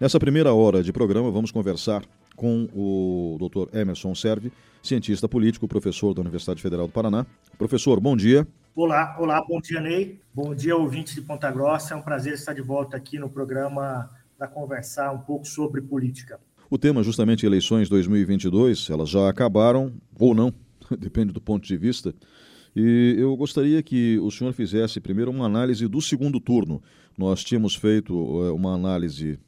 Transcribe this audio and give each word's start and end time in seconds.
Nessa 0.00 0.18
primeira 0.18 0.52
hora 0.52 0.82
de 0.82 0.92
programa, 0.92 1.30
vamos 1.30 1.52
conversar 1.52 2.04
com 2.34 2.68
o 2.74 3.38
Dr. 3.38 3.76
Emerson 3.78 4.12
Serve, 4.12 4.52
cientista 4.82 5.28
político, 5.28 5.68
professor 5.68 6.12
da 6.12 6.20
Universidade 6.20 6.60
Federal 6.60 6.88
do 6.88 6.92
Paraná. 6.92 7.24
Professor, 7.56 8.00
bom 8.00 8.16
dia. 8.16 8.46
Olá, 8.74 9.16
olá, 9.20 9.40
bom 9.46 9.60
dia, 9.60 9.80
Ney. 9.80 10.18
Bom 10.34 10.52
dia, 10.52 10.76
ouvintes 10.76 11.14
de 11.14 11.22
Ponta 11.22 11.48
Grossa. 11.48 11.94
É 11.94 11.96
um 11.96 12.02
prazer 12.02 12.34
estar 12.34 12.52
de 12.52 12.60
volta 12.60 12.96
aqui 12.96 13.20
no 13.20 13.30
programa 13.30 14.10
para 14.36 14.48
conversar 14.48 15.12
um 15.12 15.18
pouco 15.18 15.46
sobre 15.46 15.80
política. 15.80 16.40
O 16.68 16.76
tema 16.76 17.04
justamente 17.04 17.46
eleições 17.46 17.88
2022, 17.88 18.90
elas 18.90 19.08
já 19.08 19.28
acabaram 19.28 19.92
ou 20.18 20.34
não, 20.34 20.52
depende 20.98 21.32
do 21.32 21.40
ponto 21.40 21.64
de 21.64 21.76
vista. 21.76 22.12
E 22.74 23.14
eu 23.16 23.36
gostaria 23.36 23.80
que 23.80 24.18
o 24.18 24.28
senhor 24.32 24.52
fizesse 24.52 25.00
primeiro 25.00 25.30
uma 25.30 25.46
análise 25.46 25.86
do 25.86 26.02
segundo 26.02 26.40
turno. 26.40 26.82
Nós 27.16 27.44
tínhamos 27.44 27.76
feito 27.76 28.12
eh, 28.42 28.50
uma 28.50 28.74
análise 28.74 29.38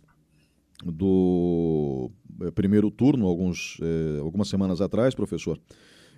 do 0.84 2.10
eh, 2.42 2.50
primeiro 2.50 2.90
turno 2.90 3.26
alguns, 3.26 3.78
eh, 3.80 4.20
algumas 4.20 4.48
semanas 4.48 4.80
atrás, 4.80 5.14
professor. 5.14 5.58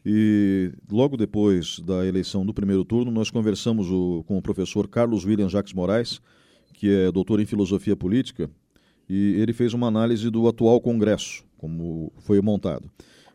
E 0.04 0.72
logo 0.90 1.16
depois 1.16 1.80
da 1.80 2.06
eleição 2.06 2.44
do 2.44 2.54
primeiro 2.54 2.84
turno, 2.84 3.10
nós 3.10 3.30
conversamos 3.30 3.90
o, 3.90 4.24
com 4.26 4.38
o 4.38 4.42
professor 4.42 4.88
Carlos 4.88 5.24
William 5.24 5.48
Jacques 5.48 5.72
Moraes, 5.72 6.20
que 6.72 6.88
é 6.88 7.12
doutor 7.12 7.40
em 7.40 7.46
filosofia 7.46 7.96
política, 7.96 8.50
e 9.08 9.34
ele 9.38 9.52
fez 9.52 9.74
uma 9.74 9.88
análise 9.88 10.30
do 10.30 10.46
atual 10.46 10.80
Congresso, 10.80 11.44
como 11.56 12.12
foi 12.18 12.40
montado. 12.40 12.90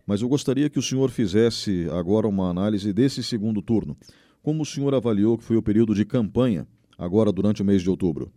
Mas 0.06 0.22
eu 0.22 0.28
gostaria 0.28 0.70
que 0.70 0.80
o 0.80 0.82
senhor 0.82 1.10
fizesse 1.10 1.88
agora 1.92 2.28
uma 2.28 2.50
análise 2.50 2.92
desse 2.94 3.24
segundo 3.24 3.62
turno. 3.62 3.98
Como 4.42 4.62
o 4.62 4.66
senhor 4.66 4.94
avaliou 4.94 5.38
que 5.38 5.44
foi 5.44 5.56
o 5.56 5.64
período 5.64 5.96
de 5.96 6.06
campanha, 6.06 6.68
agora 6.98 7.32
durante 7.32 7.62
o 7.62 7.66
mês 7.66 7.82
de 7.82 7.90
outubro? 7.90 8.32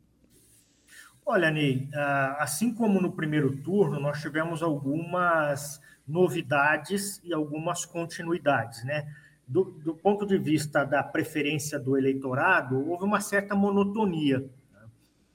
Olha, 1.28 1.50
Ney, 1.50 1.88
ah, 1.92 2.36
assim 2.38 2.72
como 2.72 3.00
no 3.00 3.10
primeiro 3.10 3.56
turno, 3.56 3.98
nós 3.98 4.20
tivemos 4.22 4.62
algumas 4.62 5.80
novidades 6.06 7.20
e 7.24 7.34
algumas 7.34 7.84
continuidades, 7.84 8.84
né? 8.84 9.12
Do, 9.44 9.64
do, 9.64 9.92
ponto 9.92 10.24
de 10.24 10.38
vista 10.38 10.84
da 10.84 11.02
preferência 11.02 11.80
do 11.80 11.98
eleitorado, 11.98 12.88
houve 12.88 13.02
uma 13.02 13.20
certa 13.20 13.56
monotonia. 13.56 14.38
Né? 14.38 14.80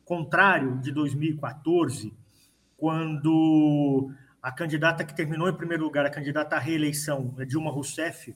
Contrário 0.06 0.78
de 0.80 0.94
2014, 0.94 2.14
quando 2.78 4.14
a 4.42 4.50
candidata 4.50 5.04
que 5.04 5.14
terminou 5.14 5.50
em 5.50 5.58
primeiro 5.58 5.84
lugar, 5.84 6.06
a 6.06 6.10
candidata 6.10 6.56
à 6.56 6.60
reeleição, 6.60 7.36
Dilma 7.46 7.70
Rousseff, 7.70 8.34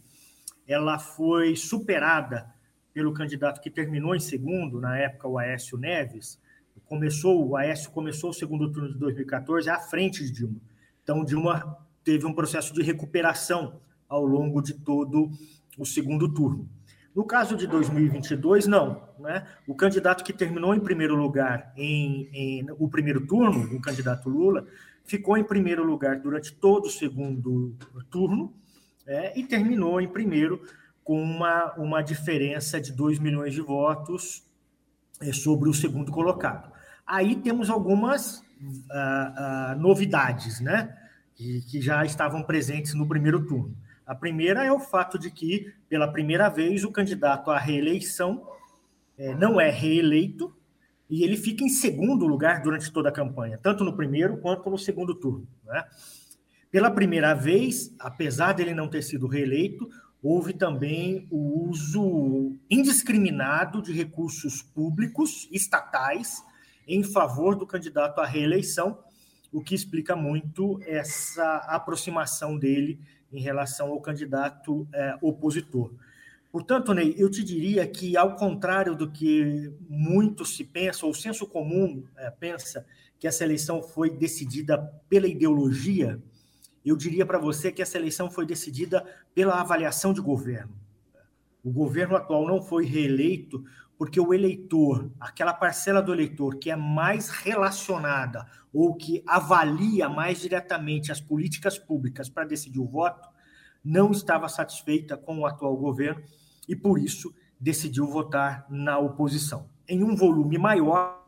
ela 0.68 1.00
foi 1.00 1.56
superada 1.56 2.54
pelo 2.94 3.14
candidato 3.14 3.62
que 3.62 3.70
terminou 3.70 4.14
em 4.14 4.20
segundo, 4.20 4.82
na 4.82 4.98
época 4.98 5.30
o 5.30 5.38
Aécio 5.38 5.78
Neves. 5.78 6.38
Começou, 6.86 7.48
o 7.48 7.56
Aécio 7.56 7.90
começou 7.92 8.30
o 8.30 8.34
segundo 8.34 8.72
turno 8.72 8.94
de 8.94 9.00
2014 9.00 9.70
à 9.70 9.80
frente 9.80 10.24
de 10.24 10.32
Dilma. 10.32 10.60
Então, 11.04 11.24
Dilma 11.24 11.78
teve 12.04 12.26
um 12.26 12.34
processo 12.34 12.74
de 12.74 12.84
recuperação 12.84 13.80
ao 14.08 14.26
longo 14.26 14.62
de 14.62 14.74
todo 14.74 15.30
o 15.78 15.86
segundo 15.86 16.32
turno. 16.34 16.70
No 17.16 17.24
caso 17.24 17.56
de 17.56 17.66
2022, 17.66 18.68
não. 18.68 19.02
Né? 19.18 19.48
O 19.66 19.74
candidato 19.74 20.24
que 20.24 20.34
terminou 20.34 20.76
em 20.76 20.80
primeiro 20.80 21.16
lugar 21.16 21.72
em, 21.78 22.30
em 22.34 22.68
o 22.78 22.90
primeiro 22.90 23.26
turno, 23.26 23.74
o 23.74 23.82
candidato 23.82 24.30
Lula, 24.30 24.68
ficou 25.06 25.38
em 25.38 25.44
primeiro 25.44 25.84
lugar 25.84 26.20
durante 26.20 26.54
todo 26.54 26.88
o 26.88 26.90
segundo 26.90 27.74
turno 28.10 28.54
é, 29.08 29.40
e 29.40 29.44
terminou 29.44 30.02
em 30.02 30.08
primeiro 30.08 30.62
com 31.04 31.22
uma, 31.22 31.74
uma 31.76 32.02
diferença 32.02 32.82
de 32.82 32.92
2 32.92 33.20
milhões 33.20 33.54
de 33.54 33.62
votos 33.62 34.45
sobre 35.34 35.70
o 35.70 35.74
segundo 35.74 36.12
colocado. 36.12 36.72
Aí 37.06 37.36
temos 37.36 37.70
algumas 37.70 38.44
ah, 38.92 39.34
ah, 39.72 39.76
novidades, 39.76 40.60
né? 40.60 40.96
Que, 41.36 41.62
que 41.70 41.82
já 41.82 42.06
estavam 42.06 42.44
presentes 42.44 42.94
no 42.94 43.08
primeiro 43.08 43.46
turno. 43.46 43.76
A 44.06 44.16
primeira 44.16 44.64
é 44.64 44.72
o 44.72 44.80
fato 44.80 45.18
de 45.18 45.32
que, 45.32 45.74
pela 45.90 46.08
primeira 46.08 46.48
vez, 46.48 46.84
o 46.84 46.92
candidato 46.92 47.52
à 47.52 47.58
reeleição 47.58 48.48
é, 49.18 49.34
não 49.36 49.60
é 49.60 49.70
reeleito, 49.70 50.56
e 51.10 51.24
ele 51.24 51.38
fica 51.38 51.64
em 51.64 51.70
segundo 51.70 52.26
lugar 52.26 52.62
durante 52.62 52.92
toda 52.92 53.10
a 53.10 53.12
campanha, 53.12 53.60
tanto 53.62 53.84
no 53.84 53.96
primeiro 53.96 54.38
quanto 54.38 54.70
no 54.70 54.78
segundo 54.78 55.14
turno. 55.16 55.48
Né? 55.66 55.84
Pela 56.72 56.92
primeira 56.92 57.34
vez, 57.34 57.96
apesar 58.00 58.54
dele 58.54 58.74
não 58.74 58.88
ter 58.88 59.02
sido 59.02 59.28
reeleito, 59.28 59.88
houve 60.26 60.54
também 60.54 61.28
o 61.30 61.70
uso 61.70 62.58
indiscriminado 62.68 63.80
de 63.80 63.94
recursos 63.94 64.64
públicos 64.64 65.48
estatais 65.52 66.44
em 66.88 67.04
favor 67.04 67.56
do 67.56 67.68
candidato 67.68 68.20
à 68.20 68.26
reeleição, 68.26 68.98
o 69.54 69.62
que 69.62 69.76
explica 69.76 70.16
muito 70.16 70.82
essa 70.84 71.58
aproximação 71.68 72.58
dele 72.58 73.00
em 73.32 73.40
relação 73.40 73.90
ao 73.90 74.02
candidato 74.02 74.88
é, 74.92 75.16
opositor. 75.22 75.92
Portanto, 76.52 76.92
Ney, 76.92 77.14
eu 77.20 77.30
te 77.30 77.44
diria 77.44 77.86
que, 77.86 78.18
ao 78.18 78.36
contrário 78.36 78.96
do 78.96 79.12
que 79.12 79.72
muito 79.88 80.44
se 80.44 80.64
pensa, 80.64 81.06
ou 81.06 81.12
o 81.12 81.16
senso 81.16 81.46
comum 81.46 82.04
é, 82.18 82.32
pensa, 82.32 82.84
que 83.20 83.28
essa 83.28 83.44
eleição 83.44 83.84
foi 83.84 84.10
decidida 84.10 84.80
pela 85.08 85.28
ideologia, 85.28 86.20
eu 86.90 86.96
diria 86.96 87.26
para 87.26 87.40
você 87.40 87.72
que 87.72 87.82
essa 87.82 87.98
eleição 87.98 88.30
foi 88.30 88.46
decidida 88.46 89.06
pela 89.34 89.60
avaliação 89.60 90.14
de 90.14 90.22
governo. 90.22 90.74
O 91.64 91.72
governo 91.72 92.16
atual 92.16 92.48
não 92.48 92.62
foi 92.62 92.86
reeleito 92.86 93.64
porque 93.98 94.20
o 94.20 94.34
eleitor, 94.34 95.10
aquela 95.20 95.54
parcela 95.54 96.02
do 96.02 96.14
eleitor 96.14 96.58
que 96.58 96.70
é 96.70 96.76
mais 96.76 97.30
relacionada 97.30 98.46
ou 98.74 98.94
que 98.94 99.24
avalia 99.26 100.10
mais 100.10 100.42
diretamente 100.42 101.12
as 101.12 101.22
políticas 101.22 101.80
públicas 101.80 102.30
para 102.30 102.44
decidir 102.44 102.80
o 102.80 102.86
voto, 102.86 103.28
não 103.84 104.12
estava 104.12 104.50
satisfeita 104.50 105.16
com 105.16 105.40
o 105.40 105.46
atual 105.46 105.78
governo 105.78 106.22
e, 106.68 106.76
por 106.76 107.00
isso, 107.00 107.34
decidiu 107.60 108.06
votar 108.06 108.66
na 108.70 108.98
oposição, 108.98 109.70
em 109.88 110.04
um 110.04 110.16
volume 110.16 110.58
maior 110.58 111.24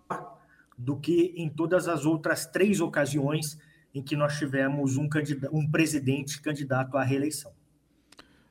do 0.77 0.97
que 0.97 1.33
em 1.37 1.49
todas 1.49 1.87
as 1.87 2.05
outras 2.05 2.45
três 2.45 2.81
ocasiões 2.81 3.57
em 3.93 4.01
que 4.01 4.15
nós 4.15 4.37
tivemos 4.37 4.97
um, 4.97 5.07
um 5.51 5.69
presidente 5.69 6.41
candidato 6.41 6.97
à 6.97 7.03
reeleição. 7.03 7.51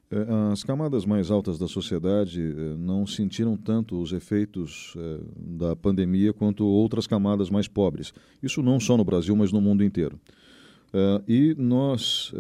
É, 0.09 0.53
as 0.53 0.63
camadas 0.63 1.05
mais 1.05 1.31
altas 1.31 1.59
da 1.59 1.67
sociedade 1.67 2.41
é, 2.41 2.77
não 2.77 3.07
sentiram 3.07 3.57
tanto 3.57 4.01
os 4.01 4.13
efeitos 4.13 4.95
é, 4.97 5.19
da 5.37 5.75
pandemia 5.75 6.33
quanto 6.33 6.65
outras 6.65 7.07
camadas 7.07 7.51
mais 7.51 7.67
pobres. 7.67 8.13
Isso 8.41 8.63
não 8.63 8.79
só 8.79 8.97
no 8.97 9.05
Brasil, 9.05 9.35
mas 9.35 9.53
no 9.53 9.61
mundo 9.61 9.83
inteiro. 9.83 10.19
E 11.29 11.55
nós 11.59 12.33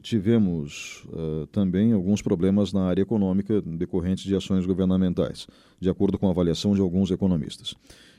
tivemos 0.00 1.04
também 1.50 1.92
alguns 1.92 2.22
problemas 2.22 2.72
na 2.72 2.84
área 2.84 3.02
econômica 3.02 3.60
decorrentes 3.60 4.22
de 4.22 4.36
ações 4.36 4.64
governamentais, 4.64 5.48
de 5.80 5.90
acordo 5.90 6.16
com 6.16 6.28
a 6.28 6.30
avaliação 6.30 6.72
de 6.72 6.80
alguns 6.80 7.10
economistas. 7.10 7.74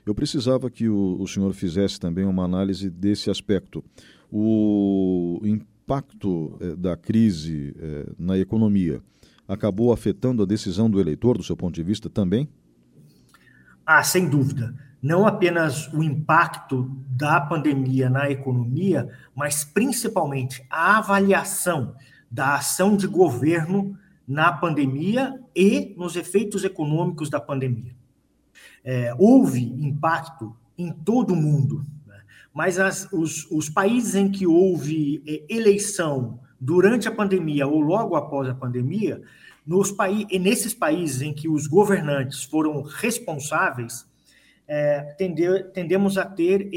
Eu 0.06 0.16
precisava 0.16 0.70
que 0.70 0.90
o, 0.90 1.18
o 1.20 1.28
senhor 1.28 1.54
fizesse 1.54 2.00
também 2.00 2.26
uma 2.26 2.44
análise 2.44 2.90
desse 2.90 3.30
aspecto. 3.30 3.84
O 4.32 5.40
impacto 5.44 6.58
da 6.78 6.96
crise 6.96 7.76
na 8.18 8.38
economia 8.38 9.02
acabou 9.48 9.92
afetando 9.92 10.42
a 10.42 10.46
decisão 10.46 10.90
do 10.90 11.00
eleitor, 11.00 11.38
do 11.38 11.44
seu 11.44 11.58
ponto 11.58 11.76
de 11.76 11.84
vista, 11.84 12.10
também? 12.10 12.48
Ah, 13.86 14.02
sem 14.02 14.30
dúvida 14.30 14.74
não 15.02 15.26
apenas 15.26 15.92
o 15.92 16.04
impacto 16.04 16.84
da 17.10 17.42
pandemia 17.42 18.10
na 18.10 18.30
economia, 18.30 19.10
mas 19.36 19.64
principalmente 19.64 20.64
a 20.70 21.00
avaliação 21.00 21.96
da 22.30 22.56
ação 22.56 22.96
de 22.96 23.08
governo 23.08 23.98
na 24.28 24.52
pandemia 24.52 25.34
e 25.56 25.96
nos 25.98 26.16
efeitos 26.16 26.64
econômicos 26.64 27.30
da 27.30 27.40
pandemia. 27.40 27.96
É, 28.84 29.14
houve 29.18 29.62
impacto 29.62 30.56
em 30.78 30.92
todo 30.92 31.34
o 31.34 31.36
mundo, 31.36 31.86
né? 32.08 32.22
mas 32.54 32.80
as, 32.80 33.08
os, 33.12 33.50
os, 33.52 33.70
países 33.70 34.16
em 34.16 34.32
que 34.32 34.48
houve 34.48 35.22
é, 35.28 35.44
eleição 35.54 36.40
durante 36.60 37.08
a 37.08 37.12
pandemia 37.12 37.68
ou 37.68 37.80
logo 37.80 38.16
após 38.16 38.50
a 38.50 38.56
pandemia, 38.56 39.22
nos 39.66 39.96
nesses 40.40 40.74
países 40.74 41.22
em 41.22 41.34
que 41.34 41.48
os 41.48 41.68
governantes 41.68 42.44
foram 42.44 42.82
responsáveis, 42.82 44.06
é, 44.68 45.02
tende, 45.18 45.64
tendemos 45.74 46.18
a 46.18 46.26
ter 46.26 46.70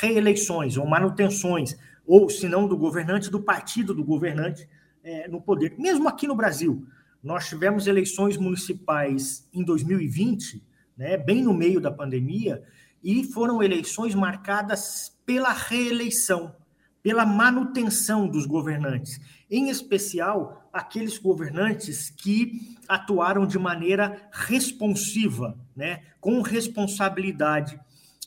reeleições 0.00 0.76
ou 0.76 0.86
manutenções, 0.86 1.76
ou 2.06 2.28
se 2.28 2.48
não 2.48 2.68
do 2.68 2.76
governante, 2.76 3.30
do 3.30 3.40
partido 3.40 3.92
do 3.92 4.04
governante 4.04 4.68
é, 5.02 5.28
no 5.28 5.40
poder. 5.40 5.74
Mesmo 5.78 6.08
aqui 6.08 6.26
no 6.26 6.34
Brasil, 6.34 6.86
nós 7.22 7.48
tivemos 7.48 7.86
eleições 7.86 8.36
municipais 8.36 9.48
em 9.52 9.64
2020, 9.64 10.62
né, 10.98 11.16
bem 11.16 11.42
no 11.42 11.54
meio 11.54 11.80
da 11.80 11.90
pandemia, 11.90 12.62
e 13.02 13.22
foram 13.24 13.62
eleições 13.62 14.14
marcadas 14.14 15.16
pela 15.24 15.52
reeleição, 15.52 16.54
pela 17.00 17.24
manutenção 17.24 18.26
dos 18.26 18.44
governantes, 18.44 19.20
em 19.48 19.70
especial 19.70 20.68
aqueles 20.72 21.16
governantes 21.16 22.10
que 22.10 22.76
atuaram 22.88 23.46
de 23.46 23.58
maneira 23.58 24.28
responsiva, 24.32 25.56
né, 25.76 26.02
com 26.20 26.42
responsabilidade 26.42 27.78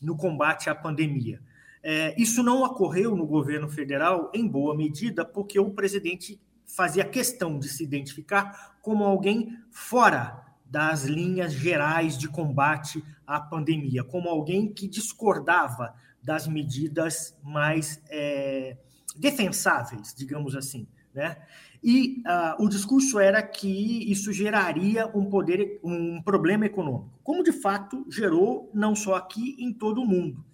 no 0.02 0.16
combate 0.16 0.70
à 0.70 0.74
pandemia. 0.74 1.42
É, 1.84 2.16
isso 2.20 2.42
não 2.42 2.64
ocorreu 2.64 3.16
no 3.16 3.26
governo 3.26 3.68
federal 3.68 4.32
em 4.34 4.48
boa 4.48 4.76
medida 4.76 5.26
porque 5.26 5.60
o 5.60 5.72
presidente 5.72 6.40
fazia 6.66 7.04
questão 7.04 7.60
de 7.60 7.68
se 7.68 7.84
identificar 7.84 8.78
como 8.82 9.04
alguém 9.04 9.58
fora 9.72 10.51
das 10.72 11.04
linhas 11.04 11.52
gerais 11.52 12.18
de 12.18 12.30
combate 12.30 13.04
à 13.28 13.42
pandemia, 13.42 14.06
como 14.06 14.30
alguém 14.30 14.72
que 14.72 14.88
discordava 14.88 15.94
das 16.24 16.48
medidas 16.48 17.38
mais 17.44 18.02
é, 18.10 18.78
defensáveis, 19.18 20.16
digamos 20.18 20.56
assim, 20.56 20.88
né? 21.14 21.38
E 21.84 22.22
uh, 22.28 22.64
o 22.64 22.70
discurso 22.70 23.20
era 23.20 23.42
que 23.42 24.10
isso 24.10 24.32
geraria 24.32 25.08
um 25.18 25.26
poder, 25.26 25.80
um 25.84 26.22
problema 26.22 26.68
econômico, 26.68 27.20
como 27.24 27.44
de 27.44 27.52
fato 27.52 28.06
gerou 28.08 28.70
não 28.72 28.96
só 28.96 29.16
aqui 29.16 29.56
em 29.58 29.74
todo 29.74 30.00
o 30.00 30.06
mundo. 30.06 30.46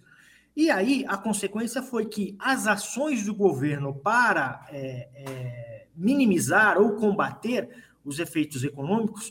E 0.56 0.70
aí 0.70 1.04
a 1.06 1.18
consequência 1.18 1.82
foi 1.82 2.06
que 2.06 2.34
as 2.38 2.66
ações 2.66 3.24
do 3.26 3.34
governo 3.34 3.94
para 3.94 4.66
é, 4.70 5.08
é, 5.14 5.86
minimizar 5.94 6.78
ou 6.78 6.96
combater 6.96 7.68
os 8.02 8.18
efeitos 8.18 8.64
econômicos 8.64 9.30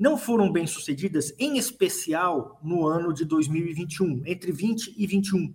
não 0.00 0.16
foram 0.16 0.50
bem 0.50 0.66
sucedidas, 0.66 1.34
em 1.38 1.58
especial 1.58 2.58
no 2.64 2.86
ano 2.86 3.12
de 3.12 3.26
2021, 3.26 4.22
entre 4.24 4.50
20 4.50 4.94
e 4.96 5.06
21. 5.06 5.52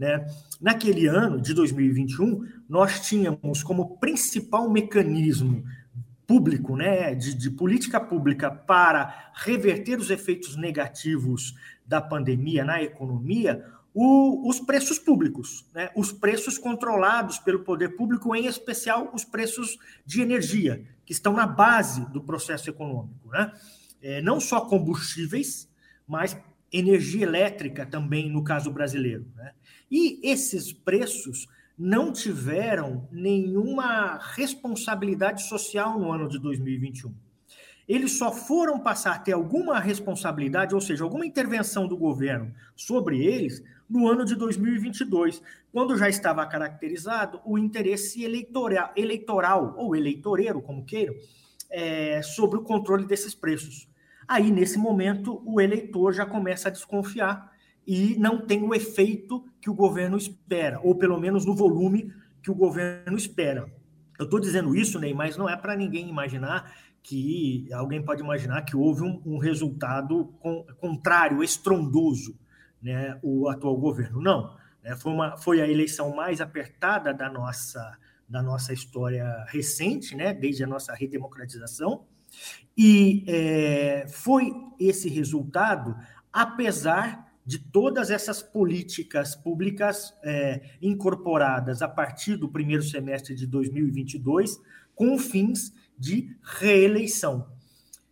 Né? 0.00 0.26
Naquele 0.58 1.06
ano 1.06 1.38
de 1.38 1.52
2021, 1.52 2.48
nós 2.66 3.06
tínhamos 3.06 3.62
como 3.62 3.98
principal 3.98 4.70
mecanismo 4.70 5.62
público, 6.26 6.74
né, 6.74 7.14
de, 7.14 7.34
de, 7.34 7.50
política 7.50 8.00
pública 8.00 8.50
para 8.50 9.30
reverter 9.34 9.98
os 9.98 10.08
efeitos 10.08 10.56
negativos 10.56 11.54
da 11.84 12.00
pandemia 12.00 12.64
na 12.64 12.82
economia, 12.82 13.62
o, 13.92 14.48
os 14.48 14.58
preços 14.58 14.98
públicos, 14.98 15.66
né, 15.74 15.90
os 15.94 16.10
preços 16.10 16.56
controlados 16.56 17.38
pelo 17.38 17.58
poder 17.60 17.90
público, 17.90 18.34
em 18.34 18.46
especial 18.46 19.10
os 19.12 19.26
preços 19.26 19.76
de 20.06 20.22
energia, 20.22 20.82
que 21.04 21.12
estão 21.12 21.34
na 21.34 21.46
base 21.46 22.10
do 22.10 22.22
processo 22.22 22.70
econômico. 22.70 23.28
Né? 23.28 23.52
É, 24.02 24.20
não 24.20 24.40
só 24.40 24.60
combustíveis, 24.62 25.68
mas 26.06 26.36
energia 26.72 27.22
elétrica 27.22 27.86
também, 27.86 28.30
no 28.30 28.42
caso 28.42 28.70
brasileiro. 28.70 29.26
Né? 29.36 29.52
E 29.90 30.20
esses 30.22 30.72
preços 30.72 31.46
não 31.78 32.12
tiveram 32.12 33.08
nenhuma 33.10 34.18
responsabilidade 34.34 35.42
social 35.44 35.98
no 35.98 36.10
ano 36.10 36.28
de 36.28 36.38
2021. 36.38 37.14
Eles 37.88 38.12
só 38.12 38.30
foram 38.32 38.78
passar 38.78 39.16
a 39.16 39.18
ter 39.18 39.32
alguma 39.32 39.78
responsabilidade, 39.80 40.74
ou 40.74 40.80
seja, 40.80 41.02
alguma 41.02 41.26
intervenção 41.26 41.86
do 41.88 41.96
governo 41.96 42.54
sobre 42.76 43.24
eles, 43.24 43.62
no 43.88 44.08
ano 44.08 44.24
de 44.24 44.34
2022, 44.34 45.42
quando 45.70 45.98
já 45.98 46.08
estava 46.08 46.46
caracterizado 46.46 47.40
o 47.44 47.58
interesse 47.58 48.24
eleitoral, 48.24 48.90
eleitoral 48.96 49.74
ou 49.76 49.94
eleitoreiro, 49.94 50.62
como 50.62 50.84
queiram, 50.84 51.14
é, 51.70 52.22
sobre 52.22 52.58
o 52.58 52.62
controle 52.62 53.04
desses 53.04 53.34
preços. 53.34 53.86
Aí, 54.32 54.50
nesse 54.50 54.78
momento, 54.78 55.42
o 55.44 55.60
eleitor 55.60 56.10
já 56.14 56.24
começa 56.24 56.68
a 56.68 56.72
desconfiar 56.72 57.52
e 57.86 58.16
não 58.18 58.46
tem 58.46 58.62
o 58.62 58.74
efeito 58.74 59.44
que 59.60 59.68
o 59.68 59.74
governo 59.74 60.16
espera, 60.16 60.80
ou 60.82 60.94
pelo 60.94 61.20
menos 61.20 61.44
no 61.44 61.54
volume 61.54 62.10
que 62.42 62.50
o 62.50 62.54
governo 62.54 63.14
espera. 63.14 63.70
Eu 64.18 64.24
estou 64.24 64.40
dizendo 64.40 64.74
isso, 64.74 64.98
Ney, 64.98 65.12
mas 65.12 65.36
não 65.36 65.46
é 65.46 65.54
para 65.54 65.76
ninguém 65.76 66.08
imaginar 66.08 66.74
que 67.02 67.68
alguém 67.74 68.02
pode 68.02 68.22
imaginar 68.22 68.62
que 68.62 68.74
houve 68.74 69.02
um, 69.02 69.20
um 69.26 69.36
resultado 69.36 70.32
contrário, 70.78 71.44
estrondoso, 71.44 72.34
né, 72.80 73.20
o 73.22 73.50
atual 73.50 73.76
governo. 73.76 74.22
Não, 74.22 74.56
né, 74.82 74.96
foi, 74.96 75.12
uma, 75.12 75.36
foi 75.36 75.60
a 75.60 75.68
eleição 75.68 76.16
mais 76.16 76.40
apertada 76.40 77.12
da 77.12 77.28
nossa, 77.28 77.98
da 78.26 78.42
nossa 78.42 78.72
história 78.72 79.44
recente, 79.48 80.16
né, 80.16 80.32
desde 80.32 80.64
a 80.64 80.66
nossa 80.66 80.94
redemocratização, 80.94 82.06
e 82.76 83.24
é, 83.26 84.06
foi 84.08 84.52
esse 84.78 85.08
resultado, 85.08 85.96
apesar 86.32 87.32
de 87.44 87.58
todas 87.58 88.10
essas 88.10 88.42
políticas 88.42 89.34
públicas 89.34 90.14
é, 90.22 90.60
incorporadas 90.80 91.82
a 91.82 91.88
partir 91.88 92.36
do 92.36 92.48
primeiro 92.48 92.82
semestre 92.82 93.34
de 93.34 93.46
2022, 93.46 94.60
com 94.94 95.18
fins 95.18 95.74
de 95.98 96.36
reeleição. 96.42 97.48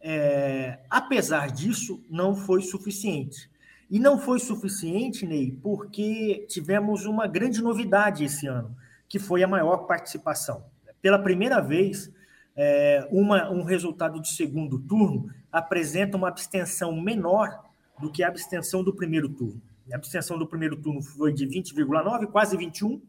É, 0.00 0.80
apesar 0.88 1.50
disso, 1.50 2.02
não 2.10 2.34
foi 2.34 2.62
suficiente. 2.62 3.50
E 3.90 3.98
não 3.98 4.18
foi 4.18 4.38
suficiente, 4.38 5.26
Ney, 5.26 5.58
porque 5.62 6.46
tivemos 6.48 7.04
uma 7.06 7.26
grande 7.26 7.60
novidade 7.60 8.24
esse 8.24 8.46
ano, 8.46 8.76
que 9.08 9.18
foi 9.18 9.42
a 9.42 9.48
maior 9.48 9.78
participação. 9.78 10.64
Pela 11.02 11.18
primeira 11.18 11.60
vez, 11.60 12.10
é, 12.56 13.06
uma, 13.10 13.50
um 13.50 13.62
resultado 13.62 14.20
de 14.20 14.28
segundo 14.28 14.78
turno 14.78 15.30
apresenta 15.50 16.16
uma 16.16 16.28
abstenção 16.28 17.00
menor 17.00 17.64
do 18.00 18.10
que 18.10 18.22
a 18.22 18.28
abstenção 18.28 18.82
do 18.82 18.94
primeiro 18.94 19.28
turno. 19.28 19.60
A 19.92 19.96
abstenção 19.96 20.38
do 20.38 20.46
primeiro 20.46 20.76
turno 20.76 21.02
foi 21.02 21.32
de 21.32 21.46
20,9%, 21.46 22.26
quase 22.26 22.56
21% 22.56 23.00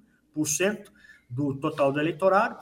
do 1.29 1.55
total 1.55 1.91
do 1.91 1.99
eleitorado, 1.99 2.57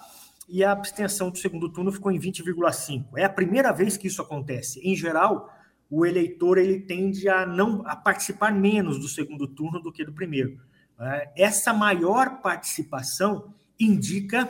e 0.47 0.63
a 0.63 0.71
abstenção 0.71 1.29
do 1.29 1.37
segundo 1.37 1.69
turno 1.69 1.91
ficou 1.91 2.11
em 2.11 2.19
20,5%. 2.19 3.05
É 3.15 3.23
a 3.23 3.29
primeira 3.29 3.71
vez 3.71 3.95
que 3.95 4.07
isso 4.07 4.21
acontece. 4.21 4.79
Em 4.81 4.95
geral, 4.95 5.49
o 5.89 6.05
eleitor 6.05 6.57
ele 6.57 6.79
tende 6.79 7.29
a 7.29 7.45
não 7.45 7.83
a 7.85 7.95
participar 7.95 8.51
menos 8.51 8.99
do 8.99 9.07
segundo 9.07 9.47
turno 9.47 9.79
do 9.79 9.91
que 9.91 10.03
do 10.03 10.13
primeiro. 10.13 10.59
É, 10.99 11.31
essa 11.37 11.73
maior 11.73 12.41
participação 12.41 13.53
indica 13.79 14.49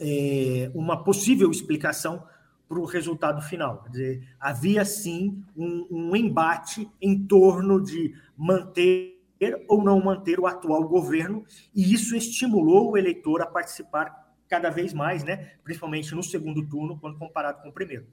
é, 0.00 0.70
uma 0.74 1.04
possível 1.04 1.50
explicação 1.50 2.24
para 2.68 2.78
o 2.78 2.84
resultado 2.84 3.42
final. 3.42 3.82
Quer 3.82 3.90
dizer, 3.90 4.28
havia 4.38 4.84
sim 4.84 5.44
um, 5.56 5.86
um 5.90 6.16
embate 6.16 6.88
em 7.00 7.26
torno 7.26 7.82
de 7.82 8.14
manter 8.36 9.20
ou 9.68 9.82
não 9.82 10.02
manter 10.02 10.38
o 10.38 10.46
atual 10.46 10.86
governo, 10.86 11.44
e 11.74 11.92
isso 11.92 12.14
estimulou 12.14 12.90
o 12.90 12.96
eleitor 12.96 13.40
a 13.40 13.46
participar 13.46 14.34
cada 14.48 14.68
vez 14.68 14.92
mais, 14.92 15.24
né? 15.24 15.52
principalmente 15.64 16.14
no 16.14 16.22
segundo 16.22 16.66
turno, 16.66 16.98
quando 16.98 17.18
comparado 17.18 17.62
com 17.62 17.70
o 17.70 17.72
primeiro. 17.72 18.06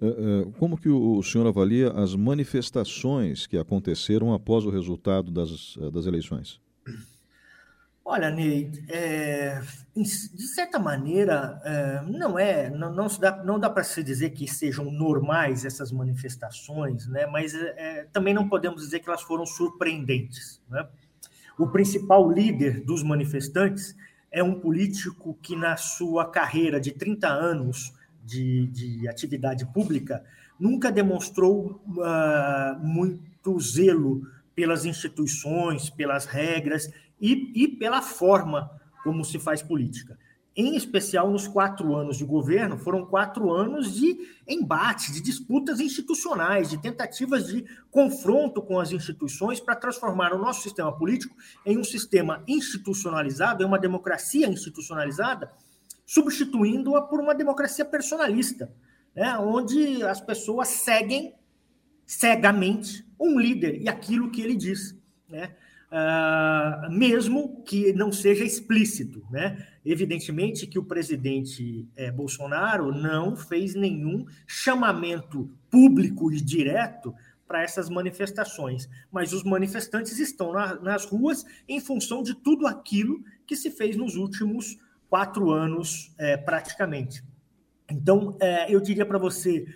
É, 0.00 0.06
é, 0.06 0.52
como 0.58 0.78
que 0.78 0.88
o 0.88 1.22
senhor 1.22 1.46
avalia 1.46 1.90
as 1.92 2.16
manifestações 2.16 3.46
que 3.46 3.58
aconteceram 3.58 4.32
após 4.32 4.64
o 4.64 4.70
resultado 4.70 5.30
das, 5.30 5.76
das 5.92 6.06
eleições? 6.06 6.60
Olha, 8.04 8.30
Ney, 8.30 8.72
é, 8.88 9.60
de 9.94 10.46
certa 10.46 10.78
maneira, 10.78 11.60
é, 11.64 12.02
não 12.02 12.38
é, 12.38 12.70
não, 12.70 12.92
não, 12.92 13.06
dá, 13.18 13.44
não 13.44 13.58
dá 13.58 13.68
para 13.68 13.84
se 13.84 14.02
dizer 14.02 14.30
que 14.30 14.48
sejam 14.48 14.90
normais 14.90 15.64
essas 15.64 15.92
manifestações, 15.92 17.06
né? 17.06 17.26
mas 17.26 17.54
é, 17.54 17.74
é, 17.76 18.04
também 18.12 18.32
não 18.32 18.48
podemos 18.48 18.82
dizer 18.82 19.00
que 19.00 19.08
elas 19.08 19.22
foram 19.22 19.44
surpreendentes. 19.44 20.60
Né? 20.68 20.86
O 21.58 21.68
principal 21.68 22.30
líder 22.30 22.82
dos 22.84 23.02
manifestantes 23.02 23.94
é 24.30 24.42
um 24.42 24.58
político 24.58 25.38
que, 25.42 25.54
na 25.54 25.76
sua 25.76 26.30
carreira 26.30 26.80
de 26.80 26.92
30 26.92 27.28
anos 27.28 27.92
de, 28.24 28.66
de 28.68 29.08
atividade 29.08 29.66
pública, 29.66 30.24
nunca 30.58 30.90
demonstrou 30.90 31.82
uh, 31.86 32.78
muito 32.80 33.58
zelo 33.60 34.22
pelas 34.54 34.84
instituições, 34.84 35.90
pelas 35.90 36.26
regras 36.26 36.90
e, 37.20 37.52
e 37.54 37.68
pela 37.68 38.00
forma 38.00 38.70
como 39.02 39.24
se 39.24 39.38
faz 39.38 39.62
política. 39.62 40.18
Em 40.56 40.76
especial 40.76 41.30
nos 41.30 41.46
quatro 41.46 41.94
anos 41.94 42.18
de 42.18 42.24
governo, 42.24 42.76
foram 42.76 43.06
quatro 43.06 43.52
anos 43.52 43.94
de 43.94 44.18
embate, 44.48 45.12
de 45.12 45.20
disputas 45.20 45.78
institucionais, 45.78 46.68
de 46.68 46.76
tentativas 46.76 47.46
de 47.46 47.64
confronto 47.90 48.60
com 48.60 48.80
as 48.80 48.90
instituições 48.90 49.60
para 49.60 49.76
transformar 49.76 50.34
o 50.34 50.38
nosso 50.38 50.62
sistema 50.62 50.92
político 50.92 51.36
em 51.64 51.78
um 51.78 51.84
sistema 51.84 52.42
institucionalizado, 52.48 53.62
em 53.62 53.66
uma 53.66 53.78
democracia 53.78 54.48
institucionalizada, 54.48 55.52
substituindo-a 56.04 57.02
por 57.02 57.20
uma 57.20 57.34
democracia 57.34 57.84
personalista, 57.84 58.72
né, 59.14 59.38
onde 59.38 60.02
as 60.02 60.20
pessoas 60.20 60.68
seguem 60.68 61.32
cegamente 62.04 63.06
um 63.20 63.38
líder 63.38 63.80
e 63.80 63.88
aquilo 63.88 64.30
que 64.32 64.42
ele 64.42 64.56
diz. 64.56 64.98
Né? 65.28 65.54
Uh, 65.90 66.88
mesmo 66.88 67.64
que 67.64 67.92
não 67.92 68.12
seja 68.12 68.44
explícito. 68.44 69.26
Né? 69.28 69.66
Evidentemente 69.84 70.66
que 70.66 70.78
o 70.78 70.84
presidente 70.84 71.88
eh, 71.96 72.12
Bolsonaro 72.12 72.94
não 72.94 73.34
fez 73.34 73.74
nenhum 73.74 74.24
chamamento 74.46 75.50
público 75.68 76.30
e 76.32 76.40
direto 76.40 77.12
para 77.48 77.64
essas 77.64 77.88
manifestações, 77.88 78.88
mas 79.10 79.32
os 79.32 79.42
manifestantes 79.42 80.16
estão 80.20 80.52
na, 80.52 80.76
nas 80.76 81.04
ruas 81.04 81.44
em 81.68 81.80
função 81.80 82.22
de 82.22 82.36
tudo 82.36 82.68
aquilo 82.68 83.24
que 83.44 83.56
se 83.56 83.68
fez 83.68 83.96
nos 83.96 84.14
últimos 84.14 84.78
quatro 85.08 85.50
anos, 85.50 86.14
eh, 86.18 86.36
praticamente. 86.36 87.24
Então, 87.90 88.36
eh, 88.40 88.72
eu 88.72 88.80
diria 88.80 89.04
para 89.04 89.18
você, 89.18 89.66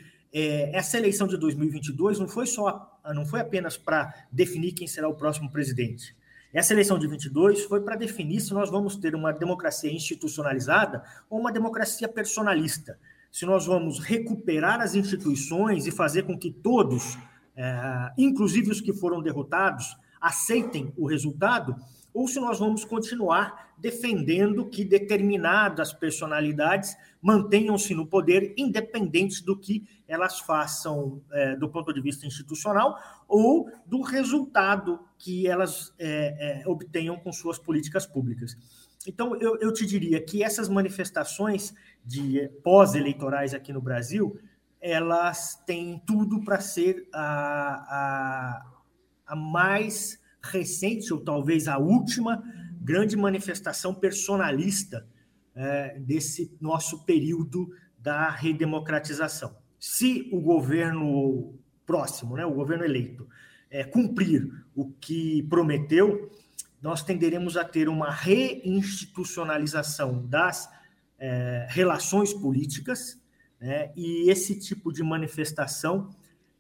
essa 0.73 0.99
eleição 0.99 1.27
de 1.27 1.37
2022 1.37 2.19
não 2.19 2.29
foi 2.29 2.47
só 2.47 2.94
não 3.13 3.27
foi 3.27 3.41
apenas 3.41 3.77
para 3.77 4.15
definir 4.31 4.73
quem 4.73 4.87
será 4.87 5.09
o 5.09 5.15
próximo 5.15 5.51
presidente. 5.51 6.17
Essa 6.53 6.73
eleição 6.73 6.99
de 6.99 7.09
22 7.09 7.65
foi 7.65 7.81
para 7.81 7.97
definir 7.97 8.41
se 8.41 8.55
nós 8.55 8.71
vamos 8.71 8.95
ter 8.95 9.15
uma 9.17 9.33
democracia 9.33 9.93
institucionalizada 9.93 11.03
ou 11.29 11.41
uma 11.41 11.51
democracia 11.51 12.09
personalista. 12.09 12.97
Se 13.33 13.45
nós 13.45 13.67
vamos 13.67 13.99
recuperar 13.99 14.81
as 14.81 14.95
instituições 14.95 15.89
e 15.89 15.91
fazer 15.91 16.23
com 16.23 16.39
que 16.39 16.53
todos, 16.53 17.19
é, 17.57 18.13
inclusive 18.17 18.71
os 18.71 18.81
que 18.81 18.93
foram 18.93 19.21
derrotados, 19.21 19.97
aceitem 20.21 20.93
o 20.97 21.07
resultado, 21.07 21.75
ou 22.15 22.29
se 22.29 22.39
nós 22.39 22.61
vamos 22.61 22.85
continuar 22.85 23.64
defendendo 23.79 24.67
que 24.69 24.85
determinadas 24.85 25.93
personalidades 25.93 26.97
mantenham-se 27.21 27.95
no 27.95 28.07
poder, 28.07 28.55
independente 28.57 29.45
do 29.45 29.59
que 29.59 29.87
elas 30.07 30.41
façam 30.41 31.23
é, 31.33 31.57
do 31.57 31.69
ponto 31.69 31.93
de 31.93 32.01
vista 32.01 32.27
institucional 32.27 32.99
ou 33.27 33.71
do 33.87 34.03
resultado 34.03 35.01
que 35.19 35.47
elas 35.47 35.95
é, 35.99 36.63
é, 36.63 36.69
obtenham 36.69 37.17
com 37.17 37.33
suas 37.33 37.59
políticas 37.59 38.07
públicas. 38.07 38.57
Então, 39.07 39.37
eu, 39.37 39.59
eu 39.61 39.73
te 39.73 39.85
diria 39.85 40.21
que 40.21 40.43
essas 40.43 40.69
manifestações 40.69 41.75
de 42.05 42.49
pós-eleitorais 42.63 43.53
aqui 43.53 43.73
no 43.73 43.81
Brasil, 43.81 44.39
elas 44.81 45.63
têm 45.67 46.03
tudo 46.07 46.43
para 46.43 46.61
ser 46.61 47.09
a, 47.13 47.23
a, 47.89 48.67
a 49.27 49.37
mais 49.37 50.19
recente, 50.43 51.13
ou 51.13 51.21
talvez 51.21 51.69
a 51.69 51.79
última, 51.79 52.43
grande 52.85 53.17
manifestação 53.17 53.93
personalista 53.95 55.09
é, 55.55 55.99
desse 55.99 56.55
nosso 56.61 57.05
período 57.05 57.71
da 57.99 58.29
redemocratização. 58.29 59.57
Se 59.81 60.29
o 60.31 60.39
governo 60.41 61.55
próximo, 61.87 62.37
né, 62.37 62.45
o 62.45 62.53
governo 62.53 62.85
eleito, 62.85 63.27
é, 63.71 63.85
cumprir 63.85 64.47
o 64.75 64.91
que 65.01 65.43
prometeu, 65.45 66.31
nós 66.83 67.03
tenderemos 67.03 67.57
a 67.57 67.65
ter 67.65 67.89
uma 67.89 68.11
reinstitucionalização 68.11 70.27
das 70.27 70.69
é, 71.19 71.67
relações 71.71 72.35
políticas, 72.35 73.19
né, 73.59 73.91
e 73.97 74.31
esse 74.31 74.59
tipo 74.59 74.93
de 74.93 75.03
manifestação 75.03 76.11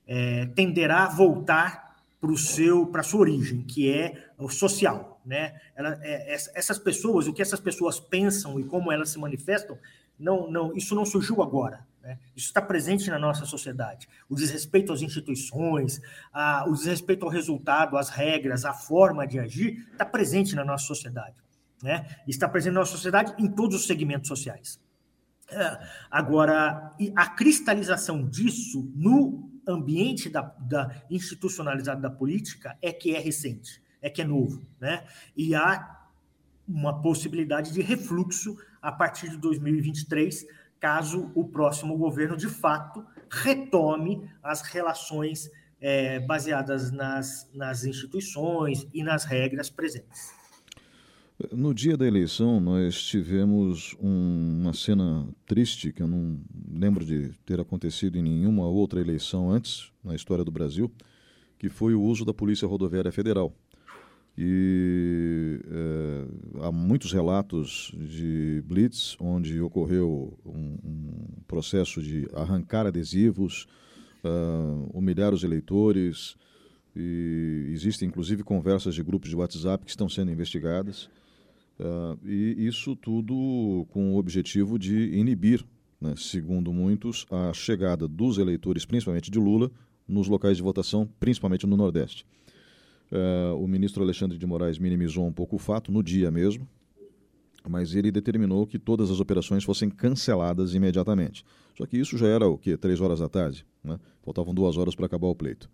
é, 0.07 0.47
tenderá 0.47 1.05
a 1.05 1.11
voltar 1.11 1.84
para 2.25 2.33
o 2.33 2.39
seu 2.39 2.87
para 2.87 3.03
sua 3.03 3.21
origem, 3.21 3.61
que 3.61 3.93
é 3.93 4.31
o 4.39 4.49
social, 4.49 5.21
né? 5.27 5.61
Ela, 5.77 5.99
é, 6.01 6.33
essas 6.33 6.79
pessoas, 6.79 7.27
o 7.27 7.35
que 7.35 7.43
essas 7.43 7.61
pessoas 7.61 8.01
pensam 8.01 8.59
e 8.59 8.65
como 8.65 8.91
elas 8.91 9.11
se 9.11 9.19
manifestam, 9.19 9.79
não, 10.19 10.51
não, 10.51 10.75
isso 10.75 10.95
não 10.95 11.05
surgiu 11.05 11.43
agora. 11.43 11.87
Né? 12.03 12.19
Isso 12.35 12.47
está 12.47 12.63
presente 12.63 13.11
na 13.11 13.19
nossa 13.19 13.45
sociedade. 13.45 14.09
O 14.27 14.35
desrespeito 14.35 14.91
às 14.91 15.03
instituições, 15.03 16.01
a, 16.33 16.65
o 16.67 16.73
desrespeito 16.73 17.27
ao 17.27 17.31
resultado, 17.31 17.99
às 17.99 18.09
regras, 18.09 18.65
a 18.65 18.73
forma 18.73 19.27
de 19.27 19.39
agir, 19.39 19.87
está 19.93 20.07
presente 20.07 20.57
na 20.57 20.65
nossa 20.65 20.87
sociedade. 20.87 21.37
Né? 21.83 22.07
Está 22.27 22.49
presente 22.49 22.73
na 22.73 22.81
nossa 22.81 22.93
sociedade 22.93 23.35
em 23.37 23.49
todos 23.51 23.77
os 23.77 23.87
segmentos 23.87 24.29
sociais. 24.29 24.81
É, 25.51 25.79
agora, 26.11 26.91
a 27.15 27.29
cristalização 27.29 28.27
disso 28.27 28.91
no 28.95 29.54
ambiente 29.67 30.29
da, 30.29 30.43
da 30.59 31.03
institucionalizado 31.11 32.01
da 32.01 32.11
política 32.11 32.77
é 32.81 32.93
que 32.93 33.15
é 33.15 33.19
recente, 33.19 33.83
é 34.01 34.11
que 34.11 34.23
é 34.23 34.25
novo, 34.25 34.67
né? 34.81 35.05
E 35.37 35.55
há 35.55 36.09
uma 36.67 37.01
possibilidade 37.01 37.73
de 37.73 37.83
refluxo 37.83 38.57
a 38.81 38.91
partir 38.91 39.29
de 39.29 39.37
2023, 39.37 40.47
caso 40.81 41.31
o 41.35 41.49
próximo 41.49 41.97
governo 41.97 42.37
de 42.37 42.49
fato 42.49 43.05
retome 43.31 44.31
as 44.43 44.63
relações 44.63 45.51
é, 45.81 46.21
baseadas 46.21 46.91
nas, 46.91 47.51
nas 47.53 47.85
instituições 47.85 48.87
e 48.93 49.03
nas 49.03 49.25
regras 49.25 49.69
presentes. 49.69 50.33
No 51.53 51.75
dia 51.75 51.97
da 51.97 52.07
eleição, 52.07 52.61
nós 52.61 53.03
tivemos 53.03 53.97
um, 54.01 54.61
uma 54.61 54.73
cena 54.73 55.27
triste 55.45 55.93
que 55.93 56.01
eu 56.01 56.07
não 56.07 56.39
lembro 56.71 57.05
de 57.05 57.33
ter 57.45 57.59
acontecido 57.59 58.17
em 58.17 58.23
nenhuma 58.23 58.69
outra 58.69 59.01
eleição 59.01 59.51
antes 59.51 59.91
na 60.03 60.15
história 60.15 60.45
do 60.45 60.53
Brasil, 60.53 60.89
que 61.59 61.69
foi 61.69 61.93
o 61.93 62.01
uso 62.01 62.25
da 62.25 62.33
Polícia 62.33 62.69
Rodoviária 62.69 63.11
Federal. 63.11 63.53
E 64.39 65.61
é, 65.67 66.67
há 66.67 66.71
muitos 66.71 67.13
relatos 67.13 67.93
de 67.97 68.63
blitz 68.65 69.17
onde 69.19 69.61
ocorreu 69.61 70.39
um, 70.47 70.79
um 70.85 71.11
processo 71.49 72.01
de 72.01 72.29
arrancar 72.33 72.87
adesivos, 72.87 73.67
uh, 74.25 74.91
humilhar 74.97 75.35
os 75.35 75.43
eleitores, 75.43 76.37
e 76.95 77.71
existem 77.73 78.09
inclusive 78.09 78.45
conversas 78.45 78.95
de 78.95 79.03
grupos 79.03 79.31
de 79.31 79.37
WhatsApp 79.37 79.85
que 79.85 79.91
estão 79.91 80.09
sendo 80.09 80.31
investigadas. 80.31 81.09
Uh, 81.79 82.19
e 82.29 82.67
isso 82.67 82.95
tudo 82.95 83.87
com 83.91 84.15
o 84.15 84.17
objetivo 84.17 84.79
de 84.79 85.17
inibir, 85.17 85.65
né, 86.01 86.15
segundo 86.17 86.73
muitos, 86.73 87.27
a 87.31 87.53
chegada 87.53 88.07
dos 88.07 88.39
eleitores, 88.39 88.85
principalmente 88.85 89.31
de 89.31 89.39
Lula, 89.39 89.71
nos 90.07 90.29
locais 90.29 90.57
de 90.57 90.63
votação, 90.63 91.09
principalmente 91.19 91.67
no 91.67 91.77
Nordeste. 91.77 92.25
Uh, 93.11 93.57
o 93.57 93.67
ministro 93.67 94.03
Alexandre 94.03 94.39
de 94.39 94.47
Moraes 94.47 94.79
minimizou 94.79 95.27
um 95.27 95.33
pouco 95.33 95.57
o 95.57 95.59
fato 95.59 95.91
no 95.91 96.03
dia 96.03 96.31
mesmo, 96.31 96.69
mas 97.69 97.95
ele 97.95 98.11
determinou 98.11 98.67
que 98.67 98.79
todas 98.79 99.11
as 99.11 99.21
operações 99.21 99.65
fossem 99.65 99.89
canceladas 99.89 100.75
imediatamente. 100.75 101.45
Só 101.77 101.87
que 101.87 101.97
isso 101.97 102.17
já 102.17 102.27
era 102.27 102.47
o 102.47 102.59
quê? 102.59 102.77
Três 102.77 103.01
horas 103.01 103.21
da 103.21 103.29
tarde? 103.29 103.67
Né? 103.83 103.99
Faltavam 104.23 104.55
duas 104.55 104.77
horas 104.77 104.95
para 104.95 105.07
acabar 105.07 105.29
o 105.29 105.35
pleito. 105.35 105.69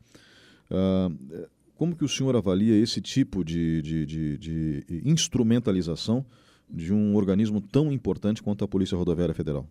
Uh, 0.71 1.49
como 1.81 1.97
que 1.97 2.05
o 2.05 2.09
senhor 2.11 2.37
avalia 2.37 2.77
esse 2.77 3.01
tipo 3.01 3.43
de, 3.43 3.81
de, 3.81 4.05
de, 4.05 4.37
de 4.37 5.03
instrumentalização 5.03 6.27
de 6.69 6.93
um 6.93 7.17
organismo 7.17 7.59
tão 7.59 7.91
importante 7.91 8.43
quanto 8.43 8.63
a 8.63 8.69
Polícia 8.69 8.99
Rodoviária 8.99 9.35
Federal? 9.35 9.67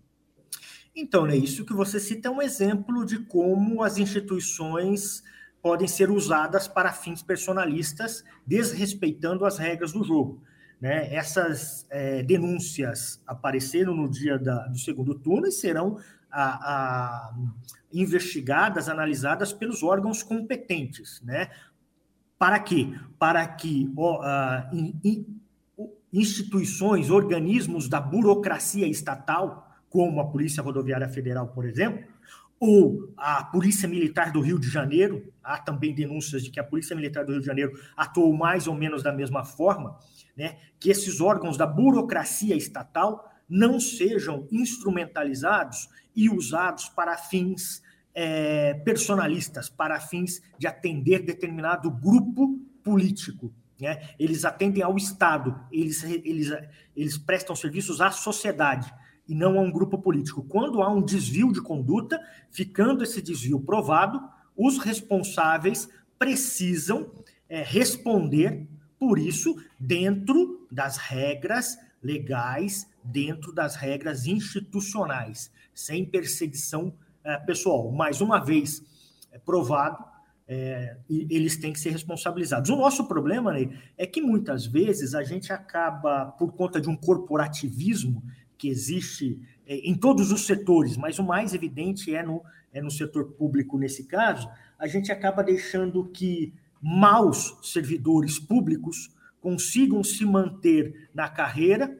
Então, 0.95 1.27
né, 1.27 1.37
isso 1.37 1.63
que 1.63 1.71
você 1.71 1.99
cita 1.99 2.27
é 2.27 2.31
um 2.31 2.41
exemplo 2.41 3.05
de 3.05 3.19
como 3.19 3.83
as 3.83 3.99
instituições 3.99 5.21
podem 5.61 5.87
ser 5.87 6.09
usadas 6.09 6.67
para 6.67 6.91
fins 6.91 7.21
personalistas, 7.21 8.23
desrespeitando 8.43 9.45
as 9.45 9.59
regras 9.59 9.93
do 9.93 10.03
jogo. 10.03 10.41
Né? 10.81 11.13
Essas 11.13 11.85
é, 11.91 12.23
denúncias 12.23 13.21
apareceram 13.27 13.95
no 13.95 14.09
dia 14.09 14.39
da, 14.39 14.65
do 14.65 14.79
segundo 14.79 15.13
turno 15.13 15.45
e 15.45 15.51
serão 15.51 15.99
a, 16.31 16.43
a, 16.43 17.35
investigadas, 17.93 18.89
analisadas 18.89 19.53
pelos 19.53 19.83
órgãos 19.83 20.23
competentes. 20.23 21.21
Né? 21.21 21.49
Para 22.39 22.57
quê? 22.59 22.93
Para 23.19 23.45
que 23.45 23.91
uh, 23.97 24.73
in, 24.73 24.99
in, 25.03 25.41
instituições, 26.11 27.09
organismos 27.09 27.89
da 27.89 27.99
burocracia 27.99 28.87
estatal, 28.87 29.69
como 29.89 30.21
a 30.21 30.25
Polícia 30.25 30.63
Rodoviária 30.63 31.09
Federal, 31.09 31.49
por 31.49 31.65
exemplo, 31.65 32.07
ou 32.57 33.13
a 33.17 33.43
Polícia 33.43 33.87
Militar 33.87 34.31
do 34.31 34.41
Rio 34.41 34.57
de 34.57 34.69
Janeiro, 34.69 35.31
há 35.43 35.57
também 35.57 35.93
denúncias 35.93 36.43
de 36.43 36.49
que 36.49 36.59
a 36.59 36.63
Polícia 36.63 36.95
Militar 36.95 37.25
do 37.25 37.33
Rio 37.33 37.41
de 37.41 37.47
Janeiro 37.47 37.71
atuou 37.95 38.33
mais 38.35 38.67
ou 38.67 38.75
menos 38.75 39.03
da 39.03 39.11
mesma 39.11 39.43
forma, 39.43 39.97
né, 40.35 40.57
que 40.79 40.89
esses 40.89 41.19
órgãos 41.19 41.57
da 41.57 41.67
burocracia 41.67 42.55
estatal 42.55 43.29
não 43.47 43.79
sejam 43.79 44.47
instrumentalizados 44.51 45.89
e 46.15 46.29
usados 46.29 46.87
para 46.89 47.17
fins 47.17 47.81
é, 48.21 48.73
personalistas 48.73 49.69
para 49.69 49.97
fins 49.97 50.41
de 50.57 50.67
atender 50.67 51.23
determinado 51.23 51.89
grupo 51.89 52.59
político. 52.83 53.49
Né? 53.79 54.09
Eles 54.19 54.43
atendem 54.43 54.83
ao 54.83 54.97
Estado, 54.97 55.57
eles, 55.71 56.03
eles, 56.03 56.51
eles 56.93 57.17
prestam 57.17 57.55
serviços 57.55 58.01
à 58.01 58.11
sociedade 58.11 58.93
e 59.25 59.33
não 59.33 59.57
a 59.57 59.61
um 59.61 59.71
grupo 59.71 59.97
político. 59.97 60.43
Quando 60.43 60.81
há 60.81 60.91
um 60.91 61.01
desvio 61.01 61.53
de 61.53 61.61
conduta, 61.61 62.19
ficando 62.51 63.05
esse 63.05 63.21
desvio 63.21 63.61
provado, 63.61 64.21
os 64.53 64.79
responsáveis 64.79 65.87
precisam 66.17 67.09
é, 67.47 67.63
responder 67.63 68.67
por 68.99 69.17
isso 69.17 69.55
dentro 69.79 70.67
das 70.69 70.97
regras 70.97 71.77
legais, 72.03 72.85
dentro 73.01 73.53
das 73.53 73.77
regras 73.77 74.27
institucionais, 74.27 75.49
sem 75.73 76.05
perseguição 76.05 76.93
pessoal. 77.45 77.91
Mais 77.91 78.21
uma 78.21 78.39
vez 78.39 78.83
é 79.31 79.37
provado, 79.37 80.03
é, 80.47 80.97
eles 81.07 81.57
têm 81.57 81.71
que 81.71 81.79
ser 81.79 81.91
responsabilizados. 81.91 82.71
O 82.71 82.75
nosso 82.75 83.07
problema 83.07 83.53
né, 83.53 83.69
é 83.95 84.07
que 84.07 84.19
muitas 84.19 84.65
vezes 84.65 85.13
a 85.13 85.23
gente 85.23 85.53
acaba, 85.53 86.25
por 86.25 86.53
conta 86.53 86.81
de 86.81 86.89
um 86.89 86.95
corporativismo 86.95 88.23
que 88.57 88.67
existe 88.67 89.39
é, 89.67 89.75
em 89.77 89.93
todos 89.93 90.31
os 90.31 90.47
setores, 90.47 90.97
mas 90.97 91.19
o 91.19 91.23
mais 91.23 91.53
evidente 91.53 92.15
é 92.15 92.23
no, 92.23 92.43
é 92.73 92.81
no 92.81 92.89
setor 92.89 93.33
público 93.33 93.77
nesse 93.77 94.05
caso, 94.05 94.49
a 94.79 94.87
gente 94.87 95.11
acaba 95.11 95.43
deixando 95.43 96.05
que 96.05 96.51
maus 96.81 97.55
servidores 97.61 98.39
públicos 98.39 99.13
consigam 99.39 100.03
se 100.03 100.25
manter 100.25 101.09
na 101.13 101.29
carreira 101.29 101.95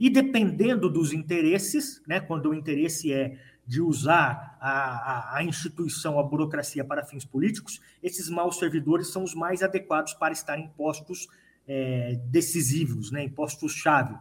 e 0.00 0.10
dependendo 0.10 0.90
dos 0.90 1.12
interesses, 1.12 2.02
né, 2.04 2.18
quando 2.18 2.50
o 2.50 2.54
interesse 2.54 3.12
é 3.12 3.38
de 3.66 3.80
usar 3.80 4.56
a, 4.60 4.70
a, 4.70 5.36
a, 5.38 5.44
instituição, 5.44 6.18
a 6.18 6.22
burocracia 6.22 6.84
para 6.84 7.04
fins 7.04 7.24
políticos, 7.24 7.80
esses 8.02 8.28
maus 8.28 8.58
servidores 8.58 9.12
são 9.12 9.22
os 9.22 9.34
mais 9.34 9.62
adequados 9.62 10.14
para 10.14 10.32
estarem 10.32 10.68
postos 10.76 11.28
é, 11.66 12.18
decisivos, 12.26 13.10
né, 13.10 13.22
em 13.22 13.28
postos-chave. 13.28 14.14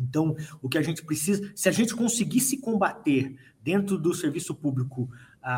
Então, 0.00 0.36
o 0.60 0.68
que 0.68 0.76
a 0.76 0.82
gente 0.82 1.04
precisa, 1.04 1.52
se 1.54 1.68
a 1.68 1.72
gente 1.72 1.94
conseguisse 1.94 2.58
combater 2.58 3.36
dentro 3.62 3.96
do 3.96 4.12
serviço 4.12 4.54
público 4.54 5.08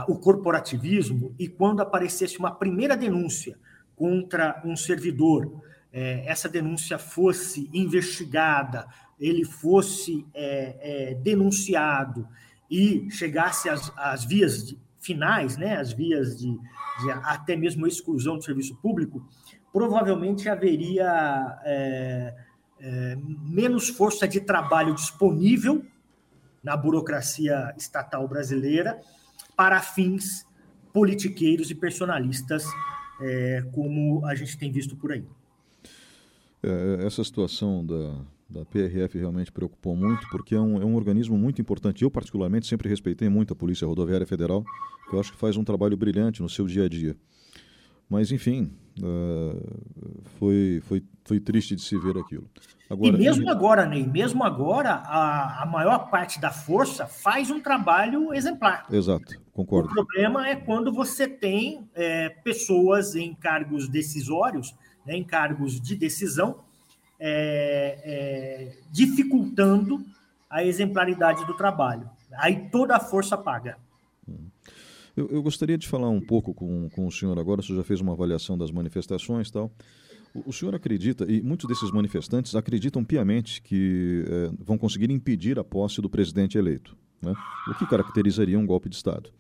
o 0.08 0.18
corporativismo 0.18 1.34
e 1.38 1.48
quando 1.48 1.80
aparecesse 1.80 2.38
uma 2.38 2.50
primeira 2.50 2.96
denúncia 2.96 3.56
contra 3.94 4.60
um 4.64 4.76
servidor, 4.76 5.62
eh, 5.92 6.24
essa 6.26 6.48
denúncia 6.48 6.98
fosse 6.98 7.70
investigada, 7.72 8.86
ele 9.18 9.44
fosse 9.44 10.26
é, 10.34 11.12
é, 11.12 11.14
denunciado 11.14 12.28
e 12.70 13.08
chegasse 13.10 13.68
às, 13.68 13.92
às 13.96 14.24
vias 14.24 14.66
de, 14.66 14.78
finais, 15.06 15.56
né, 15.56 15.76
as 15.76 15.92
vias 15.92 16.36
de, 16.36 16.50
de, 16.50 17.10
até 17.22 17.54
mesmo 17.56 17.86
exclusão 17.86 18.36
do 18.36 18.42
serviço 18.42 18.74
público, 18.76 19.24
provavelmente 19.72 20.48
haveria 20.48 21.60
é, 21.64 22.34
é, 22.80 23.16
menos 23.16 23.88
força 23.88 24.26
de 24.26 24.40
trabalho 24.40 24.94
disponível 24.94 25.84
na 26.62 26.76
burocracia 26.76 27.72
estatal 27.78 28.26
brasileira 28.26 29.00
para 29.56 29.80
fins 29.80 30.44
politiqueiros 30.92 31.70
e 31.70 31.74
personalistas, 31.74 32.64
é, 33.20 33.64
como 33.72 34.24
a 34.26 34.34
gente 34.34 34.58
tem 34.58 34.72
visto 34.72 34.96
por 34.96 35.12
aí. 35.12 35.24
É, 36.62 37.06
essa 37.06 37.22
situação 37.22 37.84
da, 37.84 38.24
da 38.48 38.64
PRF 38.64 39.18
realmente 39.18 39.50
preocupou 39.50 39.96
muito, 39.96 40.28
porque 40.30 40.54
é 40.54 40.60
um, 40.60 40.80
é 40.80 40.84
um 40.84 40.94
organismo 40.94 41.36
muito 41.36 41.60
importante. 41.60 42.02
Eu, 42.02 42.10
particularmente, 42.10 42.66
sempre 42.66 42.88
respeitei 42.88 43.28
muito 43.28 43.52
a 43.52 43.56
Polícia 43.56 43.86
Rodoviária 43.86 44.26
Federal, 44.26 44.64
que 45.08 45.16
eu 45.16 45.20
acho 45.20 45.32
que 45.32 45.38
faz 45.38 45.56
um 45.56 45.64
trabalho 45.64 45.96
brilhante 45.96 46.42
no 46.42 46.48
seu 46.48 46.66
dia 46.66 46.84
a 46.84 46.88
dia. 46.88 47.16
Mas, 48.08 48.30
enfim, 48.30 48.72
uh, 49.02 50.20
foi, 50.38 50.80
foi, 50.84 51.02
foi 51.24 51.40
triste 51.40 51.74
de 51.74 51.82
se 51.82 51.98
ver 51.98 52.16
aquilo. 52.16 52.48
Agora, 52.88 53.16
e 53.16 53.18
mesmo 53.18 53.50
agora, 53.50 53.84
Ney, 53.84 54.06
mesmo 54.06 54.44
agora, 54.44 54.90
a, 54.90 55.64
a 55.64 55.66
maior 55.66 56.08
parte 56.08 56.40
da 56.40 56.52
força 56.52 57.04
faz 57.04 57.50
um 57.50 57.60
trabalho 57.60 58.32
exemplar. 58.32 58.86
Exato, 58.88 59.40
concordo. 59.52 59.90
O 59.90 59.92
problema 59.92 60.48
é 60.48 60.54
quando 60.54 60.92
você 60.92 61.26
tem 61.26 61.90
é, 61.96 62.28
pessoas 62.28 63.16
em 63.16 63.34
cargos 63.34 63.88
decisórios, 63.88 64.72
né, 65.04 65.16
em 65.16 65.24
cargos 65.24 65.80
de 65.80 65.96
decisão, 65.96 66.60
é, 67.18 68.00
é, 68.04 68.72
dificultando 68.90 70.04
a 70.48 70.64
exemplaridade 70.64 71.44
do 71.46 71.54
trabalho. 71.54 72.08
Aí 72.38 72.68
toda 72.70 72.96
a 72.96 73.00
força 73.00 73.36
paga. 73.36 73.78
Eu, 75.16 75.28
eu, 75.28 75.42
gostaria 75.42 75.78
de 75.78 75.88
falar 75.88 76.10
um 76.10 76.20
pouco 76.20 76.52
com, 76.52 76.90
com 76.90 77.06
o 77.06 77.10
senhor 77.10 77.38
agora, 77.38 77.60
o 77.60 77.64
senhor 77.64 77.78
já 77.78 77.84
fez 77.84 78.00
uma 78.02 78.12
avaliação 78.12 78.58
das 78.58 78.70
manifestações 78.70 79.48
e 79.48 79.52
tal. 79.52 79.72
O, 80.34 80.50
o 80.50 80.52
senhor 80.52 80.74
acredita, 80.74 81.24
e 81.24 81.40
muitos 81.40 81.66
desses 81.66 81.90
manifestantes 81.90 82.54
acreditam 82.54 83.02
piamente 83.02 83.62
que 83.62 84.24
é, 84.28 84.50
vão 84.58 84.76
conseguir 84.76 85.10
impedir 85.10 85.58
a 85.58 85.64
posse 85.64 86.02
do 86.02 86.10
presidente 86.10 86.58
eleito, 86.58 86.94
né? 87.22 87.32
o 87.66 87.74
que 87.74 87.86
caracterizaria 87.86 88.58
um 88.58 88.66
golpe 88.66 88.90
de 88.90 88.96
Estado. 88.96 89.30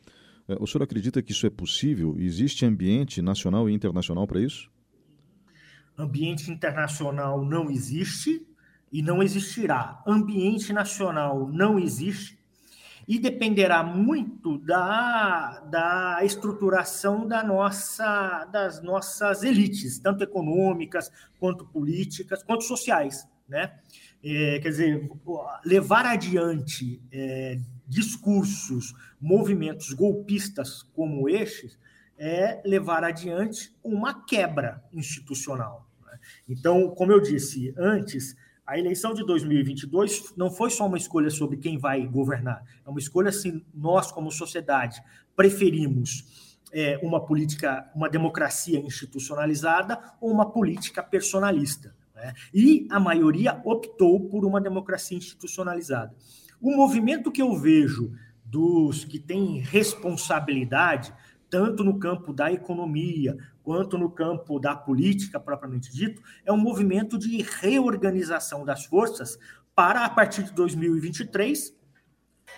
É, 0.48 0.56
o 0.58 0.66
senhor 0.66 0.82
acredita 0.82 1.20
que 1.20 1.32
isso 1.32 1.46
é 1.46 1.50
possível? 1.50 2.16
Existe 2.18 2.64
ambiente 2.64 3.20
nacional 3.20 3.68
e 3.68 3.74
internacional 3.74 4.26
para 4.26 4.40
isso? 4.40 4.70
Ambiente 5.98 6.50
internacional 6.50 7.44
não 7.44 7.70
existe 7.70 8.46
e 8.92 9.02
não 9.02 9.22
existirá. 9.22 10.02
Ambiente 10.06 10.72
nacional 10.72 11.48
não 11.48 11.78
existe 11.78 12.38
e 13.08 13.18
dependerá 13.18 13.82
muito 13.84 14.58
da, 14.58 15.60
da 15.70 16.18
estruturação 16.24 17.26
da 17.26 17.42
nossa, 17.42 18.44
das 18.46 18.82
nossas 18.82 19.42
elites, 19.42 19.98
tanto 19.98 20.24
econômicas, 20.24 21.10
quanto 21.38 21.64
políticas, 21.66 22.42
quanto 22.42 22.64
sociais. 22.64 23.28
Né? 23.48 23.72
É, 24.24 24.58
quer 24.58 24.68
dizer, 24.70 25.08
levar 25.64 26.04
adiante 26.04 27.00
é, 27.12 27.60
discursos, 27.86 28.92
movimentos 29.20 29.92
golpistas 29.92 30.82
como 30.82 31.28
estes, 31.28 31.78
é 32.18 32.60
levar 32.64 33.04
adiante 33.04 33.74
uma 33.82 34.24
quebra 34.24 34.82
institucional. 34.92 35.86
Né? 36.04 36.18
Então, 36.48 36.90
como 36.90 37.12
eu 37.12 37.20
disse 37.20 37.74
antes, 37.76 38.36
a 38.66 38.78
eleição 38.78 39.14
de 39.14 39.24
2022 39.24 40.34
não 40.36 40.50
foi 40.50 40.70
só 40.70 40.86
uma 40.86 40.96
escolha 40.96 41.30
sobre 41.30 41.56
quem 41.56 41.78
vai 41.78 42.06
governar, 42.06 42.64
é 42.84 42.88
uma 42.88 42.98
escolha 42.98 43.30
se 43.30 43.64
nós, 43.72 44.10
como 44.10 44.30
sociedade, 44.30 45.02
preferimos 45.36 46.56
é, 46.72 46.98
uma 47.02 47.24
política, 47.24 47.88
uma 47.94 48.08
democracia 48.08 48.78
institucionalizada 48.80 49.98
ou 50.20 50.30
uma 50.30 50.50
política 50.50 51.02
personalista. 51.02 51.94
Né? 52.14 52.34
E 52.52 52.88
a 52.90 52.98
maioria 52.98 53.60
optou 53.64 54.28
por 54.28 54.44
uma 54.44 54.60
democracia 54.60 55.16
institucionalizada. 55.16 56.14
O 56.60 56.74
movimento 56.74 57.30
que 57.30 57.42
eu 57.42 57.54
vejo 57.54 58.12
dos 58.44 59.04
que 59.04 59.18
têm 59.18 59.60
responsabilidade, 59.60 61.12
tanto 61.56 61.82
no 61.82 61.98
campo 61.98 62.34
da 62.34 62.52
economia 62.52 63.34
quanto 63.62 63.96
no 63.96 64.10
campo 64.10 64.60
da 64.60 64.76
política 64.76 65.40
propriamente 65.40 65.90
dito, 65.90 66.20
é 66.44 66.52
um 66.52 66.58
movimento 66.58 67.16
de 67.16 67.40
reorganização 67.40 68.62
das 68.62 68.84
forças 68.84 69.38
para, 69.74 70.04
a 70.04 70.10
partir 70.10 70.42
de 70.42 70.52
2023, 70.52 71.74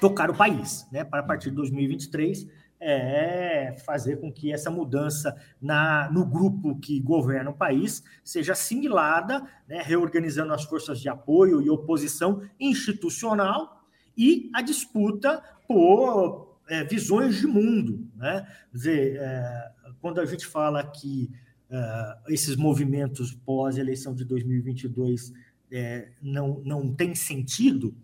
tocar 0.00 0.30
o 0.30 0.36
país. 0.36 0.84
Né? 0.90 1.04
Para, 1.04 1.20
a 1.20 1.22
partir 1.22 1.50
de 1.50 1.54
2023, 1.54 2.48
é 2.80 3.76
fazer 3.86 4.16
com 4.16 4.32
que 4.32 4.52
essa 4.52 4.68
mudança 4.68 5.36
na, 5.62 6.10
no 6.10 6.26
grupo 6.26 6.76
que 6.80 6.98
governa 6.98 7.50
o 7.50 7.56
país 7.56 8.02
seja 8.24 8.50
assimilada, 8.50 9.46
né? 9.68 9.80
reorganizando 9.80 10.52
as 10.52 10.64
forças 10.64 10.98
de 10.98 11.08
apoio 11.08 11.62
e 11.62 11.70
oposição 11.70 12.42
institucional 12.58 13.80
e 14.16 14.50
a 14.52 14.60
disputa 14.60 15.40
por 15.68 16.47
é, 16.68 16.84
visões 16.84 17.36
de 17.36 17.46
mundo. 17.46 18.06
Né? 18.16 18.46
Quer 18.70 18.76
dizer, 18.76 19.16
é, 19.16 19.70
quando 20.00 20.20
a 20.20 20.26
gente 20.26 20.46
fala 20.46 20.84
que 20.84 21.30
uh, 21.70 22.32
esses 22.32 22.56
movimentos 22.56 23.32
pós-eleição 23.32 24.14
de 24.14 24.24
2022 24.24 25.32
é, 25.70 26.10
não, 26.22 26.60
não 26.64 26.94
tem 26.94 27.14
sentido, 27.14 27.94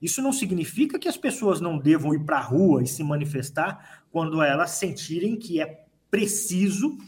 isso 0.00 0.20
não 0.20 0.32
significa 0.32 0.98
que 0.98 1.08
as 1.08 1.16
pessoas 1.16 1.60
não 1.60 1.78
devam 1.78 2.14
ir 2.14 2.24
para 2.24 2.38
a 2.38 2.42
rua 2.42 2.82
e 2.82 2.86
se 2.86 3.02
manifestar 3.02 4.04
quando 4.10 4.42
elas 4.42 4.70
sentirem 4.70 5.36
que 5.36 5.60
é 5.60 5.84
preciso 6.10 6.98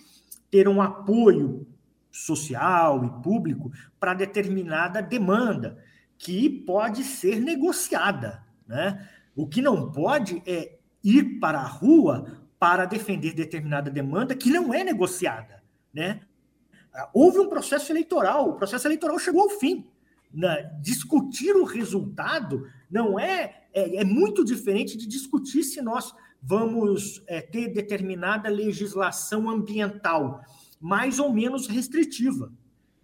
ter 0.51 0.69
um 0.69 0.81
apoio 0.81 1.67
social 2.11 3.05
e 3.05 3.23
público 3.23 3.71
para 4.01 4.15
determinada 4.15 5.03
demanda 5.03 5.79
que 6.17 6.49
pode 6.49 7.05
ser 7.05 7.41
negociada. 7.41 8.43
Né? 8.67 9.07
O 9.35 9.47
que 9.47 9.61
não 9.61 9.93
pode 9.93 10.43
é 10.47 10.79
ir 11.07 11.39
para 11.39 11.61
a 11.61 11.67
rua 11.67 12.27
para 12.59 12.85
defender 12.85 13.33
determinada 13.33 13.89
demanda 13.89 14.35
que 14.35 14.51
não 14.51 14.75
é 14.75 14.83
negociada. 14.83 15.63
Né? 15.95 16.21
Houve 17.15 17.39
um 17.39 17.49
processo 17.49 17.93
eleitoral, 17.93 18.51
o 18.51 18.55
processo 18.55 18.89
eleitoral 18.89 19.19
chegou 19.19 19.43
ao 19.43 19.51
fim. 19.51 19.87
Né? 20.35 20.71
Discutir 20.83 21.55
o 21.55 21.65
resultado 21.65 22.67
não 22.91 23.21
é, 23.21 23.67
é, 23.73 24.01
é, 24.01 24.05
muito 24.05 24.45
diferente 24.45 24.97
de 24.97 25.07
discutir 25.07 25.63
se 25.63 25.81
nós 25.81 26.13
vamos 26.43 27.23
é, 27.29 27.41
ter 27.41 27.73
determinada 27.73 28.49
legislação 28.49 29.49
ambiental 29.49 30.41
mais 30.81 31.19
ou 31.21 31.33
menos 31.33 31.69
restritiva. 31.69 32.53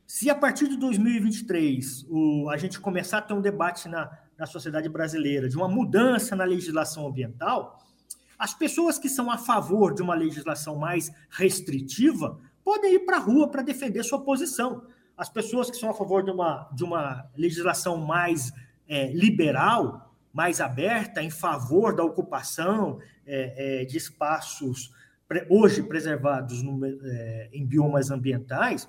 Se 0.07 0.29
a 0.29 0.35
partir 0.35 0.69
de 0.69 0.77
2023 0.77 2.07
o, 2.09 2.51
a 2.51 2.57
gente 2.57 2.81
começar 2.81 3.19
a 3.19 3.23
ter 3.23 3.33
um 3.33 3.41
debate 3.41 3.88
na, 3.88 4.11
na 4.37 4.45
sociedade 4.45 4.88
brasileira 4.88 5.49
de 5.49 5.57
uma 5.57 5.69
mudança 5.69 6.35
na 6.35 6.45
legislação 6.45 7.07
ambiental, 7.07 7.79
as 8.38 8.55
pessoas 8.55 8.99
que 8.99 9.09
são 9.09 9.31
a 9.31 9.38
favor 9.38 9.95
de 9.95 10.03
uma 10.03 10.14
legislação 10.14 10.77
mais 10.77 11.11
restritiva 11.31 12.38
podem 12.64 12.95
ir 12.95 13.01
para 13.01 13.16
a 13.16 13.21
rua 13.21 13.49
para 13.49 13.62
defender 13.62 14.03
sua 14.03 14.23
posição. 14.23 14.87
As 15.16 15.29
pessoas 15.29 15.71
que 15.71 15.77
são 15.77 15.90
a 15.90 15.95
favor 15.95 16.25
de 16.25 16.31
uma, 16.31 16.68
de 16.73 16.85
uma 16.85 17.27
legislação 17.37 17.97
mais 17.97 18.53
é, 18.88 19.12
liberal, 19.12 20.12
mais 20.33 20.61
aberta, 20.61 21.23
em 21.23 21.31
favor 21.31 21.95
da 21.95 22.03
ocupação 22.03 22.99
é, 23.27 23.83
é, 23.83 23.85
de 23.85 23.97
espaços 23.97 24.92
hoje 25.49 25.83
preservados 25.83 26.62
no, 26.62 26.85
é, 26.85 27.49
em 27.53 27.64
biomas 27.64 28.11
ambientais, 28.11 28.88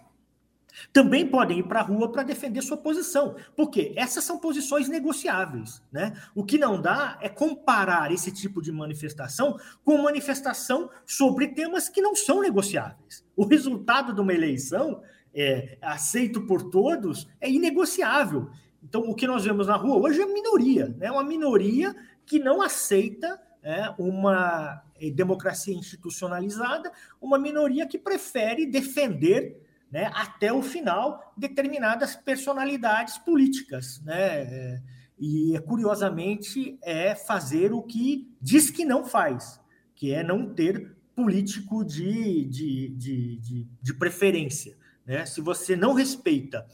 também 0.91 1.27
podem 1.27 1.59
ir 1.59 1.63
para 1.63 1.79
a 1.79 1.83
rua 1.83 2.12
para 2.12 2.23
defender 2.23 2.62
sua 2.62 2.77
posição, 2.77 3.36
porque 3.55 3.93
essas 3.95 4.23
são 4.23 4.39
posições 4.39 4.88
negociáveis. 4.89 5.81
Né? 5.91 6.13
O 6.36 6.43
que 6.43 6.57
não 6.57 6.81
dá 6.81 7.17
é 7.21 7.29
comparar 7.29 8.12
esse 8.12 8.31
tipo 8.31 8.62
de 8.62 8.71
manifestação 8.71 9.57
com 9.83 9.97
manifestação 9.97 10.89
sobre 11.05 11.49
temas 11.49 11.89
que 11.89 12.01
não 12.01 12.15
são 12.15 12.41
negociáveis. 12.41 13.25
O 13.36 13.45
resultado 13.45 14.13
de 14.13 14.21
uma 14.21 14.33
eleição, 14.33 15.01
é, 15.33 15.77
aceito 15.81 16.45
por 16.45 16.69
todos, 16.69 17.27
é 17.39 17.49
inegociável. 17.49 18.49
Então, 18.83 19.01
o 19.01 19.15
que 19.15 19.25
nós 19.25 19.43
vemos 19.43 19.67
na 19.67 19.75
rua 19.75 19.97
hoje 19.97 20.21
é 20.21 20.25
minoria, 20.25 20.93
né? 20.97 21.09
uma 21.09 21.23
minoria 21.23 21.95
que 22.25 22.39
não 22.39 22.62
aceita 22.62 23.39
é, 23.63 23.89
uma 23.97 24.83
é, 24.99 25.09
democracia 25.09 25.73
institucionalizada, 25.73 26.91
uma 27.21 27.39
minoria 27.39 27.88
que 27.88 27.97
prefere 27.97 28.65
defender 28.65 29.62
né, 29.93 30.10
até 30.15 30.51
o 30.51 30.63
final, 30.63 31.32
determinadas 31.38 32.15
personalidades 32.15 33.19
políticas. 33.19 34.01
Né? 34.01 34.82
E, 35.19 35.53
curiosamente, 35.67 36.79
é 36.82 37.13
fazer 37.13 37.71
o 37.71 37.84
que 37.84 38.27
diz 38.41 38.71
que 38.71 38.84
não 38.84 39.06
faz, 39.06 39.62
que 39.93 40.12
é 40.12 40.23
não 40.23 40.51
ter 40.51 40.97
político 41.15 41.86
de, 41.86 42.43
de, 42.45 42.89
de, 42.89 43.38
de, 43.38 43.67
de 43.79 43.93
preferência. 43.93 44.75
Né? 45.06 45.27
Se 45.27 45.41
você 45.41 45.75
não 45.75 45.93
respeita 45.93 46.65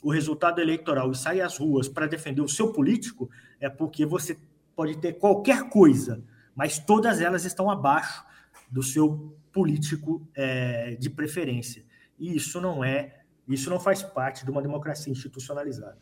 o 0.00 0.12
resultado 0.12 0.60
eleitoral 0.60 1.10
e 1.10 1.16
sai 1.16 1.40
às 1.40 1.58
ruas 1.58 1.88
para 1.88 2.06
defender 2.06 2.42
o 2.42 2.48
seu 2.48 2.72
político, 2.72 3.28
é 3.58 3.68
porque 3.68 4.06
você 4.06 4.38
pode 4.76 4.96
ter 4.98 5.14
qualquer 5.14 5.68
coisa, 5.68 6.22
mas 6.54 6.78
todas 6.78 7.20
elas 7.20 7.44
estão 7.44 7.68
abaixo 7.68 8.24
do 8.70 8.84
seu 8.84 9.36
político 9.52 10.24
é, 10.32 10.94
de 10.94 11.10
preferência. 11.10 11.87
E 12.18 12.36
isso 12.36 12.60
não 12.60 12.84
é, 12.84 13.20
isso 13.48 13.70
não 13.70 13.78
faz 13.78 14.02
parte 14.02 14.44
de 14.44 14.50
uma 14.50 14.62
democracia 14.62 15.12
institucionalizada. 15.12 15.98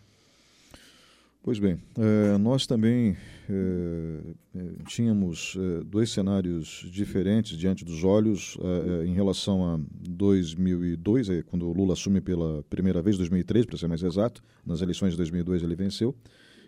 Pois 1.42 1.60
bem, 1.60 1.78
é, 1.96 2.36
nós 2.38 2.66
também 2.66 3.16
é, 3.48 4.34
é 4.56 4.84
tínhamos 4.88 5.56
dois 5.86 6.10
cenários 6.10 6.84
diferentes 6.90 7.56
diante 7.56 7.84
dos 7.84 8.02
olhos 8.02 8.58
em 9.04 9.14
relação 9.14 9.64
a 9.64 9.78
2002, 10.08 11.28
quando 11.46 11.68
o 11.68 11.72
Lula 11.72 11.92
assume 11.92 12.20
pela 12.20 12.64
primeira 12.64 13.00
vez, 13.00 13.16
2003 13.16 13.64
para 13.64 13.78
ser 13.78 13.86
mais 13.86 14.02
exato, 14.02 14.42
nas 14.64 14.80
eleições 14.80 15.10
de 15.10 15.18
2002 15.18 15.62
ele 15.62 15.76
venceu, 15.76 16.16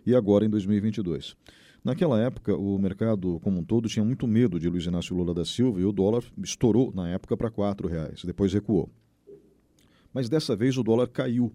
e 0.07 0.15
agora 0.15 0.45
em 0.45 0.49
2022. 0.49 1.35
Naquela 1.85 2.21
época, 2.21 2.57
o 2.57 2.79
mercado 2.79 3.41
como 3.41 3.59
um 3.59 3.65
todo 3.65 3.89
tinha 3.89 4.05
muito 4.05 4.27
medo 4.27 4.59
de 4.59 4.69
Luiz 4.69 4.85
Inácio 4.85 5.17
Lula 5.17 5.33
da 5.33 5.45
Silva 5.45 5.81
e 5.81 5.85
o 5.85 5.93
dólar 5.93 6.23
estourou 6.43 6.93
na 6.95 7.09
época 7.09 7.37
para 7.37 7.49
R$ 7.49 7.89
reais, 7.89 8.23
depois 8.25 8.53
recuou. 8.53 8.91
Mas 10.13 10.29
dessa 10.29 10.57
vez 10.57 10.77
o 10.77 10.83
dólar 10.83 11.09
caiu. 11.09 11.53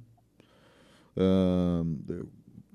Uh, 1.15 2.27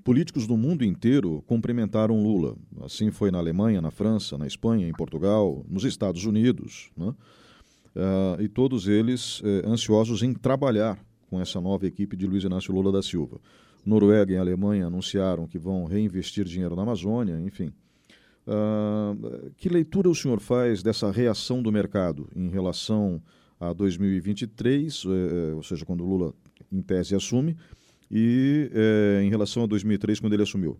políticos 0.03 0.47
do 0.47 0.57
mundo 0.57 0.83
inteiro 0.83 1.43
cumprimentaram 1.45 2.23
Lula. 2.23 2.55
Assim 2.81 3.11
foi 3.11 3.31
na 3.31 3.37
Alemanha, 3.37 3.81
na 3.81 3.91
França, 3.91 4.37
na 4.37 4.47
Espanha, 4.47 4.87
em 4.87 4.93
Portugal, 4.93 5.65
nos 5.69 5.83
Estados 5.83 6.25
Unidos. 6.25 6.89
Né? 6.97 7.07
Uh, 7.07 8.41
e 8.41 8.47
todos 8.47 8.87
eles 8.87 9.39
uh, 9.41 9.65
ansiosos 9.65 10.23
em 10.23 10.33
trabalhar 10.33 10.99
com 11.29 11.39
essa 11.39 11.61
nova 11.61 11.85
equipe 11.85 12.15
de 12.15 12.25
Luiz 12.25 12.43
Inácio 12.43 12.73
Lula 12.73 12.91
da 12.91 13.01
Silva. 13.01 13.39
Noruega 13.85 14.33
e 14.33 14.37
Alemanha 14.37 14.87
anunciaram 14.87 15.47
que 15.47 15.57
vão 15.59 15.85
reinvestir 15.85 16.45
dinheiro 16.45 16.75
na 16.75 16.81
Amazônia, 16.81 17.39
enfim. 17.39 17.71
Uh, 18.47 19.51
que 19.57 19.69
leitura 19.69 20.09
o 20.09 20.15
senhor 20.15 20.39
faz 20.39 20.81
dessa 20.81 21.11
reação 21.11 21.61
do 21.61 21.71
mercado 21.71 22.27
em 22.35 22.49
relação 22.49 23.21
a 23.59 23.73
2023, 23.73 25.03
eh, 25.05 25.09
eh, 25.09 25.53
ou 25.53 25.63
seja, 25.63 25.85
quando 25.85 26.03
o 26.03 26.07
Lula, 26.07 26.33
em 26.71 26.81
tese, 26.81 27.15
assume, 27.15 27.57
e 28.09 28.71
eh, 28.73 29.21
em 29.23 29.29
relação 29.29 29.63
a 29.63 29.67
2003, 29.67 30.19
quando 30.19 30.33
ele 30.33 30.43
assumiu? 30.43 30.79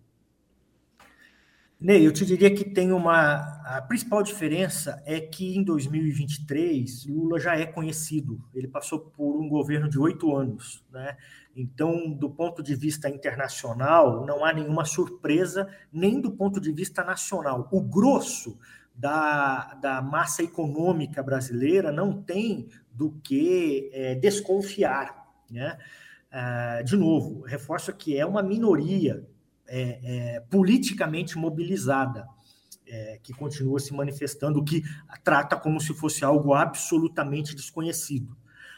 Ney, 1.81 2.05
eu 2.05 2.11
te 2.11 2.25
diria 2.25 2.53
que 2.53 2.65
tem 2.65 2.91
uma. 2.91 3.35
A 3.63 3.81
principal 3.81 4.21
diferença 4.21 5.01
é 5.05 5.21
que 5.21 5.55
em 5.55 5.63
2023 5.63 7.05
Lula 7.05 7.39
já 7.39 7.55
é 7.55 7.65
conhecido. 7.65 8.43
Ele 8.53 8.67
passou 8.67 8.99
por 8.99 9.39
um 9.39 9.47
governo 9.47 9.87
de 9.89 9.97
oito 9.97 10.35
anos, 10.35 10.83
né? 10.91 11.15
Então, 11.55 12.11
do 12.11 12.29
ponto 12.29 12.61
de 12.61 12.75
vista 12.75 13.09
internacional, 13.09 14.25
não 14.25 14.43
há 14.43 14.51
nenhuma 14.51 14.83
surpresa, 14.83 15.69
nem 15.91 16.19
do 16.19 16.31
ponto 16.31 16.59
de 16.59 16.71
vista 16.73 17.01
nacional. 17.01 17.69
O 17.71 17.79
grosso 17.81 18.59
da, 18.99 19.75
da 19.75 20.01
massa 20.01 20.43
econômica 20.43 21.23
brasileira 21.23 21.89
não 21.89 22.21
tem 22.21 22.67
do 22.91 23.12
que 23.23 23.89
é, 23.93 24.13
desconfiar, 24.15 25.25
né? 25.49 25.77
Ah, 26.31 26.81
de 26.83 26.95
novo, 26.97 27.41
reforço 27.41 27.91
que 27.93 28.15
é 28.17 28.25
uma 28.25 28.43
minoria 28.43 29.25
é, 29.67 29.99
é, 30.03 30.39
politicamente 30.41 31.38
mobilizada, 31.38 32.27
é, 32.85 33.19
que 33.23 33.33
continua 33.33 33.79
se 33.79 33.93
manifestando, 33.93 34.63
que 34.63 34.83
trata 35.23 35.55
como 35.55 35.79
se 35.79 35.93
fosse 35.93 36.25
algo 36.25 36.53
absolutamente 36.53 37.55
desconhecido. 37.55 38.35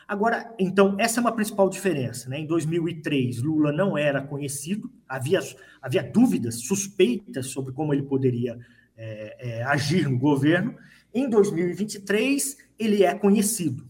Agora, 0.07 0.53
então, 0.59 0.95
essa 0.99 1.19
é 1.19 1.21
uma 1.21 1.31
principal 1.31 1.69
diferença. 1.69 2.29
Né? 2.29 2.39
Em 2.39 2.45
2003, 2.45 3.41
Lula 3.41 3.71
não 3.71 3.97
era 3.97 4.21
conhecido, 4.21 4.91
havia, 5.07 5.39
havia 5.81 6.03
dúvidas, 6.03 6.61
suspeitas 6.61 7.47
sobre 7.47 7.73
como 7.73 7.93
ele 7.93 8.03
poderia 8.03 8.59
é, 9.03 9.35
é, 9.39 9.63
agir 9.63 10.07
no 10.07 10.19
governo. 10.19 10.75
Em 11.11 11.27
2023, 11.27 12.55
ele 12.77 13.03
é 13.03 13.15
conhecido. 13.15 13.89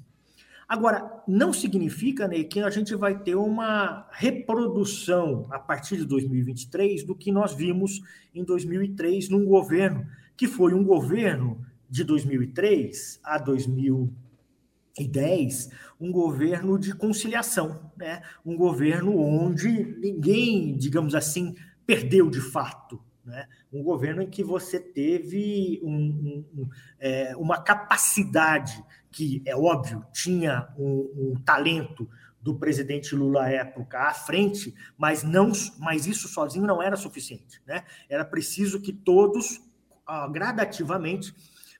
Agora, 0.67 1.21
não 1.27 1.51
significa 1.51 2.29
né, 2.29 2.45
que 2.45 2.61
a 2.61 2.69
gente 2.69 2.95
vai 2.95 3.19
ter 3.19 3.35
uma 3.35 4.07
reprodução 4.13 5.47
a 5.51 5.59
partir 5.59 5.97
de 5.97 6.05
2023 6.05 7.03
do 7.03 7.13
que 7.13 7.29
nós 7.29 7.53
vimos 7.53 7.99
em 8.33 8.45
2003 8.45 9.27
num 9.27 9.43
governo 9.43 10.07
que 10.37 10.47
foi 10.47 10.73
um 10.73 10.85
governo 10.85 11.59
de 11.89 12.05
2003 12.05 13.19
a 13.21 13.37
2010, 13.37 15.71
um 15.99 16.09
governo 16.09 16.79
de 16.79 16.95
conciliação, 16.95 17.91
né? 17.97 18.21
um 18.45 18.55
governo 18.55 19.19
onde 19.19 19.67
ninguém, 19.99 20.77
digamos 20.77 21.13
assim, 21.13 21.53
perdeu 21.85 22.29
de 22.29 22.39
fato. 22.39 23.10
Né? 23.31 23.47
Um 23.71 23.81
governo 23.81 24.21
em 24.21 24.29
que 24.29 24.43
você 24.43 24.77
teve 24.77 25.79
um, 25.81 25.89
um, 25.89 26.45
um, 26.53 26.69
é, 26.99 27.33
uma 27.37 27.61
capacidade 27.61 28.83
que, 29.09 29.41
é 29.45 29.55
óbvio, 29.55 30.05
tinha 30.11 30.67
um, 30.77 31.35
talento 31.45 32.09
do 32.41 32.55
presidente 32.55 33.15
Lula 33.15 33.43
à 33.43 33.49
época 33.49 33.99
à 33.99 34.13
frente, 34.13 34.75
mas 34.97 35.23
não, 35.23 35.53
mas 35.79 36.07
isso 36.07 36.27
sozinho 36.27 36.67
não 36.67 36.83
era 36.83 36.97
suficiente, 36.97 37.61
né? 37.65 37.85
Era 38.09 38.25
preciso 38.25 38.81
que 38.81 38.91
todos 38.91 39.61
ah, 40.05 40.27
gradativamente 40.27 41.33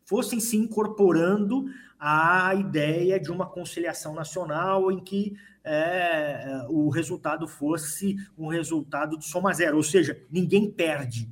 fossem 0.06 0.40
se 0.40 0.56
incorporando 0.56 1.66
à 2.00 2.56
ideia 2.56 3.20
de 3.20 3.30
uma 3.30 3.46
conciliação 3.46 4.14
nacional 4.14 4.90
em 4.90 5.04
que 5.04 5.36
é, 5.66 6.66
o 6.70 6.90
resultado 6.90 7.46
fosse 7.46 8.16
um 8.38 8.48
resultado 8.48 9.18
de 9.18 9.26
soma 9.26 9.54
zero, 9.54 9.78
ou 9.78 9.84
seja, 9.84 10.18
ninguém 10.32 10.72
perde 10.72 11.30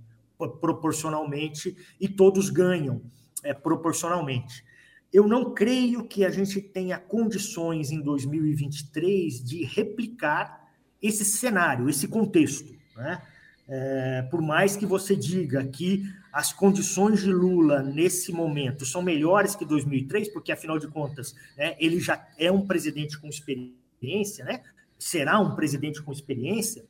proporcionalmente 0.47 1.75
e 1.99 2.07
todos 2.07 2.49
ganham 2.49 3.01
é, 3.43 3.53
proporcionalmente. 3.53 4.63
Eu 5.11 5.27
não 5.27 5.53
creio 5.53 6.07
que 6.07 6.23
a 6.23 6.29
gente 6.29 6.61
tenha 6.61 6.97
condições 6.97 7.91
em 7.91 7.99
2023 8.01 9.43
de 9.43 9.63
replicar 9.63 10.69
esse 11.01 11.25
cenário, 11.25 11.89
esse 11.89 12.07
contexto. 12.07 12.73
Né? 12.95 13.21
É, 13.67 14.21
por 14.29 14.41
mais 14.41 14.75
que 14.75 14.85
você 14.85 15.15
diga 15.15 15.65
que 15.65 16.03
as 16.31 16.53
condições 16.53 17.21
de 17.21 17.31
Lula 17.31 17.81
nesse 17.81 18.31
momento 18.31 18.85
são 18.85 19.01
melhores 19.01 19.55
que 19.55 19.65
2003, 19.65 20.31
porque 20.31 20.51
afinal 20.51 20.77
de 20.77 20.87
contas 20.87 21.35
né, 21.57 21.75
ele 21.79 21.99
já 21.99 22.27
é 22.37 22.51
um 22.51 22.65
presidente 22.65 23.19
com 23.19 23.27
experiência, 23.27 24.45
né? 24.45 24.61
será 24.97 25.39
um 25.39 25.55
presidente 25.55 26.03
com 26.03 26.11
experiência, 26.11 26.85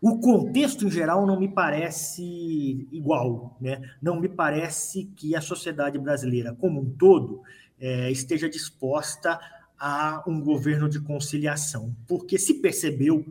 o 0.00 0.18
contexto 0.18 0.86
em 0.86 0.90
geral 0.90 1.26
não 1.26 1.38
me 1.38 1.48
parece 1.48 2.88
igual, 2.90 3.56
né? 3.60 3.90
Não 4.00 4.18
me 4.18 4.28
parece 4.28 5.04
que 5.16 5.36
a 5.36 5.40
sociedade 5.40 5.98
brasileira 5.98 6.54
como 6.54 6.80
um 6.80 6.90
todo 6.90 7.42
é, 7.78 8.10
esteja 8.10 8.48
disposta 8.48 9.38
a 9.78 10.22
um 10.26 10.40
governo 10.40 10.88
de 10.88 11.00
conciliação, 11.00 11.94
porque 12.06 12.38
se 12.38 12.54
percebeu 12.54 13.24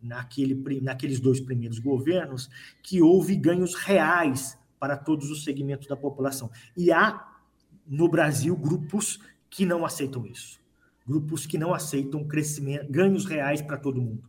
naquele, 0.00 0.80
naqueles 0.80 1.18
dois 1.18 1.40
primeiros 1.40 1.78
governos 1.78 2.48
que 2.82 3.02
houve 3.02 3.34
ganhos 3.34 3.74
reais 3.74 4.56
para 4.78 4.96
todos 4.96 5.30
os 5.30 5.42
segmentos 5.42 5.88
da 5.88 5.96
população. 5.96 6.50
E 6.76 6.92
há 6.92 7.26
no 7.86 8.08
Brasil 8.08 8.54
grupos 8.56 9.18
que 9.50 9.66
não 9.66 9.84
aceitam 9.84 10.26
isso, 10.26 10.60
grupos 11.06 11.46
que 11.46 11.58
não 11.58 11.74
aceitam 11.74 12.24
crescimento, 12.24 12.90
ganhos 12.90 13.24
reais 13.24 13.60
para 13.60 13.76
todo 13.76 14.00
mundo. 14.00 14.22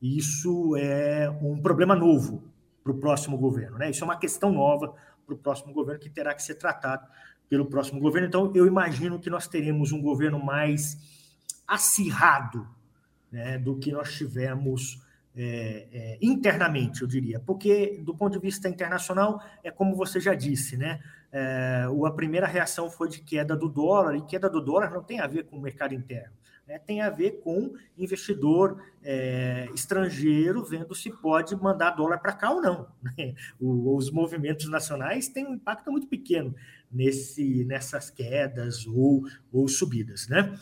Isso 0.00 0.76
é 0.76 1.28
um 1.42 1.60
problema 1.60 1.94
novo 1.94 2.42
para 2.82 2.92
o 2.92 2.98
próximo 2.98 3.36
governo. 3.36 3.78
Né? 3.78 3.90
Isso 3.90 4.02
é 4.02 4.06
uma 4.06 4.18
questão 4.18 4.50
nova 4.50 4.94
para 5.26 5.34
o 5.34 5.38
próximo 5.38 5.72
governo 5.72 6.00
que 6.00 6.08
terá 6.08 6.34
que 6.34 6.42
ser 6.42 6.54
tratado 6.54 7.06
pelo 7.48 7.66
próximo 7.66 8.00
governo. 8.00 8.26
Então, 8.26 8.52
eu 8.54 8.66
imagino 8.66 9.18
que 9.18 9.28
nós 9.28 9.46
teremos 9.46 9.92
um 9.92 10.00
governo 10.00 10.42
mais 10.42 10.96
acirrado 11.66 12.66
né, 13.30 13.58
do 13.58 13.76
que 13.76 13.92
nós 13.92 14.12
tivemos 14.14 15.02
é, 15.36 15.86
é, 15.92 16.18
internamente, 16.22 17.02
eu 17.02 17.08
diria. 17.08 17.38
Porque, 17.38 18.00
do 18.02 18.16
ponto 18.16 18.32
de 18.32 18.38
vista 18.38 18.68
internacional, 18.68 19.40
é 19.62 19.70
como 19.70 19.94
você 19.94 20.18
já 20.18 20.34
disse, 20.34 20.76
né? 20.76 21.00
É, 21.32 21.86
a 22.04 22.10
primeira 22.10 22.46
reação 22.46 22.90
foi 22.90 23.08
de 23.08 23.20
queda 23.20 23.56
do 23.56 23.68
dólar, 23.68 24.16
e 24.16 24.22
queda 24.22 24.50
do 24.50 24.60
dólar 24.60 24.90
não 24.90 25.02
tem 25.02 25.20
a 25.20 25.28
ver 25.28 25.44
com 25.44 25.56
o 25.56 25.60
mercado 25.60 25.94
interno 25.94 26.39
né, 26.70 26.78
tem 26.78 27.00
a 27.00 27.10
ver 27.10 27.40
com 27.42 27.74
investidor 27.98 28.80
é, 29.02 29.68
estrangeiro 29.74 30.64
vendo 30.64 30.94
se 30.94 31.10
pode 31.10 31.56
mandar 31.56 31.90
dólar 31.90 32.18
para 32.18 32.32
cá 32.32 32.52
ou 32.52 32.62
não. 32.62 32.86
Né? 33.02 33.34
O, 33.58 33.96
os 33.96 34.10
movimentos 34.10 34.68
nacionais 34.68 35.28
têm 35.28 35.46
um 35.46 35.54
impacto 35.54 35.90
muito 35.90 36.06
pequeno 36.06 36.54
nesse, 36.92 37.64
nessas 37.64 38.08
quedas 38.08 38.86
ou, 38.86 39.24
ou 39.52 39.66
subidas. 39.66 40.28
Né? 40.28 40.56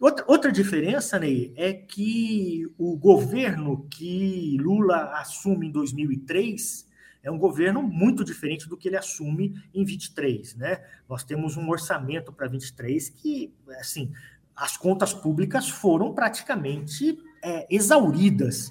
Outra, 0.00 0.24
outra 0.26 0.50
diferença, 0.50 1.20
Ney, 1.20 1.52
é 1.56 1.72
que 1.72 2.66
o 2.76 2.96
governo 2.96 3.86
que 3.88 4.56
Lula 4.60 5.12
assume 5.12 5.68
em 5.68 5.70
2003 5.70 6.92
é 7.22 7.30
um 7.30 7.38
governo 7.38 7.82
muito 7.82 8.22
diferente 8.22 8.68
do 8.68 8.76
que 8.76 8.88
ele 8.88 8.98
assume 8.98 9.54
em 9.72 9.82
23, 9.82 10.56
né? 10.56 10.84
Nós 11.08 11.24
temos 11.24 11.56
um 11.56 11.70
orçamento 11.70 12.30
para 12.30 12.46
23 12.46 13.08
que, 13.08 13.50
assim, 13.80 14.12
as 14.56 14.76
contas 14.76 15.12
públicas 15.12 15.68
foram 15.68 16.14
praticamente 16.14 17.18
é, 17.42 17.66
exauridas 17.68 18.70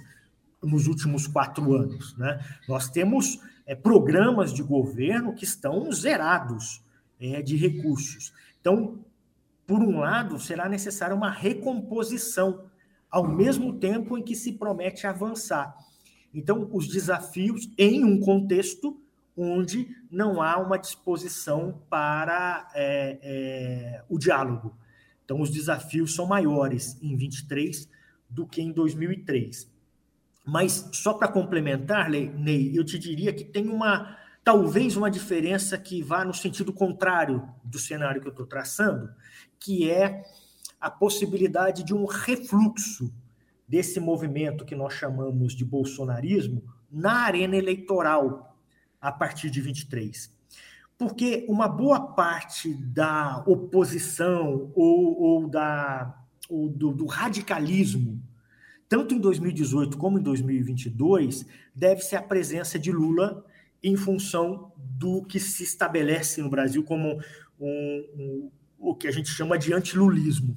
nos 0.62 0.88
últimos 0.88 1.28
quatro 1.28 1.74
anos, 1.74 2.17
né? 2.17 2.39
Nós 2.67 2.89
temos 2.89 3.39
é, 3.65 3.76
programas 3.76 4.54
de 4.54 4.63
governo 4.63 5.34
que 5.34 5.43
estão 5.43 5.91
zerados 5.91 6.82
é, 7.19 7.41
de 7.41 7.56
recursos. 7.56 8.34
Então, 8.60 9.00
por 9.67 9.82
um 9.82 10.00
lado, 10.00 10.39
será 10.39 10.67
necessária 10.67 11.15
uma 11.15 11.30
recomposição, 11.30 12.65
ao 13.10 13.28
mesmo 13.28 13.74
tempo 13.74 14.17
em 14.17 14.24
que 14.24 14.36
se 14.36 14.54
promete 14.54 15.06
avançar. 15.06 15.76
Então, 16.34 16.67
os 16.72 16.88
desafios 16.88 17.69
em 17.78 18.04
um 18.04 18.19
contexto 18.19 19.00
onde 19.36 19.88
não 20.10 20.41
há 20.41 20.58
uma 20.58 20.78
disposição 20.78 21.82
para 21.89 22.69
é, 22.74 23.19
é, 23.22 24.04
o 24.10 24.17
diálogo. 24.17 24.76
Então, 25.24 25.40
os 25.42 25.50
desafios 25.50 26.14
são 26.14 26.26
maiores 26.26 26.98
em 27.02 27.16
23 27.16 27.90
do 28.30 28.46
que 28.46 28.62
em 28.62 28.72
2003. 28.72 29.72
Mas, 30.46 30.90
só 30.94 31.14
para 31.14 31.28
complementar, 31.28 32.10
Ney, 32.10 32.78
eu 32.78 32.84
te 32.84 33.00
diria 33.00 33.32
que 33.32 33.46
tem 33.46 33.70
uma, 33.70 34.18
talvez 34.44 34.98
uma 34.98 35.10
diferença 35.10 35.78
que 35.78 36.02
vá 36.02 36.26
no 36.26 36.34
sentido 36.34 36.74
contrário 36.74 37.48
do 37.64 37.80
cenário 37.80 38.22
que 38.22 38.28
eu 38.28 38.32
estou 38.32 38.46
traçando, 38.46 39.10
que 39.60 39.90
é 39.90 40.24
a 40.80 40.92
possibilidade 40.92 41.84
de 41.84 41.94
um 41.94 42.06
refluxo 42.06 43.14
desse 43.66 44.00
movimento 44.00 44.66
que 44.66 44.76
nós 44.76 44.94
chamamos 44.94 45.56
de 45.56 45.64
bolsonarismo 45.64 46.62
na 46.92 47.22
arena 47.22 47.56
eleitoral 47.56 48.58
a 49.00 49.12
partir 49.12 49.50
de 49.50 49.62
23. 49.62 50.33
Porque 51.04 51.46
uma 51.50 51.68
boa 51.68 52.00
parte 52.00 52.74
da 52.74 53.44
oposição 53.46 54.72
ou, 54.74 55.22
ou 55.22 55.50
da, 55.50 56.18
ou 56.50 56.70
do, 56.70 56.94
do 56.94 57.06
radicalismo, 57.06 58.24
tanto 58.88 59.13
em 59.13 59.20
2018 59.20 59.98
como 59.98 60.18
em 60.18 60.22
2022, 60.24 61.46
deve-se 61.76 62.16
à 62.16 62.22
presença 62.22 62.80
de 62.80 62.89
Lula 62.89 63.46
em 63.84 63.98
função 63.98 64.72
do 64.78 65.26
que 65.26 65.42
se 65.42 65.63
estabelece 65.63 66.42
no 66.42 66.50
Brasil 66.50 66.82
como 66.86 67.20
um, 67.60 68.08
um, 68.16 68.52
o 68.80 68.96
que 68.96 69.06
a 69.06 69.12
gente 69.12 69.28
chama 69.28 69.60
de 69.60 69.74
antilulismo. 69.74 70.56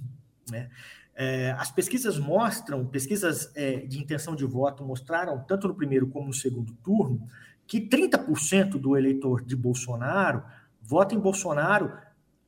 Né? 0.48 0.70
É, 1.16 1.50
as 1.58 1.72
pesquisas 1.72 2.20
mostram, 2.20 2.86
pesquisas 2.86 3.50
é, 3.56 3.78
de 3.78 3.98
intenção 3.98 4.36
de 4.36 4.44
voto 4.44 4.84
mostraram, 4.84 5.42
tanto 5.42 5.66
no 5.66 5.74
primeiro 5.74 6.06
como 6.06 6.28
no 6.28 6.32
segundo 6.32 6.72
turno, 6.84 7.26
que 7.66 7.80
30% 7.80 8.78
do 8.78 8.96
eleitor 8.96 9.42
de 9.42 9.56
Bolsonaro 9.56 10.42
vota 10.80 11.14
em 11.14 11.18
Bolsonaro 11.18 11.92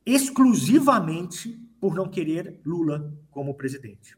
exclusivamente 0.05 1.59
por 1.79 1.93
não 1.93 2.07
querer 2.07 2.59
Lula 2.65 3.13
como 3.29 3.53
presidente. 3.53 4.17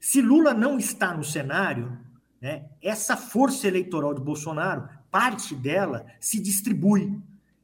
Se 0.00 0.20
Lula 0.20 0.52
não 0.54 0.78
está 0.78 1.14
no 1.16 1.22
cenário, 1.22 1.98
né, 2.40 2.66
essa 2.80 3.16
força 3.16 3.68
eleitoral 3.68 4.14
de 4.14 4.20
Bolsonaro, 4.20 4.88
parte 5.10 5.54
dela 5.54 6.06
se 6.18 6.40
distribui 6.40 7.20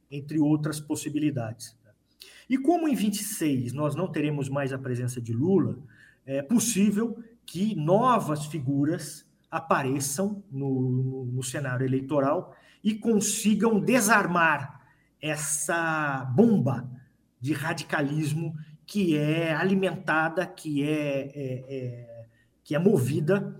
entre 0.09 0.39
outras 0.39 0.79
possibilidades. 0.79 1.77
E 2.49 2.57
como 2.57 2.87
em 2.87 2.95
26 2.95 3.73
nós 3.73 3.95
não 3.95 4.07
teremos 4.07 4.49
mais 4.49 4.71
a 4.73 4.77
presença 4.77 5.21
de 5.21 5.33
Lula, 5.33 5.77
é 6.25 6.41
possível 6.41 7.21
que 7.45 7.75
novas 7.75 8.45
figuras 8.45 9.25
apareçam 9.49 10.43
no, 10.51 10.81
no, 10.81 11.25
no 11.25 11.43
cenário 11.43 11.85
eleitoral 11.85 12.55
e 12.83 12.93
consigam 12.93 13.79
desarmar 13.79 14.79
essa 15.21 16.23
bomba 16.35 16.89
de 17.41 17.53
radicalismo 17.53 18.55
que 18.85 19.15
é 19.15 19.53
alimentada, 19.53 20.45
que 20.45 20.83
é, 20.83 21.31
é, 21.35 21.65
é, 21.69 22.25
que 22.63 22.73
é 22.73 22.79
movida 22.79 23.55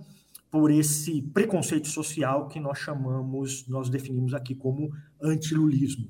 por 0.50 0.70
esse 0.70 1.22
preconceito 1.22 1.86
social 1.86 2.48
que 2.48 2.58
nós 2.58 2.78
chamamos, 2.78 3.66
nós 3.68 3.88
definimos 3.88 4.34
aqui 4.34 4.54
como 4.54 4.90
antilulismo. 5.22 6.08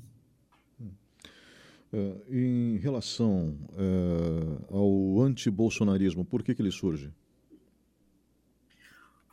Uh, 1.93 2.23
em 2.31 2.77
relação 2.79 3.59
uh, 3.73 4.75
ao 4.75 5.23
antibolsonarismo, 5.23 6.25
por 6.25 6.43
que, 6.43 6.55
que 6.55 6.63
ele 6.63 6.71
surge? 6.71 7.13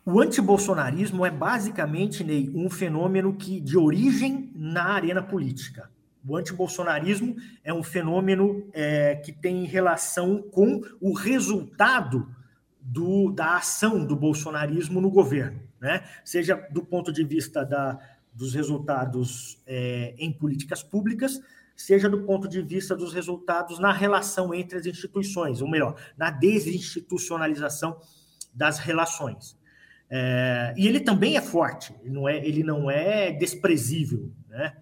O 0.09 0.21
antibolsonarismo 0.21 1.25
é 1.25 1.29
basicamente, 1.29 2.23
Ney, 2.23 2.49
um 2.55 2.69
fenômeno 2.69 3.35
que 3.35 3.59
de 3.59 3.77
origem 3.77 4.49
na 4.55 4.85
arena 4.85 5.21
política. 5.21 5.91
O 6.25 6.37
antibolsonarismo 6.37 7.35
é 7.61 7.73
um 7.73 7.83
fenômeno 7.83 8.69
é, 8.71 9.17
que 9.17 9.33
tem 9.33 9.65
relação 9.65 10.41
com 10.43 10.81
o 11.01 11.11
resultado 11.11 12.33
do, 12.79 13.33
da 13.33 13.57
ação 13.57 14.05
do 14.05 14.15
bolsonarismo 14.15 15.01
no 15.01 15.11
governo, 15.11 15.61
né? 15.77 16.07
seja 16.23 16.55
do 16.71 16.85
ponto 16.85 17.11
de 17.11 17.25
vista 17.25 17.65
da, 17.65 17.99
dos 18.33 18.53
resultados 18.53 19.61
é, 19.67 20.15
em 20.17 20.31
políticas 20.31 20.81
públicas, 20.81 21.37
seja 21.75 22.07
do 22.07 22.23
ponto 22.23 22.47
de 22.47 22.61
vista 22.61 22.95
dos 22.95 23.13
resultados 23.13 23.77
na 23.77 23.91
relação 23.91 24.53
entre 24.53 24.77
as 24.77 24.85
instituições, 24.85 25.61
ou 25.61 25.69
melhor, 25.69 25.99
na 26.15 26.31
desinstitucionalização 26.31 27.99
das 28.53 28.79
relações. 28.79 29.56
É, 30.09 30.73
e 30.77 30.87
ele 30.87 30.99
também 30.99 31.35
é 31.35 31.41
forte, 31.41 31.93
ele 32.01 32.13
não 32.13 32.29
é, 32.29 32.37
ele 32.45 32.63
não 32.63 32.89
é 32.89 33.31
desprezível, 33.31 34.31
né? 34.47 34.73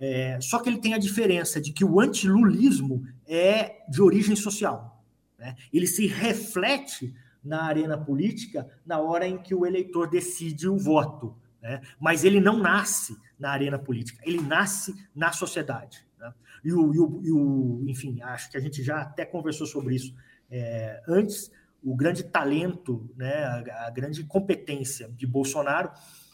É, 0.00 0.40
só 0.40 0.58
que 0.58 0.70
ele 0.70 0.78
tem 0.78 0.94
a 0.94 0.98
diferença 0.98 1.60
de 1.60 1.72
que 1.72 1.84
o 1.84 2.00
antilulismo 2.00 3.04
é 3.28 3.84
de 3.86 4.00
origem 4.00 4.34
social. 4.34 5.04
Né? 5.38 5.54
Ele 5.70 5.86
se 5.86 6.06
reflete 6.06 7.14
na 7.44 7.64
arena 7.64 7.98
política 7.98 8.66
na 8.84 8.98
hora 8.98 9.26
em 9.26 9.36
que 9.36 9.54
o 9.54 9.66
eleitor 9.66 10.08
decide 10.08 10.66
o 10.66 10.78
voto. 10.78 11.36
Né? 11.60 11.82
Mas 12.00 12.24
ele 12.24 12.40
não 12.40 12.58
nasce 12.58 13.14
na 13.38 13.50
arena 13.50 13.78
política, 13.78 14.22
ele 14.24 14.40
nasce 14.40 14.94
na 15.14 15.32
sociedade. 15.32 16.02
Né? 16.18 16.32
E, 16.64 16.72
o, 16.72 16.94
e, 16.94 16.98
o, 16.98 17.20
e, 17.22 17.32
o, 17.32 17.84
enfim, 17.86 18.22
acho 18.22 18.50
que 18.50 18.56
a 18.56 18.60
gente 18.60 18.82
já 18.82 19.02
até 19.02 19.26
conversou 19.26 19.66
sobre 19.66 19.96
isso 19.96 20.14
é, 20.50 21.02
antes. 21.06 21.50
O 21.82 21.96
grande 21.96 22.22
talento, 22.24 23.10
né, 23.16 23.44
a, 23.44 23.86
a 23.86 23.90
grande 23.90 24.24
competência 24.24 25.08
de 25.16 25.26
Bolsonaro 25.26 25.90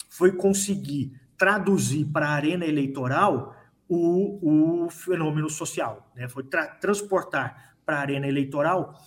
foi 0.09 0.33
conseguir 0.33 1.13
traduzir 1.37 2.07
para 2.07 2.29
a 2.29 2.33
arena 2.33 2.65
eleitoral 2.65 3.55
o, 3.89 4.85
o 4.85 4.91
fenômeno 4.91 5.49
social, 5.49 6.11
né? 6.17 6.29
foi 6.29 6.43
tra 6.45 6.67
transportar 6.67 7.77
para 7.85 7.99
a 7.99 8.01
arena 8.01 8.27
eleitoral 8.27 9.01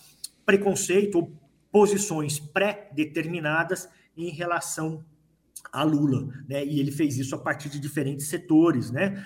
preconceito 0.46 1.18
ou 1.18 1.32
posições 1.70 2.38
pré-determinadas 2.38 3.88
em 4.16 4.30
relação 4.30 5.04
a 5.72 5.82
Lula, 5.82 6.26
né? 6.48 6.64
E 6.64 6.80
ele 6.80 6.90
fez 6.90 7.18
isso 7.18 7.34
a 7.34 7.38
partir 7.38 7.68
de 7.68 7.78
diferentes 7.78 8.26
setores, 8.26 8.90
né? 8.90 9.24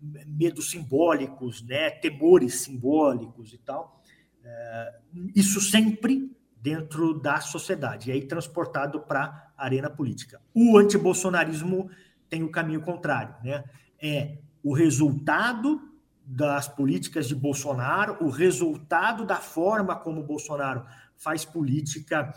medos 0.01 0.71
simbólicos, 0.71 1.63
né? 1.63 1.91
Temores 1.91 2.61
simbólicos 2.61 3.53
e 3.53 3.59
tal. 3.59 4.03
É, 4.45 4.95
isso 5.35 5.61
sempre 5.61 6.31
dentro 6.61 7.21
da 7.21 7.41
sociedade, 7.41 8.11
e 8.11 8.13
aí 8.13 8.27
transportado 8.27 9.01
para 9.01 9.53
a 9.57 9.65
arena 9.65 9.89
política. 9.89 10.41
O 10.53 10.77
antibolsonarismo 10.77 11.89
tem 12.29 12.43
o 12.43 12.51
caminho 12.51 12.81
contrário, 12.81 13.35
né? 13.45 13.65
É 14.03 14.39
o 14.63 14.75
resultado 14.75 15.81
das 16.25 16.67
políticas 16.67 17.29
de 17.29 17.37
Bolsonaro, 17.37 18.17
o 18.21 18.29
resultado 18.29 19.25
da 19.25 19.37
forma 19.37 19.95
como 19.95 20.25
Bolsonaro 20.25 20.85
faz 21.17 21.45
política 21.45 22.35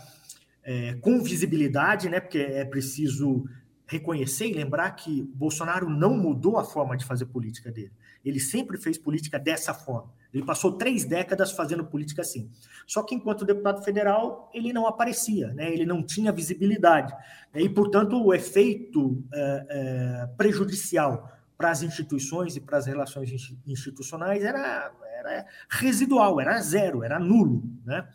é, 0.62 0.94
com 0.94 1.20
visibilidade, 1.22 2.08
né? 2.08 2.20
Porque 2.20 2.38
é 2.38 2.64
preciso 2.64 3.44
reconhecer 3.90 4.46
e 4.46 4.52
lembrar 4.52 4.88
que 4.92 5.22
Bolsonaro 5.34 5.90
não 5.90 6.16
mudou 6.16 6.58
a 6.58 6.64
forma 6.64 6.96
de 6.96 7.04
fazer 7.04 7.26
política 7.26 7.72
dele. 7.72 7.90
Ele 8.24 8.38
sempre 8.38 8.78
fez 8.78 8.96
política 8.96 9.36
dessa 9.36 9.74
forma. 9.74 10.12
Ele 10.32 10.44
passou 10.44 10.74
três 10.74 11.04
décadas 11.04 11.50
fazendo 11.50 11.84
política 11.84 12.22
assim. 12.22 12.48
Só 12.86 13.02
que, 13.02 13.16
enquanto 13.16 13.44
deputado 13.44 13.82
federal, 13.82 14.48
ele 14.54 14.72
não 14.72 14.86
aparecia, 14.86 15.48
né? 15.54 15.72
ele 15.72 15.84
não 15.84 16.04
tinha 16.04 16.30
visibilidade. 16.30 17.12
E, 17.52 17.68
portanto, 17.68 18.16
o 18.24 18.32
efeito 18.32 19.24
é, 19.34 19.66
é, 19.68 20.26
prejudicial 20.36 21.28
para 21.58 21.72
as 21.72 21.82
instituições 21.82 22.54
e 22.54 22.60
para 22.60 22.78
as 22.78 22.86
relações 22.86 23.28
institucionais 23.66 24.44
era, 24.44 24.92
era 25.18 25.46
residual, 25.68 26.40
era 26.40 26.60
zero, 26.60 27.02
era 27.02 27.18
nulo. 27.18 27.64
Né? 27.84 28.08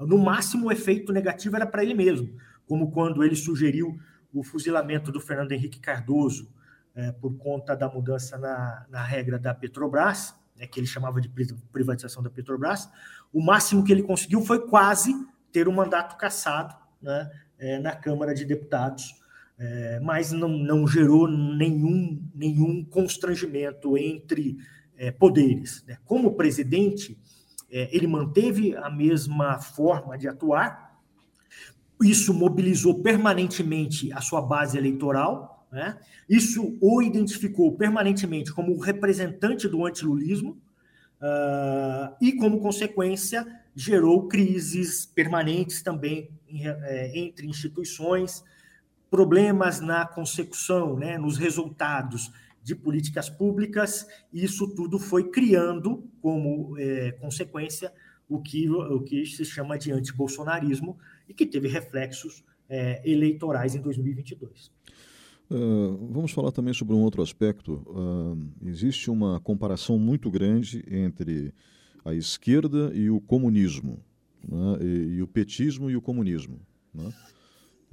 No 0.00 0.16
máximo, 0.16 0.68
o 0.68 0.72
efeito 0.72 1.12
negativo 1.12 1.54
era 1.54 1.66
para 1.66 1.82
ele 1.82 1.92
mesmo, 1.92 2.34
como 2.66 2.90
quando 2.90 3.22
ele 3.22 3.36
sugeriu 3.36 3.98
o 4.32 4.42
fuzilamento 4.42 5.10
do 5.10 5.20
Fernando 5.20 5.52
Henrique 5.52 5.80
Cardoso 5.80 6.52
é, 6.94 7.12
por 7.12 7.36
conta 7.38 7.76
da 7.76 7.88
mudança 7.88 8.36
na, 8.36 8.86
na 8.88 9.02
regra 9.02 9.38
da 9.38 9.54
Petrobras, 9.54 10.34
né, 10.56 10.66
que 10.66 10.80
ele 10.80 10.86
chamava 10.86 11.20
de 11.20 11.28
privatização 11.72 12.22
da 12.22 12.30
Petrobras, 12.30 12.88
o 13.32 13.42
máximo 13.42 13.84
que 13.84 13.92
ele 13.92 14.02
conseguiu 14.02 14.42
foi 14.42 14.66
quase 14.66 15.14
ter 15.52 15.68
o 15.68 15.70
um 15.70 15.74
mandato 15.74 16.16
cassado 16.16 16.74
né, 17.00 17.30
é, 17.58 17.78
na 17.78 17.94
Câmara 17.94 18.34
de 18.34 18.44
Deputados, 18.44 19.14
é, 19.58 20.00
mas 20.00 20.32
não, 20.32 20.48
não 20.48 20.86
gerou 20.86 21.28
nenhum, 21.28 22.22
nenhum 22.34 22.84
constrangimento 22.84 23.96
entre 23.96 24.56
é, 24.96 25.10
poderes. 25.10 25.84
Né? 25.86 25.98
Como 26.04 26.34
presidente, 26.34 27.18
é, 27.70 27.88
ele 27.94 28.06
manteve 28.06 28.76
a 28.76 28.90
mesma 28.90 29.58
forma 29.60 30.16
de 30.16 30.28
atuar, 30.28 30.87
isso 32.02 32.32
mobilizou 32.32 33.02
permanentemente 33.02 34.12
a 34.12 34.20
sua 34.20 34.40
base 34.40 34.78
eleitoral, 34.78 35.66
né? 35.70 35.98
isso 36.28 36.76
o 36.80 37.02
identificou 37.02 37.72
permanentemente 37.76 38.52
como 38.52 38.78
representante 38.78 39.68
do 39.68 39.84
antilulismo, 39.84 40.58
uh, 41.20 42.14
e, 42.20 42.32
como 42.32 42.60
consequência, 42.60 43.46
gerou 43.74 44.26
crises 44.28 45.06
permanentes 45.06 45.82
também 45.82 46.30
em, 46.48 46.66
é, 46.66 47.16
entre 47.16 47.46
instituições, 47.46 48.42
problemas 49.10 49.80
na 49.80 50.06
consecução, 50.06 50.96
né, 50.96 51.16
nos 51.16 51.38
resultados 51.38 52.30
de 52.62 52.74
políticas 52.74 53.30
públicas, 53.30 54.06
e 54.32 54.44
isso 54.44 54.68
tudo 54.74 54.98
foi 54.98 55.30
criando 55.30 56.04
como 56.20 56.76
é, 56.78 57.12
consequência 57.12 57.92
o 58.28 58.42
que, 58.42 58.68
o 58.68 59.00
que 59.00 59.24
se 59.24 59.44
chama 59.44 59.78
de 59.78 59.90
antibolsonarismo 59.90 60.98
e 61.28 61.34
que 61.34 61.46
teve 61.46 61.68
reflexos 61.68 62.42
é, 62.68 63.02
eleitorais 63.08 63.74
em 63.74 63.80
2022. 63.80 64.70
Uh, 65.50 66.08
vamos 66.10 66.32
falar 66.32 66.52
também 66.52 66.74
sobre 66.74 66.94
um 66.94 67.00
outro 67.00 67.22
aspecto. 67.22 67.82
Uh, 67.86 68.68
existe 68.68 69.10
uma 69.10 69.40
comparação 69.40 69.98
muito 69.98 70.30
grande 70.30 70.84
entre 70.90 71.54
a 72.04 72.12
esquerda 72.14 72.90
e 72.94 73.08
o 73.08 73.20
comunismo, 73.20 73.98
né? 74.46 74.78
e, 74.80 75.16
e, 75.16 75.22
o 75.22 75.26
petismo 75.26 75.90
e 75.90 75.96
o 75.96 76.02
comunismo. 76.02 76.60
Né? 76.94 77.12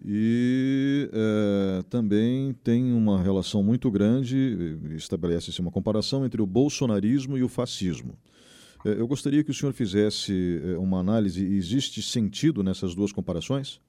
E 0.03 1.09
é, 1.13 1.83
também 1.89 2.53
tem 2.63 2.91
uma 2.91 3.21
relação 3.21 3.63
muito 3.63 3.89
grande, 3.89 4.77
estabelece-se 4.95 5.61
uma 5.61 5.71
comparação 5.71 6.25
entre 6.25 6.41
o 6.41 6.45
bolsonarismo 6.45 7.37
e 7.37 7.43
o 7.43 7.47
fascismo. 7.47 8.17
É, 8.85 8.99
eu 8.99 9.07
gostaria 9.07 9.43
que 9.43 9.49
o 9.49 9.53
senhor 9.53 9.73
fizesse 9.73 10.61
é, 10.63 10.77
uma 10.77 10.99
análise. 10.99 11.43
Existe 11.43 12.03
sentido 12.03 12.63
nessas 12.63 12.93
duas 12.93 13.11
comparações? 13.11 13.81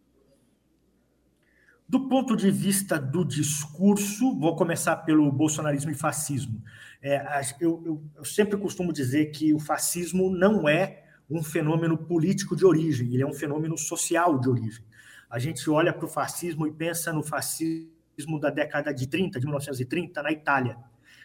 Do 1.87 2.09
ponto 2.09 2.35
de 2.35 2.51
vista 2.51 2.99
do 2.99 3.25
discurso, 3.25 4.35
vou 4.39 4.57
começar 4.57 4.97
pelo 4.97 5.31
bolsonarismo 5.31 5.91
e 5.91 5.95
fascismo. 5.95 6.63
É, 7.03 7.43
eu, 7.61 7.83
eu, 7.85 8.03
eu 8.17 8.25
sempre 8.25 8.57
costumo 8.57 8.93
dizer 8.93 9.27
que 9.27 9.53
o 9.53 9.61
fascismo 9.61 10.31
não 10.31 10.67
é 10.67 11.05
um 11.31 11.43
fenômeno 11.43 11.99
político 11.99 12.57
de 12.57 12.65
origem, 12.65 13.13
ele 13.13 13.23
é 13.23 13.27
um 13.27 13.35
fenômeno 13.35 13.77
social 13.77 14.39
de 14.39 14.49
origem. 14.49 14.85
A 15.29 15.39
gente 15.39 15.69
olha 15.69 15.93
para 15.93 16.07
o 16.07 16.09
fascismo 16.09 16.67
e 16.67 16.73
pensa 16.73 17.13
no 17.13 17.23
fascismo 17.23 18.41
da 18.41 18.49
década 18.49 18.95
de 18.95 19.07
30, 19.07 19.39
de 19.39 19.45
1930, 19.45 20.23
na 20.23 20.33
Itália, 20.33 20.79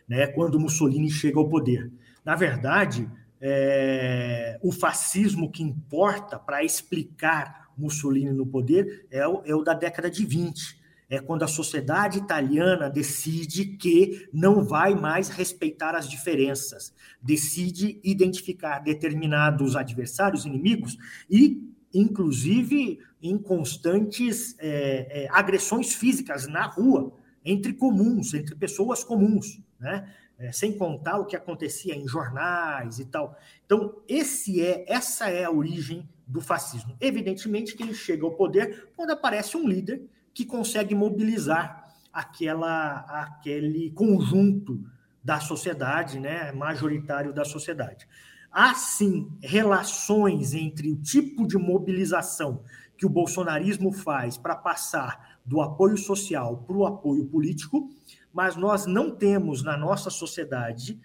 né, 0.08 0.28
quando 0.28 0.60
Mussolini 0.60 1.10
chega 1.10 1.40
ao 1.40 1.48
poder. 1.48 1.92
Na 2.26 2.36
verdade, 2.36 3.10
é, 3.42 4.60
o 4.62 4.72
fascismo 4.72 5.52
que 5.52 5.64
importa 5.64 6.38
para 6.38 6.64
explicar 6.64 7.72
Mussolini 7.76 8.32
no 8.32 8.46
poder 8.46 9.08
é 9.10 9.28
o, 9.28 9.42
é 9.44 9.56
o 9.56 9.64
da 9.64 9.74
década 9.74 10.10
de 10.10 10.26
20. 10.26 10.80
É 11.10 11.20
quando 11.20 11.44
a 11.44 11.48
sociedade 11.48 12.20
italiana 12.20 12.90
decide 12.90 13.66
que 13.66 14.30
não 14.32 14.64
vai 14.64 14.96
mais 14.96 15.28
respeitar 15.28 15.94
as 15.94 16.08
diferenças, 16.08 16.94
decide 17.22 18.00
identificar 18.02 18.80
determinados 18.80 19.76
adversários, 19.76 20.46
inimigos 20.46 20.98
e 21.30 21.70
inclusive 21.94 23.00
em 23.22 23.38
constantes 23.38 24.56
é, 24.60 25.24
é, 25.24 25.28
agressões 25.32 25.94
físicas 25.94 26.48
na 26.48 26.66
rua, 26.66 27.14
entre 27.44 27.74
comuns, 27.74 28.34
entre 28.34 28.56
pessoas 28.56 29.04
comuns, 29.04 29.60
né? 29.80 30.08
É, 30.42 30.52
sem 30.52 30.76
contar 30.76 31.20
o 31.20 31.26
que 31.26 31.36
acontecia 31.36 31.96
em 31.96 32.08
jornais 32.08 32.98
e 32.98 33.06
tal. 33.06 33.38
Então, 33.64 34.02
esse 34.08 34.60
é, 34.60 34.92
essa 34.92 35.30
é 35.30 35.44
a 35.44 35.52
origem 35.52 36.10
do 36.26 36.42
fascismo. 36.42 36.98
Evidentemente 37.00 37.76
que 37.76 37.84
ele 37.84 37.94
chega 37.94 38.26
ao 38.26 38.32
poder 38.32 38.90
quando 38.96 39.12
aparece 39.12 39.56
um 39.56 39.68
líder 39.68 40.04
que 40.34 40.44
consegue 40.44 40.96
mobilizar 40.96 41.94
aquela, 42.12 43.02
aquele 43.22 43.92
conjunto 43.92 44.84
da 45.24 45.40
sociedade, 45.40 46.20
né, 46.20 46.52
majoritário 46.52 47.32
da 47.32 47.46
sociedade. 47.46 48.08
Há 48.52 48.74
sim 48.74 49.32
relações 49.44 50.56
entre 50.56 50.90
o 50.90 50.96
tipo 50.96 51.46
de 51.46 51.56
mobilização 51.56 52.64
que 52.98 53.06
o 53.06 53.10
bolsonarismo 53.10 53.92
faz 53.92 54.38
para 54.38 54.56
passar 54.56 55.40
do 55.46 55.62
apoio 55.62 55.98
social 55.98 56.58
para 56.66 56.76
o 56.76 56.86
apoio 56.86 57.26
político, 57.28 57.90
mas 58.34 58.56
nós 58.56 58.86
não 58.86 59.12
temos 59.12 59.64
na 59.64 59.78
nossa 59.78 60.10
sociedade, 60.10 61.00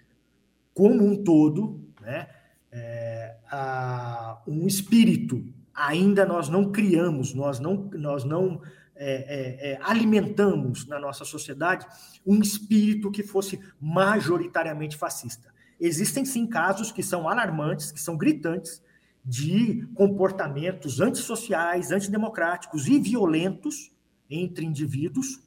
como 0.73 1.05
um 1.05 1.23
todo, 1.23 1.83
né, 2.01 2.27
é, 2.71 3.35
a, 3.51 4.41
um 4.47 4.65
espírito. 4.67 5.43
Ainda 5.73 6.25
nós 6.25 6.49
não 6.49 6.71
criamos, 6.71 7.33
nós 7.33 7.59
não, 7.59 7.89
nós 7.93 8.23
não 8.23 8.61
é, 8.95 9.71
é, 9.71 9.71
é 9.71 9.79
alimentamos 9.81 10.87
na 10.87 10.99
nossa 10.99 11.25
sociedade 11.25 11.85
um 12.25 12.39
espírito 12.39 13.11
que 13.11 13.23
fosse 13.23 13.59
majoritariamente 13.79 14.95
fascista. 14.97 15.53
Existem 15.79 16.25
sim 16.25 16.47
casos 16.47 16.91
que 16.91 17.03
são 17.03 17.29
alarmantes, 17.29 17.91
que 17.91 17.99
são 17.99 18.17
gritantes, 18.17 18.81
de 19.23 19.85
comportamentos 19.93 21.01
antissociais, 21.01 21.91
antidemocráticos 21.91 22.87
e 22.87 22.97
violentos 22.97 23.91
entre 24.29 24.65
indivíduos 24.65 25.41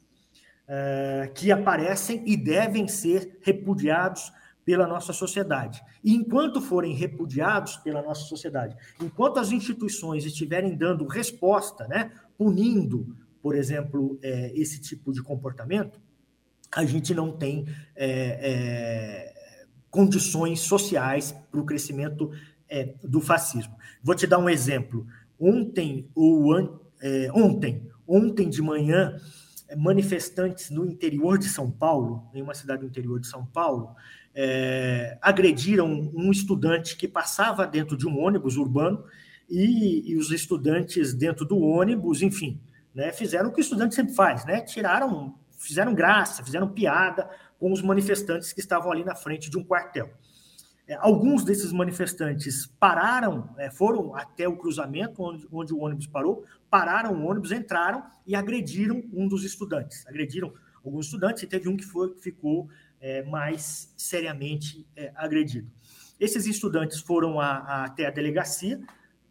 é, 0.73 1.29
que 1.35 1.51
aparecem 1.51 2.23
e 2.25 2.37
devem 2.37 2.87
ser 2.87 3.41
repudiados 3.43 4.33
pela 4.65 4.87
nossa 4.87 5.13
sociedade. 5.13 5.83
E 6.05 6.15
enquanto 6.15 6.61
forem 6.61 6.95
repudiados 6.95 7.77
pela 7.79 8.01
nossa 8.01 8.23
sociedade, 8.23 8.77
enquanto 9.03 9.41
as 9.41 9.51
instituições 9.51 10.25
estiverem 10.25 10.77
dando 10.77 11.09
resposta, 11.09 11.89
né, 11.89 12.13
punindo, 12.39 13.17
por 13.43 13.57
exemplo, 13.57 14.17
é, 14.23 14.53
esse 14.55 14.81
tipo 14.81 15.13
de 15.13 15.21
comportamento, 15.21 16.01
a 16.71 16.85
gente 16.85 17.13
não 17.13 17.33
tem 17.33 17.67
é, 17.97 19.35
é 19.35 19.67
condições 19.91 20.61
sociais 20.61 21.35
para 21.51 21.61
o 21.61 21.67
crescimento 21.67 22.31
do 23.03 23.21
fascismo. 23.21 23.75
Vou 24.01 24.15
te 24.15 24.25
dar 24.25 24.39
um 24.39 24.49
exemplo. 24.49 25.05
Ontem, 25.37 26.09
ou 26.15 26.81
é, 27.03 27.29
ontem, 27.35 27.91
ontem 28.07 28.49
de 28.49 28.63
manhã, 28.63 29.17
manifestantes 29.77 30.71
no 30.71 30.85
interior 30.85 31.39
de 31.39 31.49
São 31.49 31.71
Paulo, 31.71 32.29
em 32.35 32.43
uma 32.43 32.55
cidade 32.55 32.81
do 32.81 32.87
interior 32.87 33.21
de 33.21 33.27
São 33.27 33.45
Paulo, 33.45 33.95
é, 34.35 35.19
agrediram 35.21 35.87
um 36.15 36.31
estudante 36.31 36.97
que 36.97 37.09
passava 37.09 37.67
dentro 37.67 37.97
de 37.97 38.07
um 38.07 38.19
ônibus 38.19 38.57
urbano 38.57 39.05
e, 39.49 40.13
e 40.13 40.17
os 40.17 40.31
estudantes 40.31 41.13
dentro 41.13 41.45
do 41.45 41.59
ônibus, 41.59 42.23
enfim, 42.23 42.61
né, 42.95 43.13
fizeram 43.13 43.49
o 43.49 43.53
que 43.53 43.61
o 43.61 43.63
estudante 43.63 43.95
sempre 43.95 44.15
faz, 44.15 44.45
né, 44.45 44.61
tiraram, 44.61 45.35
fizeram 45.59 45.95
graça, 45.95 46.45
fizeram 46.45 46.69
piada, 46.69 47.29
com 47.59 47.71
os 47.73 47.83
manifestantes 47.83 48.53
que 48.53 48.61
estavam 48.61 48.91
ali 48.91 49.05
na 49.05 49.15
frente 49.15 49.51
de 49.51 49.59
um 49.59 49.65
quartel. 49.65 50.11
É, 50.91 50.97
alguns 50.97 51.45
desses 51.45 51.71
manifestantes 51.71 52.67
pararam, 52.67 53.55
é, 53.57 53.71
foram 53.71 54.13
até 54.17 54.49
o 54.49 54.57
cruzamento 54.57 55.23
onde, 55.23 55.47
onde, 55.53 55.73
o 55.73 55.79
ônibus 55.79 56.09
parou, 56.09 56.45
pararam 56.69 57.15
o 57.15 57.27
ônibus, 57.29 57.53
entraram 57.53 58.03
e 58.27 58.35
agrediram 58.35 59.01
um 59.13 59.29
dos 59.29 59.45
estudantes. 59.45 60.05
Agrediram 60.09 60.53
alguns 60.85 61.07
estudantes 61.07 61.45
e 61.45 61.47
teve 61.47 61.69
um 61.69 61.77
que, 61.77 61.85
foi, 61.85 62.13
que 62.15 62.21
ficou 62.21 62.69
é, 63.01 63.23
mais 63.23 63.95
seriamente 63.97 64.85
é, 64.97 65.13
agredido. 65.15 65.71
Esses 66.19 66.45
estudantes 66.45 66.99
foram 66.99 67.39
a, 67.39 67.59
a, 67.59 67.85
até 67.85 68.07
a 68.07 68.11
delegacia, 68.11 68.81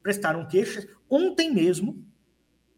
prestaram 0.02 0.48
queixas. 0.48 0.88
Ontem 1.10 1.54
mesmo, 1.54 2.02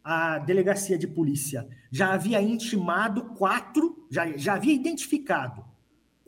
a 0.02 0.40
delegacia 0.40 0.98
de 0.98 1.06
polícia 1.06 1.68
já 1.88 2.12
havia 2.12 2.42
intimado 2.42 3.26
quatro, 3.36 4.08
já, 4.10 4.26
já 4.36 4.54
havia 4.54 4.74
identificado 4.74 5.70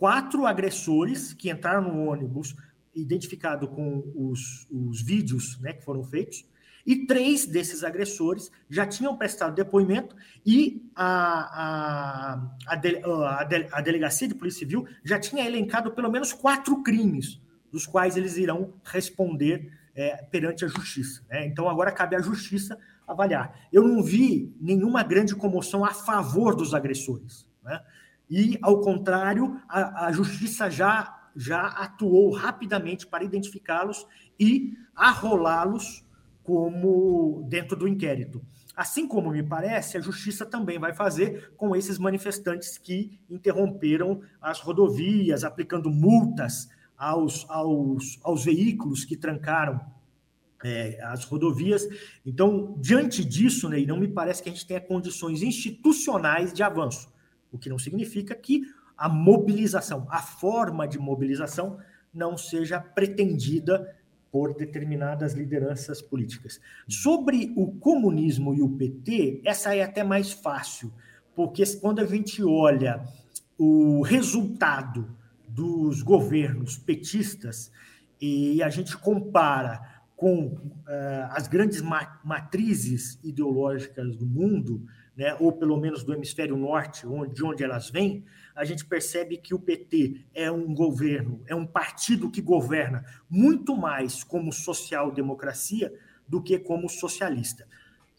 quatro 0.05 0.45
agressores 0.45 1.33
que 1.33 1.51
entraram 1.51 1.81
no 1.81 2.11
ônibus, 2.11 2.55
identificado 2.95 3.67
com 3.67 4.05
os, 4.15 4.67
os 4.71 5.01
vídeos 5.01 5.59
né, 5.61 5.73
que 5.73 5.83
foram 5.83 6.05
feitos, 6.05 6.45
e 6.85 7.07
três 7.07 7.47
desses 7.47 7.83
agressores 7.83 8.53
já 8.69 8.85
tinham 8.87 9.17
prestado 9.17 9.55
depoimento 9.55 10.15
e 10.45 10.87
a, 10.95 11.09
a, 11.09 12.51
a, 12.67 12.77
de, 12.77 13.01
a, 13.03 13.45
de, 13.45 13.67
a 13.73 13.81
delegacia 13.81 14.29
de 14.29 14.35
polícia 14.35 14.59
civil 14.59 14.87
já 15.03 15.19
tinha 15.19 15.47
elencado 15.47 15.91
pelo 15.93 16.11
menos 16.11 16.35
quatro 16.35 16.83
crimes, 16.83 17.41
dos 17.73 17.87
quais 17.87 18.15
eles 18.15 18.37
irão 18.37 18.75
responder 18.85 19.73
é, 19.95 20.17
perante 20.31 20.67
a 20.67 20.69
justiça. 20.69 21.23
Né? 21.31 21.47
Então 21.47 21.67
agora 21.67 21.91
cabe 21.91 22.15
à 22.15 22.21
justiça 22.21 22.79
avaliar. 23.09 23.59
Eu 23.73 23.89
não 23.89 24.03
vi 24.03 24.55
nenhuma 24.61 25.03
grande 25.03 25.35
comoção 25.35 25.83
a 25.83 25.95
favor 25.95 26.55
dos 26.55 26.75
agressores. 26.75 27.49
Né? 27.63 27.81
E, 28.29 28.59
ao 28.63 28.81
contrário, 28.81 29.61
a, 29.69 30.07
a 30.07 30.13
justiça 30.13 30.71
já 30.71 31.21
já 31.37 31.67
atuou 31.67 32.31
rapidamente 32.31 33.07
para 33.07 33.25
identificá-los 33.25 34.07
e 34.39 34.75
arrolá-los 34.95 36.05
como 36.43 37.45
dentro 37.49 37.77
do 37.77 37.89
inquérito. 37.89 38.41
Assim 38.77 39.07
como 39.07 39.31
me 39.31 39.43
parece, 39.43 39.97
a 39.97 40.01
justiça 40.01 40.45
também 40.45 40.79
vai 40.79 40.93
fazer 40.93 41.53
com 41.57 41.75
esses 41.75 41.99
manifestantes 41.99 42.77
que 42.77 43.19
interromperam 43.31 44.21
as 44.41 44.61
rodovias, 44.61 45.45
aplicando 45.45 45.91
multas 45.91 46.69
aos, 46.97 47.49
aos, 47.49 48.19
aos 48.23 48.45
veículos 48.45 49.05
que 49.05 49.17
trancaram 49.17 49.81
é, 50.63 50.99
as 51.05 51.25
rodovias. 51.25 51.87
Então, 52.27 52.77
diante 52.79 53.25
disso, 53.25 53.69
Ney, 53.69 53.87
não 53.87 53.99
me 53.99 54.09
parece 54.09 54.43
que 54.43 54.49
a 54.49 54.53
gente 54.53 54.67
tenha 54.67 54.81
condições 54.81 55.41
institucionais 55.41 56.53
de 56.53 56.63
avanço, 56.63 57.09
o 57.55 57.59
que 57.59 57.71
não 57.71 57.79
significa 57.79 58.35
que 58.35 58.63
a 58.97 59.09
mobilização, 59.09 60.07
a 60.11 60.21
forma 60.21 60.87
de 60.87 60.99
mobilização, 60.99 61.79
não 62.13 62.37
seja 62.37 62.81
pretendida 62.81 63.97
por 64.31 64.55
determinadas 64.55 65.33
lideranças 65.33 66.03
políticas. 66.03 66.61
Sobre 66.89 67.53
o 67.57 67.73
comunismo 67.73 68.53
e 68.53 68.61
o 68.61 68.69
PT, 68.69 69.41
essa 69.45 69.75
é 69.75 69.83
até 69.83 70.03
mais 70.03 70.33
fácil, 70.33 70.93
porque 71.35 71.65
quando 71.77 72.01
a 72.01 72.07
gente 72.07 72.43
olha 72.43 73.05
o 73.57 74.03
resultado 74.03 75.17
dos 75.49 76.03
governos 76.03 76.77
petistas 76.77 77.71
e 78.21 78.61
a 78.61 78.69
gente 78.69 78.97
compara 78.97 80.03
com 80.17 80.47
uh, 80.47 81.31
as 81.31 81.47
grandes 81.47 81.83
matrizes 82.25 83.19
ideológicas 83.23 84.17
do 84.17 84.27
mundo, 84.27 84.85
né, 85.17 85.37
ou 85.39 85.53
pelo 85.53 85.77
menos 85.77 86.03
do 86.03 86.13
hemisfério 86.13 86.57
norte, 86.57 87.07
onde, 87.07 87.35
de 87.35 87.45
onde 87.45 87.63
elas 87.63 87.91
vêm, 87.91 88.25
a 88.55 88.65
gente 88.65 88.85
percebe 88.85 89.37
que 89.37 89.55
o 89.55 89.59
PT 89.59 90.25
é 90.35 90.51
um 90.51 90.75
governo, 90.75 91.43
é 91.47 91.55
um 91.55 91.67
partido 91.67 92.31
que 92.31 92.41
governa 92.41 93.05
muito 93.29 93.77
mais 93.77 94.23
como 94.25 94.53
social-democracia 94.53 95.93
do 96.27 96.43
que 96.43 96.59
como 96.59 96.89
socialista. 96.89 97.67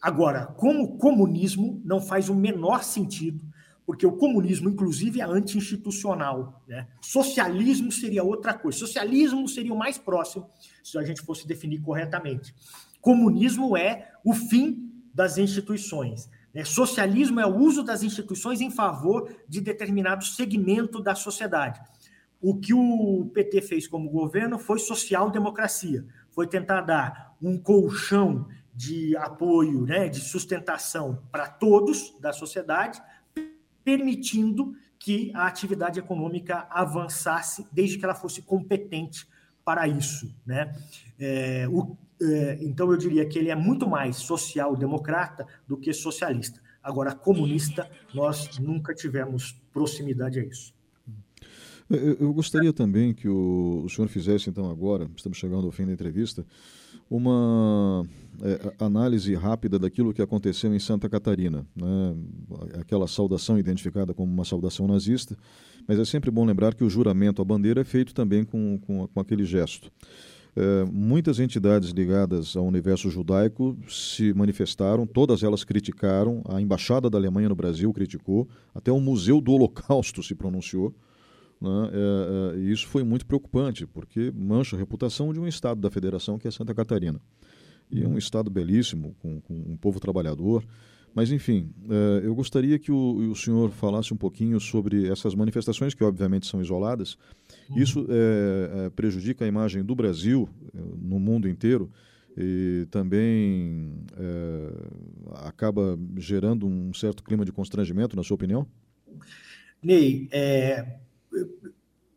Agora, 0.00 0.46
como 0.46 0.98
comunismo, 0.98 1.80
não 1.84 2.00
faz 2.00 2.28
o 2.28 2.34
menor 2.34 2.84
sentido, 2.84 3.44
porque 3.84 4.06
o 4.06 4.12
comunismo, 4.12 4.68
inclusive, 4.68 5.20
é 5.20 5.24
anti-institucional. 5.24 6.62
Né? 6.66 6.88
Socialismo 7.00 7.92
seria 7.92 8.22
outra 8.22 8.52
coisa. 8.52 8.78
Socialismo 8.78 9.48
seria 9.48 9.72
o 9.72 9.78
mais 9.78 9.96
próximo, 9.96 10.50
se 10.82 10.98
a 10.98 11.02
gente 11.02 11.22
fosse 11.22 11.46
definir 11.46 11.80
corretamente. 11.80 12.54
Comunismo 13.00 13.76
é 13.76 14.10
o 14.24 14.34
fim 14.34 14.90
das 15.14 15.38
instituições. 15.38 16.28
Né? 16.56 16.64
Socialismo 16.64 17.38
é 17.38 17.46
o 17.46 17.54
uso 17.54 17.82
das 17.82 18.02
instituições 18.02 18.62
em 18.62 18.70
favor 18.70 19.30
de 19.46 19.60
determinado 19.60 20.24
segmento 20.24 21.02
da 21.02 21.14
sociedade. 21.14 21.78
O 22.40 22.56
que 22.58 22.72
o 22.72 23.30
PT 23.34 23.60
fez 23.60 23.86
como 23.86 24.08
governo 24.08 24.58
foi 24.58 24.78
social-democracia, 24.78 26.06
foi 26.30 26.46
tentar 26.46 26.80
dar 26.80 27.36
um 27.42 27.58
colchão 27.58 28.48
de 28.74 29.14
apoio, 29.18 29.82
né, 29.82 30.08
de 30.08 30.20
sustentação 30.20 31.22
para 31.30 31.46
todos 31.46 32.18
da 32.20 32.32
sociedade, 32.32 33.02
permitindo 33.84 34.74
que 34.98 35.30
a 35.34 35.46
atividade 35.46 35.98
econômica 35.98 36.66
avançasse 36.70 37.66
desde 37.70 37.98
que 37.98 38.04
ela 38.04 38.14
fosse 38.14 38.40
competente 38.40 39.28
para 39.62 39.86
isso. 39.86 40.34
Né? 40.44 40.74
É, 41.18 41.66
o, 41.68 41.82
é, 41.82 42.05
então, 42.60 42.90
eu 42.90 42.96
diria 42.96 43.26
que 43.26 43.38
ele 43.38 43.50
é 43.50 43.54
muito 43.54 43.88
mais 43.88 44.16
social-democrata 44.16 45.46
do 45.66 45.76
que 45.76 45.92
socialista. 45.92 46.60
Agora, 46.82 47.14
comunista, 47.14 47.90
nós 48.14 48.58
nunca 48.58 48.94
tivemos 48.94 49.52
proximidade 49.72 50.38
a 50.38 50.44
isso. 50.44 50.74
Eu 51.88 52.32
gostaria 52.32 52.72
também 52.72 53.14
que 53.14 53.28
o, 53.28 53.86
senhor 53.88 54.08
fizesse, 54.08 54.50
então, 54.50 54.68
agora, 54.68 55.08
estamos 55.16 55.38
chegando 55.38 55.66
ao 55.66 55.72
fim 55.72 55.86
da 55.86 55.92
entrevista, 55.92 56.44
uma 57.08 58.04
é, 58.42 58.84
análise 58.84 59.32
rápida 59.34 59.78
daquilo 59.78 60.12
que 60.12 60.20
aconteceu 60.20 60.74
em 60.74 60.78
Santa 60.80 61.08
Catarina. 61.08 61.64
Né? 61.76 62.16
Aquela 62.80 63.06
saudação 63.06 63.56
identificada 63.56 64.12
como 64.12 64.32
uma 64.32 64.44
saudação 64.44 64.88
nazista, 64.88 65.36
mas 65.86 66.00
é 66.00 66.04
sempre 66.04 66.30
bom 66.30 66.44
lembrar 66.44 66.74
que 66.74 66.82
o 66.82 66.90
juramento 66.90 67.40
à 67.40 67.44
bandeira 67.44 67.82
é 67.82 67.84
feito 67.84 68.12
também 68.12 68.44
com, 68.44 68.78
com, 68.80 69.06
com 69.06 69.20
aquele 69.20 69.44
gesto. 69.44 69.90
É, 70.58 70.86
muitas 70.90 71.38
entidades 71.38 71.90
ligadas 71.90 72.56
ao 72.56 72.64
universo 72.64 73.10
judaico 73.10 73.76
se 73.86 74.32
manifestaram, 74.32 75.06
todas 75.06 75.42
elas 75.42 75.64
criticaram, 75.64 76.42
a 76.48 76.58
Embaixada 76.62 77.10
da 77.10 77.18
Alemanha 77.18 77.50
no 77.50 77.54
Brasil 77.54 77.92
criticou, 77.92 78.48
até 78.74 78.90
o 78.90 78.98
Museu 78.98 79.38
do 79.38 79.52
Holocausto 79.52 80.22
se 80.22 80.34
pronunciou. 80.34 80.94
Né? 81.60 81.90
É, 81.92 82.56
é, 82.56 82.58
e 82.58 82.72
isso 82.72 82.86
foi 82.86 83.04
muito 83.04 83.26
preocupante, 83.26 83.86
porque 83.86 84.32
mancha 84.34 84.76
a 84.76 84.78
reputação 84.78 85.30
de 85.30 85.38
um 85.38 85.46
Estado 85.46 85.78
da 85.78 85.90
Federação, 85.90 86.38
que 86.38 86.48
é 86.48 86.50
Santa 86.50 86.74
Catarina. 86.74 87.20
E 87.90 88.02
é 88.02 88.08
um 88.08 88.16
Estado 88.16 88.50
belíssimo, 88.50 89.14
com, 89.20 89.40
com 89.42 89.54
um 89.54 89.76
povo 89.76 90.00
trabalhador. 90.00 90.64
Mas, 91.16 91.32
enfim, 91.32 91.70
é, 91.88 92.26
eu 92.26 92.34
gostaria 92.34 92.78
que 92.78 92.92
o, 92.92 93.34
senhor 93.34 93.70
falasse 93.70 94.12
um 94.12 94.18
pouquinho 94.18 94.60
sobre 94.60 95.10
essas 95.10 95.34
manifestações, 95.34 95.94
que 95.94 96.04
obviamente 96.04 96.46
são 96.46 96.60
isoladas. 96.60 97.16
Uhum. 97.70 97.78
Isso 97.78 98.06
é, 98.10 98.90
prejudica 98.90 99.42
a 99.42 99.48
imagem 99.48 99.82
do 99.82 99.94
Brasil 99.94 100.46
no 100.74 101.18
mundo 101.18 101.48
inteiro 101.48 101.90
e 102.36 102.86
também 102.90 103.94
é, 104.14 104.70
acaba 105.46 105.98
gerando 106.18 106.66
um 106.66 106.92
certo 106.92 107.24
clima 107.24 107.46
de 107.46 107.52
constrangimento, 107.52 108.14
na 108.14 108.22
sua 108.22 108.34
opinião? 108.34 108.66
Ney, 109.82 110.28
é, 110.30 110.98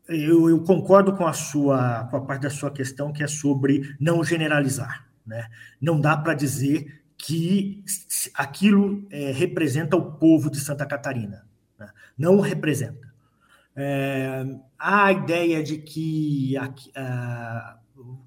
eu, 0.10 0.50
eu, 0.50 0.60
concordo 0.64 1.14
com 1.14 1.26
a 1.26 1.32
sua 1.32 2.04
com 2.12 2.18
a 2.18 2.22
parte 2.22 2.42
da 2.42 2.50
sua 2.50 2.70
questão 2.70 3.14
que 3.14 3.24
é 3.24 3.28
sobre 3.28 3.96
não 3.98 4.22
generalizar, 4.26 5.08
né? 5.26 5.48
Não 5.80 6.02
dá 6.02 6.18
para 6.18 6.34
dizer 6.34 6.99
que 7.20 7.84
aquilo 8.34 9.06
é, 9.12 9.32
representa 9.32 9.96
o 9.96 10.14
povo 10.14 10.50
de 10.50 10.60
Santa 10.60 10.86
Catarina, 10.86 11.46
né? 11.78 11.90
não 12.18 12.40
representa. 12.40 13.08
É, 13.76 14.46
a 14.78 15.12
ideia 15.12 15.62
de 15.62 15.78
que 15.78 16.58
a, 16.58 16.74
a, 16.96 17.80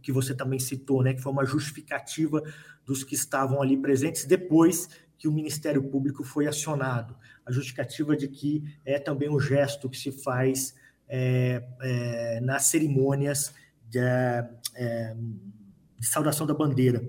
que 0.03 0.12
você 0.12 0.34
também 0.34 0.59
citou, 0.59 1.03
né, 1.03 1.14
que 1.14 1.20
foi 1.20 1.32
uma 1.32 1.45
justificativa 1.45 2.43
dos 2.84 3.03
que 3.03 3.14
estavam 3.14 3.61
ali 3.61 3.76
presentes 3.76 4.24
depois 4.24 4.88
que 5.18 5.28
o 5.28 5.32
Ministério 5.32 5.82
Público 5.82 6.24
foi 6.24 6.47
acionado, 6.47 7.16
a 7.47 7.53
justificativa 7.53 8.16
de 8.16 8.28
que 8.28 8.62
é 8.84 8.99
também 8.99 9.30
um 9.30 9.40
gesto 9.40 9.88
que 9.88 9.97
se 9.97 10.11
faz 10.11 10.74
é, 11.09 11.62
é, 11.80 12.40
nas 12.40 12.64
cerimônias 12.64 13.55
de, 13.88 13.99
é, 14.01 15.14
de, 15.99 16.07
saudação 16.07 16.47
da 16.47 16.55
bandeira. 16.55 17.07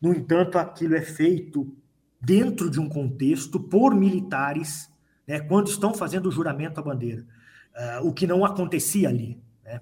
No 0.00 0.14
entanto, 0.14 0.58
aquilo 0.58 0.94
é 0.94 1.02
feito 1.02 1.74
dentro 2.20 2.70
de 2.70 2.80
um 2.80 2.88
contexto 2.88 3.60
por 3.60 3.94
militares, 3.94 4.90
né, 5.26 5.40
quando 5.40 5.68
estão 5.68 5.94
fazendo 5.94 6.26
o 6.26 6.32
juramento 6.32 6.80
à 6.80 6.82
bandeira, 6.82 7.26
uh, 7.74 8.06
o 8.06 8.12
que 8.12 8.26
não 8.26 8.44
acontecia 8.44 9.08
ali. 9.08 9.40
Né? 9.64 9.80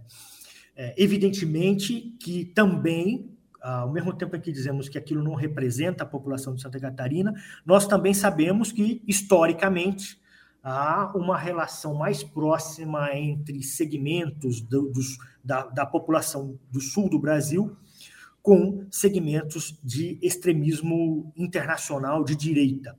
É, 0.78 0.94
evidentemente 0.98 2.14
que 2.20 2.44
também 2.44 3.36
ao 3.66 3.90
mesmo 3.90 4.12
tempo 4.12 4.36
em 4.36 4.40
que 4.40 4.52
dizemos 4.52 4.88
que 4.88 4.96
aquilo 4.96 5.22
não 5.24 5.34
representa 5.34 6.04
a 6.04 6.06
população 6.06 6.54
de 6.54 6.62
Santa 6.62 6.78
Catarina, 6.78 7.34
nós 7.64 7.86
também 7.86 8.14
sabemos 8.14 8.70
que, 8.70 9.02
historicamente, 9.08 10.20
há 10.62 11.12
uma 11.16 11.36
relação 11.36 11.94
mais 11.94 12.22
próxima 12.22 13.12
entre 13.14 13.62
segmentos 13.62 14.60
do, 14.60 14.88
dos, 14.90 15.18
da, 15.42 15.66
da 15.66 15.86
população 15.86 16.58
do 16.70 16.80
sul 16.80 17.08
do 17.08 17.18
Brasil 17.18 17.76
com 18.46 18.86
segmentos 18.92 19.76
de 19.82 20.20
extremismo 20.22 21.32
internacional 21.36 22.22
de 22.22 22.36
direita. 22.36 22.96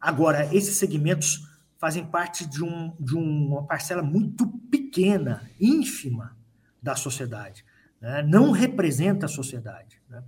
Agora, 0.00 0.54
esses 0.54 0.76
segmentos 0.76 1.48
fazem 1.80 2.06
parte 2.06 2.48
de, 2.48 2.62
um, 2.62 2.94
de 3.00 3.16
uma 3.16 3.64
parcela 3.64 4.04
muito 4.04 4.46
pequena, 4.70 5.50
ínfima 5.60 6.36
da 6.80 6.94
sociedade. 6.94 7.64
Né? 8.00 8.22
Não 8.22 8.52
representa 8.52 9.26
a 9.26 9.28
sociedade. 9.28 10.00
Né? 10.08 10.22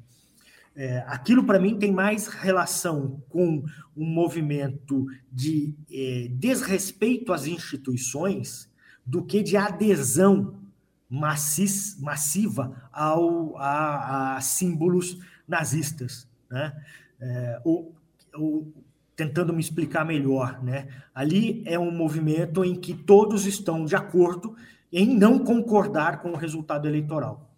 É, 0.75 1.05
aquilo, 1.07 1.45
para 1.45 1.61
mim, 1.61 1.79
tem 1.79 1.93
mais 1.93 2.27
relação 2.27 3.23
com 3.29 3.65
um 3.97 4.05
movimento 4.05 5.07
de 5.31 5.77
é, 5.89 6.27
desrespeito 6.29 7.33
às 7.33 7.47
instituições 7.47 8.69
do 9.07 9.25
que 9.25 9.45
de 9.45 9.57
adesão 9.57 10.61
macis, 11.09 11.99
massiva 12.01 12.89
ao, 12.93 13.57
a, 13.57 14.37
a 14.37 14.41
símbolos 14.41 15.19
nazistas. 15.47 16.29
Né? 16.51 16.73
É, 17.21 17.61
ou, 17.65 17.95
ou, 18.35 18.73
tentando 19.15 19.53
me 19.53 19.61
explicar 19.61 20.05
melhor, 20.05 20.63
né? 20.63 20.89
ali 21.15 21.63
é 21.65 21.79
um 21.79 21.91
movimento 21.91 22.63
em 22.63 22.75
que 22.75 22.93
todos 22.93 23.47
estão 23.47 23.85
de 23.85 23.97
acordo 23.97 24.55
em 24.93 25.17
não 25.17 25.39
concordar 25.39 26.21
com 26.21 26.33
o 26.33 26.37
resultado 26.37 26.87
eleitoral. 26.87 27.51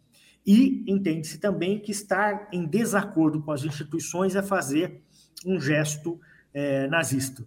E 0.47 0.85
entende-se 0.87 1.39
também 1.39 1.79
que 1.79 1.91
estar 1.91 2.49
em 2.53 2.65
desacordo 2.65 3.43
com 3.43 3.51
as 3.51 3.65
instituições 3.65 4.35
é 4.35 4.43
fazer 4.43 5.03
um 5.45 5.61
gesto 5.61 6.19
é, 6.55 6.87
nazista. 6.87 7.45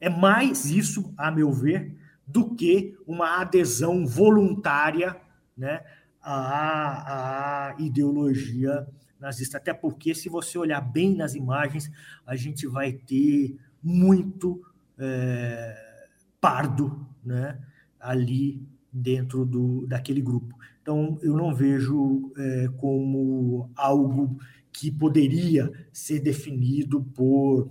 É 0.00 0.08
mais 0.08 0.66
isso, 0.66 1.12
a 1.16 1.30
meu 1.30 1.50
ver, 1.50 1.96
do 2.26 2.54
que 2.54 2.96
uma 3.06 3.40
adesão 3.40 4.06
voluntária 4.06 5.16
né, 5.56 5.82
a, 6.20 7.70
a 7.70 7.76
ideologia 7.78 8.86
nazista. 9.20 9.58
Até 9.58 9.72
porque, 9.72 10.14
se 10.14 10.28
você 10.28 10.58
olhar 10.58 10.80
bem 10.80 11.14
nas 11.16 11.34
imagens, 11.34 11.90
a 12.26 12.36
gente 12.36 12.66
vai 12.66 12.92
ter 12.92 13.56
muito 13.82 14.62
é, 14.98 16.08
pardo 16.40 17.06
né, 17.24 17.58
ali 17.98 18.62
dentro 18.92 19.44
do, 19.44 19.86
daquele 19.86 20.20
grupo. 20.20 20.56
Então, 20.82 21.18
eu 21.22 21.34
não 21.34 21.54
vejo 21.54 22.32
é, 22.36 22.68
como 22.76 23.70
algo 23.74 24.38
que 24.70 24.90
poderia 24.90 25.72
ser 25.92 26.20
definido 26.20 27.02
por 27.02 27.70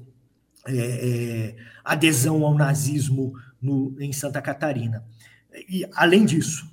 é, 0.65 0.75
é, 0.75 1.55
adesão 1.83 2.43
ao 2.45 2.55
nazismo 2.55 3.33
no, 3.61 3.95
em 3.99 4.11
Santa 4.11 4.41
Catarina. 4.41 5.05
E, 5.69 5.85
além 5.93 6.25
disso, 6.25 6.72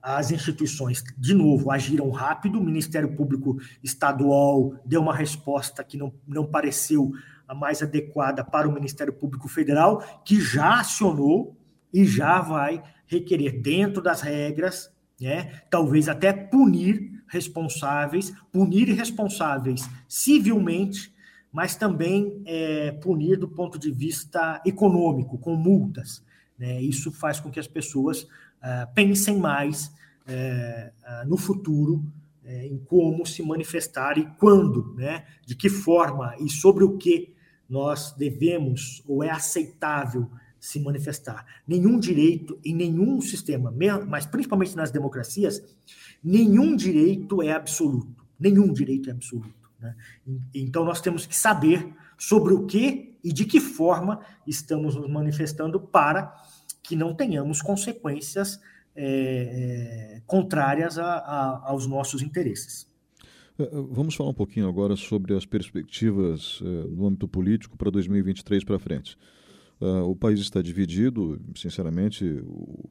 as 0.00 0.30
instituições, 0.30 1.02
de 1.18 1.34
novo, 1.34 1.70
agiram 1.70 2.10
rápido, 2.10 2.58
o 2.58 2.64
Ministério 2.64 3.14
Público 3.14 3.58
Estadual 3.82 4.74
deu 4.84 5.00
uma 5.00 5.14
resposta 5.14 5.82
que 5.82 5.96
não, 5.96 6.12
não 6.26 6.46
pareceu 6.46 7.12
a 7.46 7.54
mais 7.54 7.82
adequada 7.82 8.44
para 8.44 8.68
o 8.68 8.72
Ministério 8.72 9.12
Público 9.12 9.48
Federal, 9.48 10.22
que 10.24 10.40
já 10.40 10.80
acionou 10.80 11.56
e 11.92 12.04
já 12.04 12.40
vai 12.40 12.82
requerer, 13.06 13.60
dentro 13.60 14.00
das 14.00 14.20
regras, 14.20 14.90
né, 15.20 15.62
talvez 15.68 16.08
até 16.08 16.32
punir 16.32 17.20
responsáveis, 17.26 18.32
punir 18.52 18.88
responsáveis 18.92 19.88
civilmente, 20.08 21.12
mas 21.52 21.74
também 21.74 22.40
é, 22.46 22.92
punir 22.92 23.36
do 23.36 23.48
ponto 23.48 23.78
de 23.78 23.90
vista 23.90 24.62
econômico, 24.64 25.36
com 25.36 25.56
multas. 25.56 26.24
Né? 26.56 26.80
Isso 26.80 27.10
faz 27.10 27.40
com 27.40 27.50
que 27.50 27.58
as 27.58 27.66
pessoas 27.66 28.26
uh, 28.62 28.92
pensem 28.94 29.38
mais 29.38 29.86
uh, 29.86 31.22
uh, 31.24 31.28
no 31.28 31.36
futuro 31.36 32.04
em 32.42 32.78
como 32.78 33.24
se 33.24 33.44
manifestar 33.44 34.18
e 34.18 34.26
quando, 34.36 34.94
né? 34.96 35.24
de 35.46 35.54
que 35.54 35.68
forma 35.68 36.34
e 36.40 36.48
sobre 36.48 36.82
o 36.82 36.98
que 36.98 37.32
nós 37.68 38.12
devemos 38.16 39.04
ou 39.06 39.22
é 39.22 39.30
aceitável 39.30 40.28
se 40.58 40.80
manifestar. 40.80 41.46
Nenhum 41.66 41.98
direito 41.98 42.58
em 42.64 42.74
nenhum 42.74 43.20
sistema, 43.20 43.72
mas 44.08 44.26
principalmente 44.26 44.74
nas 44.74 44.90
democracias, 44.90 45.62
nenhum 46.22 46.74
direito 46.74 47.40
é 47.40 47.52
absoluto. 47.52 48.26
Nenhum 48.38 48.72
direito 48.72 49.08
é 49.08 49.12
absoluto. 49.12 49.70
Né? 49.80 49.94
Então 50.54 50.84
nós 50.84 51.00
temos 51.00 51.24
que 51.24 51.36
saber 51.36 51.94
sobre 52.18 52.52
o 52.52 52.66
que 52.66 53.18
e 53.22 53.32
de 53.32 53.44
que 53.44 53.60
forma 53.60 54.20
estamos 54.46 54.94
nos 54.96 55.10
manifestando 55.10 55.80
para 55.80 56.34
que 56.90 56.96
não 56.96 57.14
tenhamos 57.14 57.62
consequências 57.62 58.60
é, 58.96 60.20
contrárias 60.26 60.98
a, 60.98 61.04
a, 61.04 61.68
aos 61.68 61.86
nossos 61.86 62.20
interesses. 62.20 62.84
É, 63.56 63.68
vamos 63.92 64.16
falar 64.16 64.30
um 64.30 64.34
pouquinho 64.34 64.68
agora 64.68 64.96
sobre 64.96 65.36
as 65.36 65.46
perspectivas 65.46 66.60
no 66.90 67.06
âmbito 67.06 67.28
político 67.28 67.78
para 67.78 67.92
2023 67.92 68.64
para 68.64 68.76
frente. 68.80 69.16
Uh, 69.80 70.02
o 70.10 70.16
país 70.16 70.40
está 70.40 70.60
dividido, 70.60 71.40
sinceramente, 71.54 72.42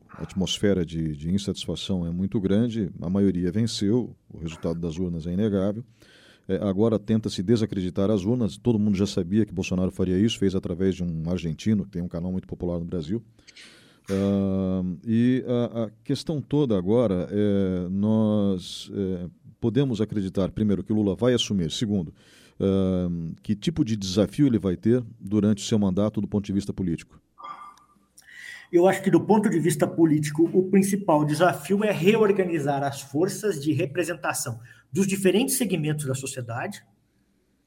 a 0.09 0.23
atmosfera 0.23 0.83
de, 0.83 1.15
de, 1.15 1.29
insatisfação 1.29 2.07
é 2.07 2.09
muito 2.09 2.39
grande, 2.39 2.89
a 2.99 3.07
maioria 3.07 3.51
venceu, 3.51 4.15
o 4.27 4.39
resultado 4.39 4.79
das 4.79 4.97
urnas 4.97 5.27
é 5.27 5.33
inegável. 5.33 5.83
É, 6.47 6.55
agora 6.67 6.97
tenta-se 6.97 7.43
desacreditar 7.43 8.09
as 8.09 8.25
urnas, 8.25 8.57
todo 8.57 8.79
mundo 8.79 8.97
já 8.97 9.05
sabia 9.05 9.45
que 9.45 9.53
Bolsonaro 9.53 9.91
faria 9.91 10.17
isso, 10.17 10.39
fez 10.39 10.55
através 10.55 10.95
de 10.95 11.03
um 11.03 11.29
argentino, 11.29 11.85
que 11.85 11.91
tem 11.91 12.01
um 12.01 12.07
canal 12.07 12.31
muito 12.31 12.47
popular 12.47 12.79
no 12.79 12.85
Brasil. 12.85 13.23
Uh, 14.09 14.97
e 15.05 15.43
a, 15.47 15.83
a, 15.83 15.89
questão 16.03 16.41
toda 16.41 16.75
agora 16.75 17.27
é 17.29 17.87
nós 17.89 18.89
é, 18.91 19.27
podemos 19.61 20.01
acreditar, 20.01 20.49
primeiro, 20.49 20.83
que 20.83 20.91
Lula 20.91 21.15
vai 21.15 21.33
assumir, 21.33 21.69
segundo, 21.69 22.09
uh, 22.59 23.35
que 23.43 23.55
tipo 23.55 23.85
de 23.85 23.95
desafio 23.95 24.47
ele 24.47 24.57
vai 24.57 24.75
ter 24.75 25.03
durante 25.19 25.63
o 25.63 25.67
seu 25.67 25.77
mandato 25.77 26.19
do 26.19 26.27
ponto 26.27 26.45
de 26.45 26.53
vista 26.53 26.73
político? 26.73 27.21
Eu 28.71 28.87
acho 28.87 29.01
que, 29.03 29.11
do 29.11 29.21
ponto 29.21 29.49
de 29.49 29.59
vista 29.59 29.87
político, 29.87 30.49
o 30.53 30.69
principal 30.69 31.23
desafio 31.23 31.83
é 31.83 31.91
reorganizar 31.91 32.83
as 32.83 33.01
forças 33.01 33.61
de 33.61 33.73
representação 33.73 34.59
dos 34.91 35.05
diferentes 35.05 35.55
segmentos 35.55 36.05
da 36.05 36.15
sociedade 36.15 36.83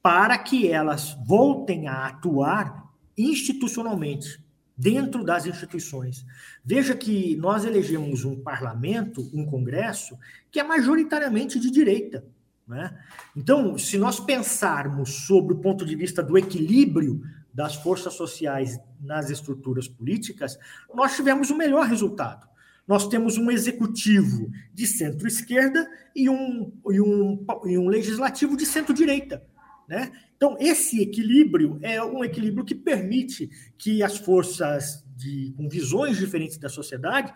para 0.03 0.37
que 0.39 0.69
elas 0.69 1.17
voltem 1.25 1.87
a 1.87 2.07
atuar 2.07 2.91
institucionalmente 3.17 4.42
dentro 4.77 5.25
das 5.25 5.47
instituições. 5.47 6.25
Veja 6.65 6.95
que 6.95 7.37
nós 7.37 7.65
elegemos 7.65 8.25
um 8.25 8.37
parlamento, 8.41 9.29
um 9.33 9.45
congresso, 9.45 10.19
que 10.51 10.59
é 10.59 10.63
majoritariamente 10.63 11.59
de 11.61 11.71
direita. 11.71 12.25
Né? 12.67 12.97
Então, 13.37 13.77
se 13.77 13.99
nós 13.99 14.19
pensarmos 14.19 15.27
sobre 15.27 15.55
o 15.55 15.59
ponto 15.59 15.85
de 15.85 15.95
vista 15.95 16.23
do 16.23 16.39
equilíbrio 16.39 17.23
das 17.53 17.75
forças 17.75 18.15
sociais 18.15 18.79
nas 19.01 19.31
estruturas 19.31 19.87
políticas, 19.87 20.59
nós 20.95 21.15
tivemos 21.15 21.51
o 21.51 21.57
melhor 21.57 21.87
resultado. 21.87 22.49
Nós 22.87 23.07
temos 23.07 23.37
um 23.37 23.51
executivo 23.51 24.51
de 24.73 24.87
centro-esquerda 24.87 25.89
e 26.17 26.29
um, 26.29 26.73
e, 26.91 27.01
um, 27.01 27.47
e 27.67 27.79
um 27.79 27.89
legislativo 27.89 28.57
de 28.57 28.67
centro-direita. 28.67 29.45
Né? 29.93 30.11
Então, 30.35 30.57
esse 30.59 31.03
equilíbrio 31.03 31.79
é 31.83 32.03
um 32.03 32.25
equilíbrio 32.25 32.65
que 32.65 32.75
permite 32.75 33.51
que 33.77 34.03
as 34.03 34.17
forças 34.17 35.05
de, 35.15 35.53
com 35.55 35.69
visões 35.69 36.17
diferentes 36.17 36.57
da 36.57 36.71
sociedade 36.71 37.31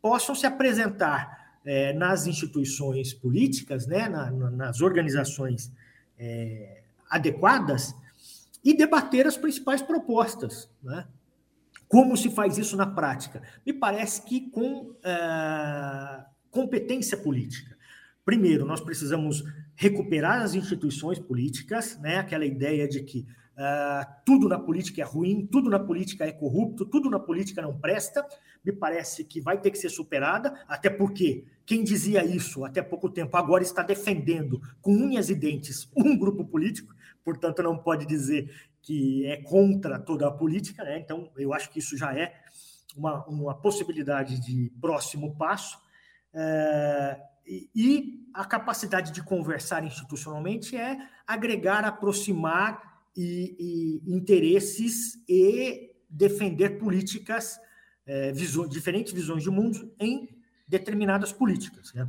possam 0.00 0.32
se 0.32 0.46
apresentar 0.46 1.58
é, 1.64 1.92
nas 1.92 2.28
instituições 2.28 3.12
políticas, 3.12 3.88
né, 3.88 4.08
na, 4.08 4.30
nas 4.30 4.80
organizações 4.80 5.72
é, 6.16 6.84
adequadas 7.10 7.92
e 8.64 8.72
debater 8.72 9.26
as 9.26 9.36
principais 9.36 9.82
propostas. 9.82 10.70
Né? 10.80 11.08
Como 11.88 12.16
se 12.16 12.30
faz 12.30 12.56
isso 12.56 12.76
na 12.76 12.86
prática? 12.86 13.42
Me 13.66 13.72
parece 13.72 14.22
que 14.22 14.48
com 14.48 14.94
é, 15.02 16.24
competência 16.52 17.16
política. 17.16 17.75
Primeiro, 18.26 18.66
nós 18.66 18.80
precisamos 18.80 19.44
recuperar 19.76 20.42
as 20.42 20.52
instituições 20.52 21.16
políticas, 21.16 21.96
né? 22.00 22.16
aquela 22.16 22.44
ideia 22.44 22.88
de 22.88 23.04
que 23.04 23.20
uh, 23.20 24.04
tudo 24.24 24.48
na 24.48 24.58
política 24.58 25.00
é 25.00 25.04
ruim, 25.04 25.46
tudo 25.46 25.70
na 25.70 25.78
política 25.78 26.24
é 26.24 26.32
corrupto, 26.32 26.84
tudo 26.84 27.08
na 27.08 27.20
política 27.20 27.62
não 27.62 27.78
presta, 27.78 28.26
me 28.64 28.72
parece 28.72 29.22
que 29.22 29.40
vai 29.40 29.60
ter 29.60 29.70
que 29.70 29.78
ser 29.78 29.90
superada, 29.90 30.60
até 30.66 30.90
porque 30.90 31.44
quem 31.64 31.84
dizia 31.84 32.24
isso 32.24 32.64
até 32.64 32.82
pouco 32.82 33.08
tempo 33.08 33.36
agora 33.36 33.62
está 33.62 33.84
defendendo 33.84 34.60
com 34.82 34.90
unhas 34.90 35.30
e 35.30 35.34
dentes 35.36 35.88
um 35.96 36.18
grupo 36.18 36.44
político, 36.44 36.92
portanto 37.24 37.62
não 37.62 37.78
pode 37.78 38.06
dizer 38.06 38.50
que 38.82 39.24
é 39.24 39.36
contra 39.36 40.00
toda 40.00 40.26
a 40.26 40.32
política, 40.32 40.82
né? 40.82 40.98
então 40.98 41.30
eu 41.36 41.54
acho 41.54 41.70
que 41.70 41.78
isso 41.78 41.96
já 41.96 42.12
é 42.12 42.34
uma, 42.96 43.24
uma 43.26 43.54
possibilidade 43.54 44.40
de 44.40 44.72
próximo 44.80 45.36
passo. 45.36 45.78
Uh, 46.34 47.35
e 47.46 48.28
a 48.34 48.44
capacidade 48.44 49.12
de 49.12 49.22
conversar 49.22 49.84
institucionalmente 49.84 50.76
é 50.76 50.98
agregar, 51.26 51.84
aproximar 51.84 53.00
e, 53.16 54.02
e 54.04 54.14
interesses 54.14 55.18
e 55.28 55.94
defender 56.08 56.78
políticas, 56.78 57.58
é, 58.04 58.32
visões, 58.32 58.70
diferentes 58.70 59.12
visões 59.12 59.42
de 59.42 59.50
mundo 59.50 59.92
em 59.98 60.28
determinadas 60.68 61.32
políticas. 61.32 61.92
Né? 61.94 62.08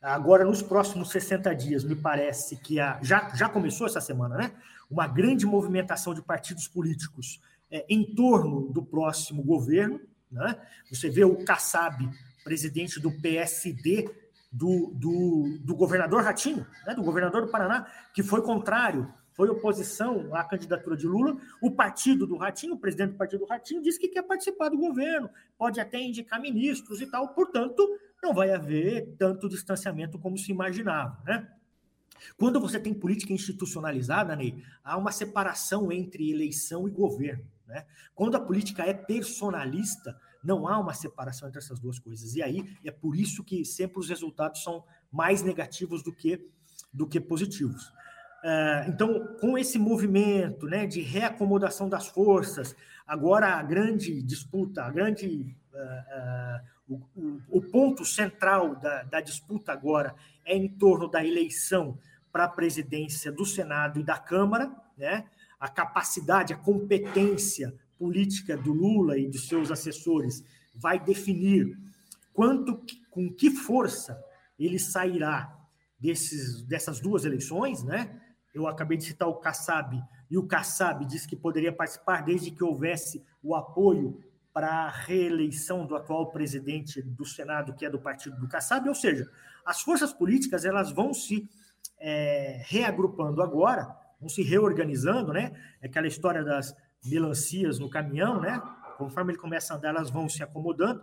Agora, 0.00 0.44
nos 0.44 0.62
próximos 0.62 1.10
60 1.10 1.54
dias, 1.54 1.82
me 1.82 1.96
parece 1.96 2.56
que 2.56 2.78
a, 2.78 3.00
já, 3.02 3.34
já 3.34 3.48
começou 3.48 3.86
essa 3.86 4.00
semana, 4.00 4.36
né? 4.36 4.52
Uma 4.88 5.06
grande 5.06 5.44
movimentação 5.44 6.14
de 6.14 6.22
partidos 6.22 6.68
políticos 6.68 7.40
é, 7.70 7.84
em 7.88 8.14
torno 8.14 8.72
do 8.72 8.82
próximo 8.82 9.42
governo. 9.42 10.00
Né? 10.30 10.56
Você 10.90 11.10
vê 11.10 11.24
o 11.24 11.44
Kassab, 11.44 12.08
presidente 12.44 13.00
do 13.00 13.10
PSD, 13.10 14.08
do, 14.50 14.92
do, 14.94 15.58
do 15.60 15.74
governador 15.74 16.22
Ratinho, 16.22 16.66
né, 16.86 16.94
do 16.94 17.02
governador 17.02 17.42
do 17.42 17.50
Paraná, 17.50 17.86
que 18.14 18.22
foi 18.22 18.42
contrário, 18.42 19.12
foi 19.32 19.48
oposição 19.48 20.34
à 20.34 20.42
candidatura 20.42 20.96
de 20.96 21.06
Lula. 21.06 21.36
O 21.62 21.70
partido 21.70 22.26
do 22.26 22.36
Ratinho, 22.36 22.74
o 22.74 22.78
presidente 22.78 23.12
do 23.12 23.16
partido 23.18 23.40
do 23.40 23.46
Ratinho, 23.46 23.82
disse 23.82 23.98
que 23.98 24.08
quer 24.08 24.22
participar 24.22 24.68
do 24.68 24.76
governo, 24.76 25.30
pode 25.56 25.78
até 25.78 26.00
indicar 26.00 26.40
ministros 26.40 27.00
e 27.00 27.06
tal, 27.06 27.28
portanto, 27.28 27.86
não 28.22 28.34
vai 28.34 28.50
haver 28.50 29.14
tanto 29.16 29.48
distanciamento 29.48 30.18
como 30.18 30.36
se 30.36 30.50
imaginava. 30.50 31.22
Né? 31.24 31.48
Quando 32.36 32.60
você 32.60 32.80
tem 32.80 32.92
política 32.92 33.32
institucionalizada, 33.32 34.34
Ney, 34.34 34.60
há 34.82 34.96
uma 34.96 35.12
separação 35.12 35.92
entre 35.92 36.30
eleição 36.30 36.88
e 36.88 36.90
governo. 36.90 37.46
Né? 37.66 37.86
Quando 38.14 38.34
a 38.36 38.40
política 38.40 38.82
é 38.82 38.92
personalista, 38.92 40.18
não 40.42 40.68
há 40.68 40.78
uma 40.78 40.94
separação 40.94 41.48
entre 41.48 41.58
essas 41.58 41.78
duas 41.78 41.98
coisas. 41.98 42.34
E 42.34 42.42
aí 42.42 42.64
é 42.84 42.90
por 42.90 43.16
isso 43.16 43.44
que 43.44 43.64
sempre 43.64 43.98
os 43.98 44.08
resultados 44.08 44.62
são 44.62 44.84
mais 45.10 45.42
negativos 45.42 46.02
do 46.02 46.12
que, 46.12 46.48
do 46.92 47.06
que 47.06 47.20
positivos. 47.20 47.92
É, 48.42 48.86
então, 48.88 49.36
com 49.40 49.58
esse 49.58 49.78
movimento 49.78 50.66
né, 50.66 50.86
de 50.86 51.00
reacomodação 51.00 51.88
das 51.88 52.06
forças, 52.06 52.74
agora 53.06 53.54
a 53.54 53.62
grande 53.62 54.22
disputa, 54.22 54.84
a 54.84 54.90
grande, 54.90 55.56
uh, 55.72 56.92
uh, 56.92 57.02
o, 57.16 57.58
o, 57.58 57.62
ponto 57.62 58.04
central 58.04 58.76
da, 58.76 59.02
da 59.02 59.20
disputa 59.20 59.72
agora 59.72 60.14
é 60.44 60.56
em 60.56 60.68
torno 60.68 61.08
da 61.08 61.24
eleição 61.24 61.98
para 62.30 62.44
a 62.44 62.48
presidência 62.48 63.32
do 63.32 63.44
Senado 63.44 63.98
e 63.98 64.04
da 64.04 64.18
Câmara, 64.18 64.70
né? 64.96 65.24
a 65.58 65.68
capacidade, 65.68 66.52
a 66.52 66.56
competência 66.56 67.74
política 67.98 68.56
do 68.56 68.72
Lula 68.72 69.18
e 69.18 69.28
dos 69.28 69.48
seus 69.48 69.70
assessores 69.70 70.44
vai 70.74 70.98
definir 70.98 71.76
quanto, 72.32 72.80
com 73.10 73.32
que 73.32 73.50
força 73.50 74.22
ele 74.58 74.78
sairá 74.78 75.56
desses, 75.98 76.62
dessas 76.62 77.00
duas 77.00 77.24
eleições, 77.24 77.82
né? 77.82 78.20
Eu 78.54 78.66
acabei 78.66 78.96
de 78.96 79.04
citar 79.04 79.28
o 79.28 79.36
Kassab, 79.36 80.02
e 80.30 80.36
o 80.36 80.46
Kassab 80.46 81.04
disse 81.04 81.26
que 81.26 81.36
poderia 81.36 81.72
participar 81.72 82.22
desde 82.22 82.50
que 82.50 82.62
houvesse 82.62 83.24
o 83.42 83.54
apoio 83.54 84.22
para 84.52 84.68
a 84.68 84.90
reeleição 84.90 85.86
do 85.86 85.94
atual 85.94 86.30
presidente 86.30 87.00
do 87.00 87.24
Senado, 87.24 87.74
que 87.74 87.86
é 87.86 87.90
do 87.90 87.98
partido 87.98 88.38
do 88.38 88.48
Kassab, 88.48 88.88
ou 88.88 88.94
seja, 88.94 89.30
as 89.64 89.80
forças 89.80 90.12
políticas 90.12 90.64
elas 90.64 90.90
vão 90.90 91.14
se 91.14 91.48
é, 91.98 92.62
reagrupando 92.66 93.42
agora, 93.42 93.94
vão 94.20 94.28
se 94.28 94.42
reorganizando, 94.42 95.32
né? 95.32 95.52
É 95.80 95.86
aquela 95.86 96.06
história 96.06 96.42
das 96.44 96.74
melancias 97.04 97.78
no 97.78 97.88
caminhão, 97.88 98.40
né? 98.40 98.60
Conforme 98.96 99.32
ele 99.32 99.38
começa 99.38 99.72
a 99.72 99.76
andar, 99.76 99.90
elas 99.90 100.10
vão 100.10 100.28
se 100.28 100.42
acomodando 100.42 101.02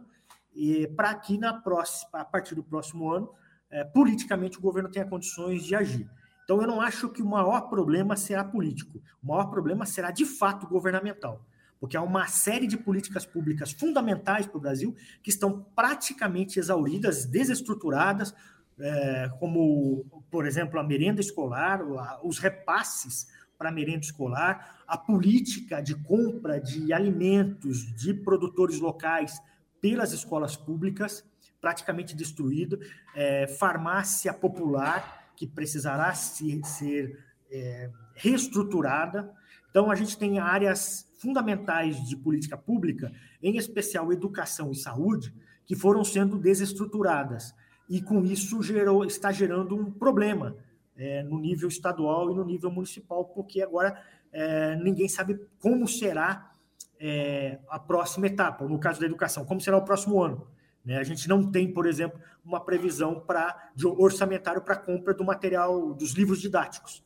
e 0.55 0.87
para 0.87 1.13
que 1.13 1.37
na 1.37 1.53
próxima, 1.53 2.21
a 2.21 2.25
partir 2.25 2.55
do 2.55 2.63
próximo 2.63 3.11
ano, 3.11 3.29
é, 3.69 3.83
politicamente 3.83 4.57
o 4.57 4.61
governo 4.61 4.89
tenha 4.89 5.05
condições 5.05 5.63
de 5.63 5.75
agir. 5.75 6.09
Então 6.43 6.61
eu 6.61 6.67
não 6.67 6.79
acho 6.79 7.09
que 7.09 7.21
o 7.21 7.25
maior 7.25 7.61
problema 7.69 8.15
será 8.15 8.43
político. 8.43 9.01
O 9.21 9.27
maior 9.27 9.49
problema 9.49 9.85
será 9.85 10.11
de 10.11 10.25
fato 10.25 10.67
governamental, 10.67 11.45
porque 11.79 11.97
há 11.97 12.01
uma 12.01 12.27
série 12.27 12.67
de 12.67 12.77
políticas 12.77 13.25
públicas 13.25 13.71
fundamentais 13.71 14.45
para 14.45 14.57
o 14.57 14.61
Brasil 14.61 14.95
que 15.21 15.29
estão 15.29 15.65
praticamente 15.75 16.57
exauridas, 16.57 17.25
desestruturadas, 17.25 18.33
é, 18.79 19.29
como, 19.39 20.05
por 20.29 20.45
exemplo, 20.45 20.79
a 20.79 20.83
merenda 20.83 21.19
escolar, 21.19 21.81
os 22.23 22.39
repasses 22.39 23.27
para 23.57 23.71
merenda 23.71 24.05
escolar, 24.05 24.83
a 24.87 24.97
política 24.97 25.81
de 25.81 25.95
compra 25.95 26.59
de 26.59 26.91
alimentos 26.93 27.93
de 27.95 28.13
produtores 28.13 28.79
locais 28.79 29.41
pelas 29.81 30.11
escolas 30.11 30.55
públicas, 30.55 31.23
praticamente 31.61 32.15
destruído, 32.15 32.79
é, 33.15 33.47
farmácia 33.47 34.33
popular, 34.33 35.31
que 35.35 35.47
precisará 35.47 36.13
se, 36.13 36.61
ser 36.63 37.19
é, 37.51 37.89
reestruturada. 38.13 39.31
Então, 39.69 39.91
a 39.91 39.95
gente 39.95 40.17
tem 40.17 40.39
áreas 40.39 41.07
fundamentais 41.19 42.07
de 42.07 42.15
política 42.15 42.57
pública, 42.57 43.11
em 43.41 43.57
especial 43.57 44.11
educação 44.11 44.71
e 44.71 44.75
saúde, 44.75 45.33
que 45.65 45.75
foram 45.75 46.03
sendo 46.03 46.37
desestruturadas 46.37 47.53
e 47.89 48.01
com 48.01 48.23
isso 48.23 48.61
gerou, 48.61 49.05
está 49.05 49.31
gerando 49.31 49.75
um 49.75 49.91
problema 49.91 50.55
é, 50.97 51.23
no 51.23 51.39
nível 51.39 51.67
estadual 51.67 52.31
e 52.31 52.35
no 52.35 52.45
nível 52.45 52.71
municipal, 52.71 53.25
porque 53.25 53.61
agora 53.61 54.01
é, 54.31 54.75
ninguém 54.75 55.07
sabe 55.07 55.39
como 55.59 55.87
será 55.87 56.51
é, 56.99 57.59
a 57.69 57.79
próxima 57.79 58.27
etapa, 58.27 58.65
no 58.65 58.79
caso 58.79 58.99
da 58.99 59.05
educação, 59.05 59.45
como 59.45 59.61
será 59.61 59.77
o 59.77 59.85
próximo 59.85 60.21
ano. 60.21 60.47
Né? 60.83 60.97
A 60.97 61.03
gente 61.03 61.27
não 61.27 61.51
tem, 61.51 61.71
por 61.71 61.87
exemplo, 61.87 62.19
uma 62.43 62.59
previsão 62.59 63.19
para 63.19 63.71
de 63.75 63.87
orçamentário 63.87 64.61
para 64.61 64.75
compra 64.75 65.13
do 65.13 65.23
material 65.23 65.93
dos 65.93 66.11
livros 66.11 66.39
didáticos 66.39 67.03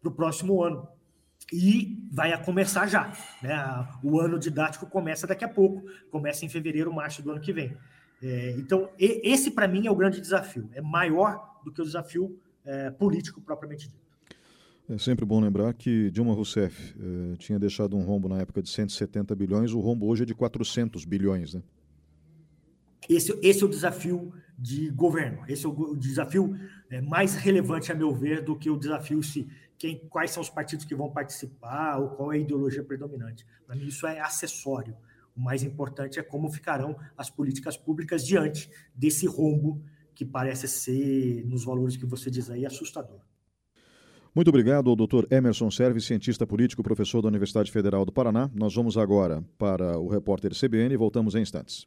para 0.00 0.08
o 0.08 0.14
próximo 0.14 0.62
ano. 0.62 0.88
E 1.52 2.08
vai 2.10 2.42
começar 2.44 2.86
já. 2.86 3.12
Né? 3.42 3.54
O 4.02 4.20
ano 4.20 4.38
didático 4.38 4.86
começa 4.86 5.26
daqui 5.26 5.44
a 5.44 5.48
pouco, 5.48 5.82
começa 6.10 6.44
em 6.44 6.48
fevereiro, 6.48 6.92
março 6.92 7.22
do 7.22 7.30
ano 7.30 7.40
que 7.40 7.52
vem. 7.52 7.76
É, 8.22 8.52
então, 8.52 8.88
esse 8.98 9.50
para 9.50 9.68
mim 9.68 9.86
é 9.86 9.90
o 9.90 9.96
grande 9.96 10.20
desafio. 10.20 10.70
É 10.72 10.80
maior 10.80 11.60
do 11.64 11.72
que 11.72 11.82
o 11.82 11.84
desafio 11.84 12.40
é, 12.66 12.90
político 12.90 13.40
propriamente 13.40 13.88
dito. 13.88 14.06
É 14.88 14.98
sempre 14.98 15.24
bom 15.24 15.40
lembrar 15.40 15.74
que 15.74 16.10
Dilma 16.12 16.32
Rousseff 16.32 16.94
eh, 16.96 17.36
tinha 17.38 17.58
deixado 17.58 17.96
um 17.96 18.04
rombo 18.04 18.28
na 18.28 18.38
época 18.38 18.62
de 18.62 18.68
170 18.68 19.34
bilhões, 19.34 19.72
o 19.72 19.80
rombo 19.80 20.06
hoje 20.06 20.22
é 20.22 20.26
de 20.26 20.32
400 20.32 21.04
bilhões, 21.04 21.54
né? 21.54 21.62
Esse, 23.08 23.36
esse 23.42 23.62
é 23.64 23.66
o 23.66 23.68
desafio 23.68 24.32
de 24.56 24.90
governo. 24.90 25.44
Esse 25.48 25.66
é 25.66 25.68
o 25.68 25.96
desafio 25.96 26.56
é, 26.88 27.00
mais 27.00 27.34
relevante, 27.34 27.90
a 27.90 27.94
meu 27.96 28.14
ver, 28.14 28.42
do 28.42 28.56
que 28.56 28.70
o 28.70 28.76
desafio 28.76 29.22
se 29.22 29.48
quem, 29.76 29.98
quais 30.08 30.30
são 30.30 30.42
os 30.42 30.48
partidos 30.48 30.84
que 30.84 30.94
vão 30.94 31.10
participar 31.10 31.98
ou 31.98 32.10
qual 32.10 32.32
é 32.32 32.36
a 32.36 32.38
ideologia 32.38 32.82
predominante. 32.82 33.44
Para 33.66 33.76
mim, 33.76 33.86
isso 33.86 34.06
é 34.06 34.20
acessório. 34.20 34.96
O 35.36 35.40
mais 35.40 35.62
importante 35.62 36.18
é 36.18 36.22
como 36.22 36.50
ficarão 36.50 36.96
as 37.16 37.28
políticas 37.28 37.76
públicas 37.76 38.24
diante 38.24 38.70
desse 38.94 39.26
rombo 39.26 39.82
que 40.16 40.24
parece 40.24 40.66
ser, 40.66 41.44
nos 41.46 41.64
valores 41.64 41.96
que 41.96 42.06
você 42.06 42.30
diz 42.30 42.50
aí, 42.50 42.64
assustador. 42.64 43.20
Muito 44.34 44.48
obrigado 44.48 44.90
ao 44.90 44.96
Dr. 44.96 45.26
Emerson 45.30 45.70
Serves, 45.70 46.04
cientista 46.04 46.46
político, 46.46 46.82
professor 46.82 47.20
da 47.22 47.28
Universidade 47.28 47.70
Federal 47.70 48.04
do 48.04 48.12
Paraná. 48.12 48.50
Nós 48.54 48.74
vamos 48.74 48.96
agora 48.96 49.44
para 49.58 49.98
o 49.98 50.08
repórter 50.08 50.52
CBN 50.52 50.94
e 50.94 50.96
voltamos 50.96 51.34
em 51.34 51.42
instantes. 51.42 51.86